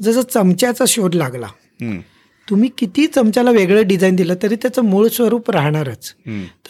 जसं 0.03 0.23
चमच्याचा 0.23 0.85
शोध 0.89 1.15
लागला 1.15 1.49
तुम्ही 2.51 2.71
किती 2.79 3.07
चमच्याला 3.07 3.51
वेगळं 3.51 3.87
डिझाईन 3.87 4.17
दिलं 4.17 4.35
तरी 4.43 4.57
त्याचं 4.57 4.83
मूळ 4.83 5.09
स्वरूप 5.09 5.51
राहणारच. 5.51 6.15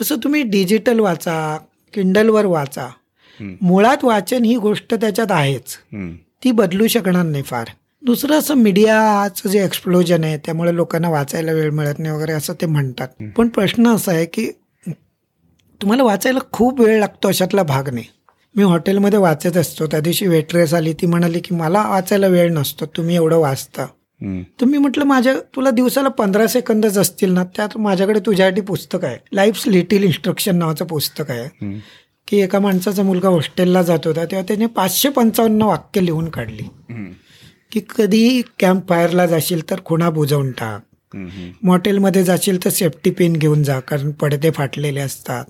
तसं 0.00 0.16
तुम्ही 0.24 0.42
डिजिटल 0.42 1.00
वाचा 1.00 1.58
किंडलवर 1.94 2.44
वाचा. 2.44 2.88
मुळात 3.60 4.04
वाचन 4.04 4.44
ही 4.44 4.56
गोष्ट 4.56 4.94
त्याच्यात 4.94 5.32
आहेच. 5.32 5.76
ती 6.44 6.50
बदलू 6.50 6.86
शकणार 6.86 7.24
नाही 7.24 7.42
फार. 7.42 7.68
दुसरं 8.02 8.38
असं 8.38 8.54
मीडियाचं 8.54 9.48
जे 9.48 9.64
एक्सप्लोजन 9.64 10.24
आहे 10.24 10.36
त्यामुळे 10.38 10.74
लोकांना 10.76 11.08
वाचायला 11.08 11.52
वेळ 11.52 11.70
मिळत 11.70 11.98
नाही 11.98 12.14
वगैरे 12.14 12.32
असं 12.32 12.54
ते 12.60 12.66
म्हणतात. 12.66 13.08
पण 13.36 13.48
प्रश्न 13.48 13.88
असा 13.88 14.12
आहे 14.12 14.26
की 14.26 14.50
तुम्हाला 15.82 16.02
वाचायला 16.02 16.38
खूप 16.52 16.80
वेळ 16.80 16.98
लागतो 16.98 17.28
अशातला 17.28 17.62
भाग 17.62 17.88
नाही. 17.94 18.06
मी 18.56 18.62
हॉटेलमध्ये 18.62 19.18
वाचत 19.18 19.56
असतो. 19.56 19.86
त्या 19.86 20.00
दिवशी 20.00 20.26
वेट्रेस 20.26 20.74
आली 20.74 20.92
ती 20.92 21.06
म्हणाली 21.06 21.40
की 21.40 21.54
मला 21.54 21.88
वाचायला 21.88 22.26
वेळ 22.26 22.52
नसतो. 22.52 22.86
तुम्ही 22.86 23.14
एवढं 23.14 23.36
वाचता. 23.36 23.86
तर 24.60 24.64
मी 24.64 24.78
म्हटलं 24.78 25.04
माझ्या 25.04 25.34
तुला 25.56 25.70
दिवसाला 25.70 26.08
पंधरा 26.08 26.46
सेकंदच 26.46 26.98
असतील 26.98 27.32
ना 27.32 27.44
त्यात 27.44 27.76
माझ्याकडे 27.76 28.20
तुझ्यासाठी 28.20 28.60
पुस्तक 28.60 29.04
आहे. 29.04 29.16
लाईफ्स 29.32 29.66
लिटिल 29.68 30.02
इन्स्ट्रक्शन 30.02 30.56
नावाचं 30.56 30.84
पुस्तक 30.84 31.30
आहे. 31.30 31.48
की 32.28 32.40
एका 32.40 32.58
माणसाचा 32.58 33.02
मुलगा 33.02 33.28
हॉस्टेलला 33.28 33.82
जात 33.82 33.98
होता 34.04 34.24
तेव्हा 34.24 34.42
त्याने 34.42 34.66
पाचशे 34.66 35.08
पंचावन्न 35.08 35.62
वाक्य 35.62 36.00
लिहून 36.00 36.28
काढली. 36.28 36.62
की 37.72 37.80
कधी 37.98 38.42
कॅम्प 38.58 38.88
फायरला 38.88 39.26
जाशील 39.26 39.70
तर 39.70 39.80
खुणा 39.84 40.10
बुजवून 40.10 40.50
टाक. 40.50 40.82
मॉटेलमध्ये 41.62 42.24
जाशील 42.24 42.64
तर 42.64 42.70
सेफ्टी 42.70 43.10
पिन 43.10 43.32
घेऊन 43.32 43.62
जा 43.62 43.80
कारण 43.80 44.10
पडदे 44.10 44.50
फाटलेले 44.50 45.00
असतात. 45.00 45.44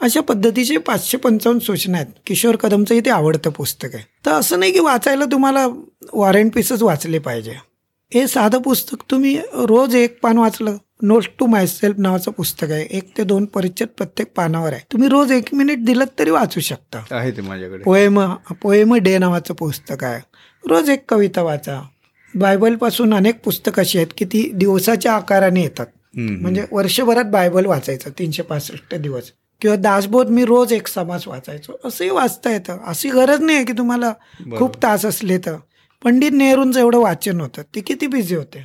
अशा 0.00 0.20
पद्धतीचे 0.20 0.76
पाचशे 0.76 1.18
पंचावन्न 1.18 1.60
सूचना 1.60 1.98
आहेत. 1.98 2.12
किशोर 2.26 2.56
कदमचंही 2.56 3.00
ते 3.00 3.10
आवडतं 3.10 3.50
पुस्तक 3.50 3.88
आहे. 3.94 4.04
तर 4.26 4.30
असं 4.30 4.60
नाही 4.60 4.72
की 4.72 4.80
वाचायला 4.80 5.24
तुम्हाला 5.24 5.66
वॉरंट 6.12 6.54
पीसच 6.54 6.82
वाचले 6.82 7.18
पाहिजे. 7.18 7.73
हे 8.14 8.26
साधं 8.26 8.58
पुस्तक 8.58 8.96
तुम्ही 9.10 9.38
रोज 9.52 9.94
एक 9.94 10.18
पान 10.22 10.38
वाचलं. 10.38 10.76
नोट्स 11.02 11.28
टू 11.38 11.46
माय 11.46 11.66
सेल्फ 11.66 11.96
नावाचं 11.98 12.30
पुस्तक 12.30 12.66
आहे. 12.70 12.86
एक 12.90 13.10
ते 13.18 13.24
दोन 13.24 13.44
परिच्छेद 13.44 13.88
प्रत्येक 13.88 14.32
पानावर 14.36 14.72
आहे. 14.72 14.80
तुम्ही 14.92 15.08
रोज 15.08 15.32
एक 15.32 15.54
मिनिट 15.54 15.84
दिलं 15.84 16.04
तरी 16.18 16.30
वाचू 16.30 16.60
शकता. 16.60 17.04
आहे 17.10 17.30
ते 17.30 17.40
माझ्याकडे. 17.40 17.82
पोएम 17.82 18.34
पोएम 18.62 18.94
डे 18.94 19.18
नावाचं 19.18 19.54
पुस्तक 19.54 20.04
आहे. 20.04 20.20
रोज 20.68 20.90
एक 20.90 21.04
कविता 21.08 21.42
वाचा. 21.42 21.82
बायबलपासून 22.34 23.14
अनेक 23.14 23.44
पुस्तकं 23.44 23.82
अशी 23.82 23.98
आहेत 23.98 24.08
की 24.16 24.24
ती 24.24 24.50
दिवसाच्या 24.54 25.12
आकाराने 25.12 25.62
येतात. 25.62 25.86
म्हणजे 26.14 26.64
वर्षभरात 26.72 27.24
बायबल 27.24 27.66
वाचायचं 27.66 28.10
तीनशे 28.10 28.42
पासष्ट 28.42 28.94
दिवस. 28.94 29.32
किंवा 29.60 29.76
दासबोध 29.76 30.28
मी 30.28 30.44
रोज 30.44 30.72
एक 30.72 30.88
समास 30.88 31.28
वाचायचो. 31.28 31.80
असंही 31.84 32.10
वाचता 32.10 32.50
येतं. 32.50 32.78
अशी 32.86 33.08
गरज 33.08 33.40
नाही 33.40 33.56
आहे 33.56 33.66
की 33.66 33.72
तुम्हाला 33.72 34.12
खूप 34.58 34.82
तास 34.82 35.04
असले 35.04 35.38
तर. 35.38 35.56
पंडित 36.04 36.30
नेहरूंचं 36.32 36.80
एवढं 36.80 36.98
वाचन 36.98 37.40
होतं. 37.40 37.62
ते 37.74 37.80
किती 37.80 38.06
बिझी 38.06 38.34
होते? 38.34 38.64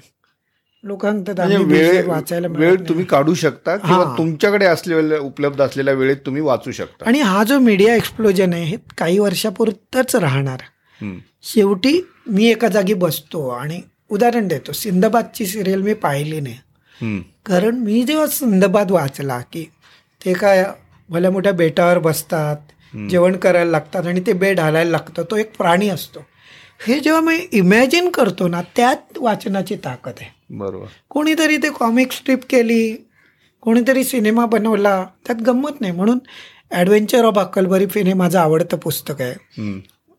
म्हणजे 1.58 2.02
वाचायला 2.08 2.48
वेळ. 2.48 2.76
तुम्ही 2.90 3.06
काढू 3.06 3.34
शकता 3.34 3.78
किंवा. 3.78 4.04
तुमच्याकडे 4.18 4.66
असलेल्या 4.66 5.20
उपलब्ध 5.20 5.62
असलेल्या 5.62 5.94
वेळेत 5.94 6.18
तुम्ही 6.26 6.42
वाचू 6.42 6.72
शकता. 6.72 7.06
आणि 7.06 7.20
हा 7.20 7.44
जो 7.44 7.60
मीडिया 7.60 7.96
एक्सप्लोजन 7.96 8.54
आहे 8.54 8.64
हे 8.64 8.78
काही 8.98 9.20
वर्षापुरतच 9.20 10.16
राहणार. 10.16 10.60
शेवटी 11.44 12.02
मी 12.28 12.46
एका 12.46 12.68
जागी 12.68 12.94
बसतो 12.94 13.48
आणि 13.50 13.82
उदाहरण 14.10 14.48
देतो. 14.48 14.72
सिंदबादची 14.72 15.46
सिरियल 15.46 15.82
मी 15.82 15.94
पाहिली 15.94 16.40
नाही. 16.40 16.58
कारण 17.46 17.76
मी 17.76 18.04
जेव्हा 18.04 18.28
सिंदबाद 18.28 18.92
वाचला 18.92 19.40
की 19.40 19.70
ते 20.26 20.34
काय 20.34 20.66
भल्या 21.10 21.32
मोठ्या 21.32 21.52
बेटावर 21.52 22.00
बसतात 22.00 22.58
जेवण 23.10 23.36
करायला 23.38 23.72
लागतात 23.72 24.08
आणि 24.08 24.22
ते 24.28 24.34
बेड 24.34 24.60
हालायला 24.60 24.92
लागतं 24.92 25.24
तो 25.32 25.36
एक 25.36 25.58
प्राणी 25.58 25.90
असतो. 25.90 26.20
हे 26.80 27.00
जेव्हा 27.00 27.22
मी 27.22 27.36
इमॅजिन 27.52 28.10
करतो 28.10 28.48
ना 28.48 28.62
त्यात 28.76 29.18
वाचनाची 29.18 29.76
ताकद 29.76 30.14
आहे. 30.22 30.30
बरोबर. 30.50 30.86
कोणीतरी 31.10 31.58
ते 31.58 31.70
कॉमिक 31.70 32.12
स्ट्रीप 32.12 32.40
केली 32.50 32.96
कोणीतरी 33.62 34.04
सिनेमा 34.04 34.46
बनवला 34.46 35.04
त्यात 35.26 35.42
गंमत 35.42 35.82
नाही. 35.82 35.94
म्हणून 35.94 36.20
ॲडव्हेंचर 36.72 37.26
ऑफ 37.26 37.40
अक्कलबरी 37.40 37.86
फिन 37.86 38.08
हे 38.08 38.14
माझं 38.14 38.40
आवडतं 38.40 38.78
पुस्तक 38.78 39.22
आहे. 39.22 39.72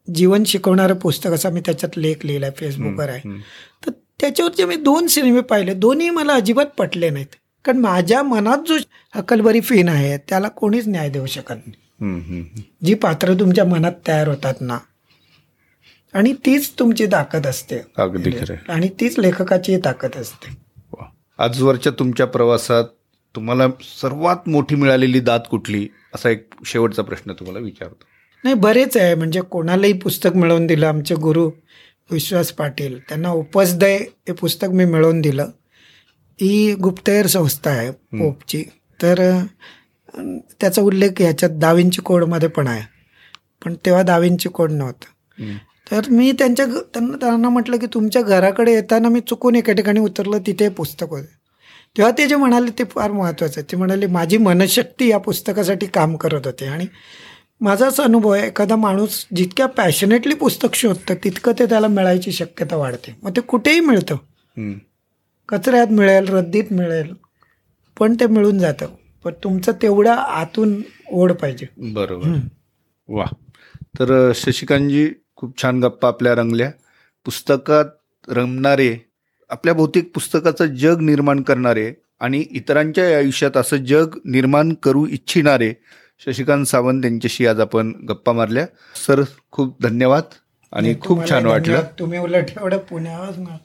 जीवन 0.09 0.45
शिकवणारं 0.45 0.95
पुस्तक 0.95 1.31
असं 1.31 1.53
मी 1.53 1.61
त्याच्यात 1.61 1.99
लेख 1.99 2.25
लिहिला 2.25 2.47
आहे 2.47 2.55
फेसबुकवर 2.59 3.09
आहे. 3.09 3.39
तर 3.87 3.91
त्याच्यावरचे 4.21 4.65
मी 4.65 4.77
दोन 4.77 5.07
सिनेमे 5.07 5.41
पाहिले. 5.41 5.75
दोन्ही 5.75 6.11
मला 6.11 6.35
अजिबात 6.35 6.67
पटले 6.79 7.11
नाहीत. 7.11 7.37
कारण 7.65 7.79
माझ्या 7.79 8.23
मनात 8.23 8.59
जो 8.69 8.77
अक्कलबरी 9.15 9.61
फिन 9.61 9.89
आहे 9.89 10.17
त्याला 10.19 10.49
कोणीच 10.49 10.89
न्याय 10.89 11.09
देऊ 11.11 11.27
शकत 11.27 11.67
नाही. 11.67 12.43
जी 12.85 12.95
पात्र 12.95 13.35
तुमच्या 13.35 13.65
मनात 13.65 13.93
तयार 14.07 14.29
होतात 14.29 14.55
ना 14.61 14.79
आणि 16.15 16.33
तीच 16.33 16.73
तुमची 16.79 17.07
ताकद 17.07 17.47
असते. 17.47 17.79
अगदी 17.97 18.31
खरं. 18.31 18.73
आणि 18.73 18.89
तीच 19.01 19.19
लेखकाची 19.19 19.77
ताकद 19.77 20.17
असते. 20.17 20.57
आजवरच्या 21.39 21.93
तुमच्या 21.99 22.27
प्रवासात 22.27 22.85
तुम्हाला 23.35 23.67
सर्वात 24.01 24.49
मोठी 24.49 24.75
मिळालेली 24.75 25.21
दात 25.21 25.41
कुठली? 25.51 25.89
असा 26.15 26.31
एक 26.31 26.49
शेवटचा 26.65 27.03
प्रश्न 27.03 27.33
तुम्हाला 27.33 27.59
विचारतो. 27.59 28.05
नाही 28.45 28.55
बरेच 28.55 28.97
आहे. 28.97 29.15
म्हणजे 29.15 29.41
कोणालाही 29.41 29.93
पुस्तक 29.93 30.31
मिळवून 30.37 30.67
दिलं. 30.67 30.87
आमचे 30.87 31.15
गुरु 31.15 31.51
विश्वास 32.11 32.53
पाटील 32.53 33.01
त्यांना 33.01 33.31
उपसदय 33.31 33.97
हे 33.97 34.33
पुस्तक 34.33 34.69
मी 34.71 34.85
मिळवून 34.85 35.21
दिलं. 35.21 35.47
ही 36.41 36.75
गुप्तहेर 36.75 37.27
संस्था 37.27 37.71
आहे 37.71 37.91
पोपची. 37.91 38.65
तर 39.03 39.45
त्याचा 40.61 40.83
उल्लेख 40.83 41.11
ह्याच्यात 41.19 41.51
दाविंची 41.55 42.03
कोडमध्ये 42.03 42.49
पण 42.49 42.67
आहे. 42.67 42.83
पण 43.65 43.75
तेव्हा 43.75 44.03
दाविंची 44.03 44.49
कोड 44.49 44.73
नव्हतं. 44.73 45.43
तर 45.91 46.01
मी 46.11 46.33
त्यांच्या 46.33 46.67
घ- 46.67 46.79
त्यांना 46.79 47.17
त्यांना 47.17 47.49
म्हटलं 47.49 47.77
की 47.77 47.87
तुमच्या 47.87 48.23
घराकडे 48.23 48.73
येताना 48.73 49.09
मी 49.09 49.21
चुकून 49.21 49.55
एका 49.55 49.73
ठिकाणी 49.73 50.01
उतरलं 50.01 50.39
तिथे 50.47 50.69
पुस्तक 50.69 51.07
होते. 51.11 51.41
तेव्हा 51.97 52.13
ते 52.19 52.27
जे 52.27 52.37
म्हणाले 52.37 52.71
ते 52.79 52.85
फार 52.85 53.11
महत्त्वाचं 53.11 53.61
आहे. 53.61 53.73
ते 53.73 53.77
म्हणाले 53.77 54.07
माझी 54.07 54.37
मनशक्ती 54.39 55.09
या 55.09 55.19
पुस्तकासाठी 55.19 55.87
काम 55.87 56.17
करत 56.17 56.41
होते. 56.45 56.67
आणि 56.67 56.87
माझा 57.61 57.87
असा 57.87 58.03
अनुभव 58.03 58.31
आहे 58.31 58.47
एखादा 58.47 58.77
माणूस 58.77 59.27
जितक्या 59.37 59.67
पॅशनेटली 59.67 60.35
पुस्तक 60.35 60.69
शोधतं 60.75 61.15
तितकं 61.25 61.53
ते 61.59 61.67
त्याला 61.67 61.87
मिळायची 61.87 62.33
शक्यता 62.33 62.77
वाढते. 62.77 63.17
मग 63.23 63.31
ते 63.31 63.41
कुठेही 63.41 63.81
मिळतं. 63.81 64.17
कचऱ्यात 65.49 65.87
मिळेल 65.87 66.29
रद्दीत 66.29 66.65
मिळेल 66.71 67.15
पण 67.99 68.15
ते 68.15 68.27
मिळून 68.27 68.59
जातं. 68.59 68.87
पण 69.25 69.33
तुमचं 69.45 69.73
तेवढा 69.83 70.15
आतून 70.15 70.83
ओढ 71.11 71.33
पाहिजे. 71.33 71.67
बरोबर. 71.77 72.39
वा. 73.09 73.25
तर 73.99 74.33
शशिकांतजी 74.35 75.11
खूप 75.41 75.63
छान 75.63 75.81
गप्पा 75.81 76.09
आपल्या 76.09 76.35
रंगल्या. 76.35 76.71
पुस्तकात 77.27 77.85
रमणारे 78.29 78.97
आपल्या 79.51 79.75
भौतिक 79.75 80.11
पुस्तकाचं 80.15 80.75
जग 80.75 81.01
निर्माण 81.01 81.43
करणारे 81.43 81.93
आणि 82.21 82.45
इतरांच्या 82.51 83.05
आयुष्यात 83.17 83.57
असं 83.57 83.77
जग 83.77 84.19
निर्माण 84.25 84.73
करू 84.83 85.07
इच्छिणारे 85.07 85.73
शशिकांत 86.25 86.67
सावंत 86.67 87.05
यांच्याशी 87.05 87.47
आज 87.47 87.61
आपण 87.61 87.93
गप्पा 88.09 88.33
मारल्या. 88.33 88.67
सर 89.07 89.23
खूप 89.51 89.83
धन्यवाद 89.83 90.35
आणि 90.73 90.95
खूप 91.01 91.29
छान 91.31 91.47
वाटलं. 91.47 91.83
तुम्ही 91.99 92.19
उलट 92.19 92.51
एवढं 92.61 92.79
पुण्यावर 92.79 93.39
ना 93.39 93.57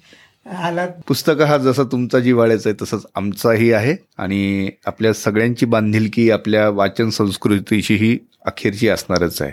आलात. 0.68 0.90
पुस्तक 1.08 1.42
हा 1.42 1.58
जसा 1.58 1.84
तुमचा 1.84 2.20
जिव्हाळ्याचा 2.20 2.70
आहे 2.70 2.84
तसंच 2.84 3.06
आमचाही 3.16 3.72
आहे 3.72 3.96
आणि 4.18 4.70
आपल्या 4.86 5.14
सगळ्यांची 5.14 5.66
बांधिलकी 5.66 6.30
आपल्या 6.32 6.70
वाचन 6.70 7.10
संस्कृतीशीही 7.10 8.18
अखेरची 8.46 8.90
असणारच 8.90 9.42
आहे. 9.42 9.52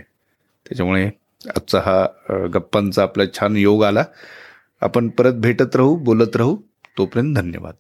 त्याच्यामुळे 0.66 1.10
आजचा 1.48 1.80
हा 1.80 2.06
गप्पांचा 2.54 3.02
आपला 3.02 3.24
छान 3.34 3.56
योग 3.56 3.84
आला. 3.84 4.04
आपण 4.80 5.08
परत 5.08 5.32
भेटत 5.32 5.76
राहू 5.76 5.96
बोलत 5.96 6.36
राहू. 6.36 6.56
तोपर्यंत 6.98 7.36
धन्यवाद. 7.36 7.74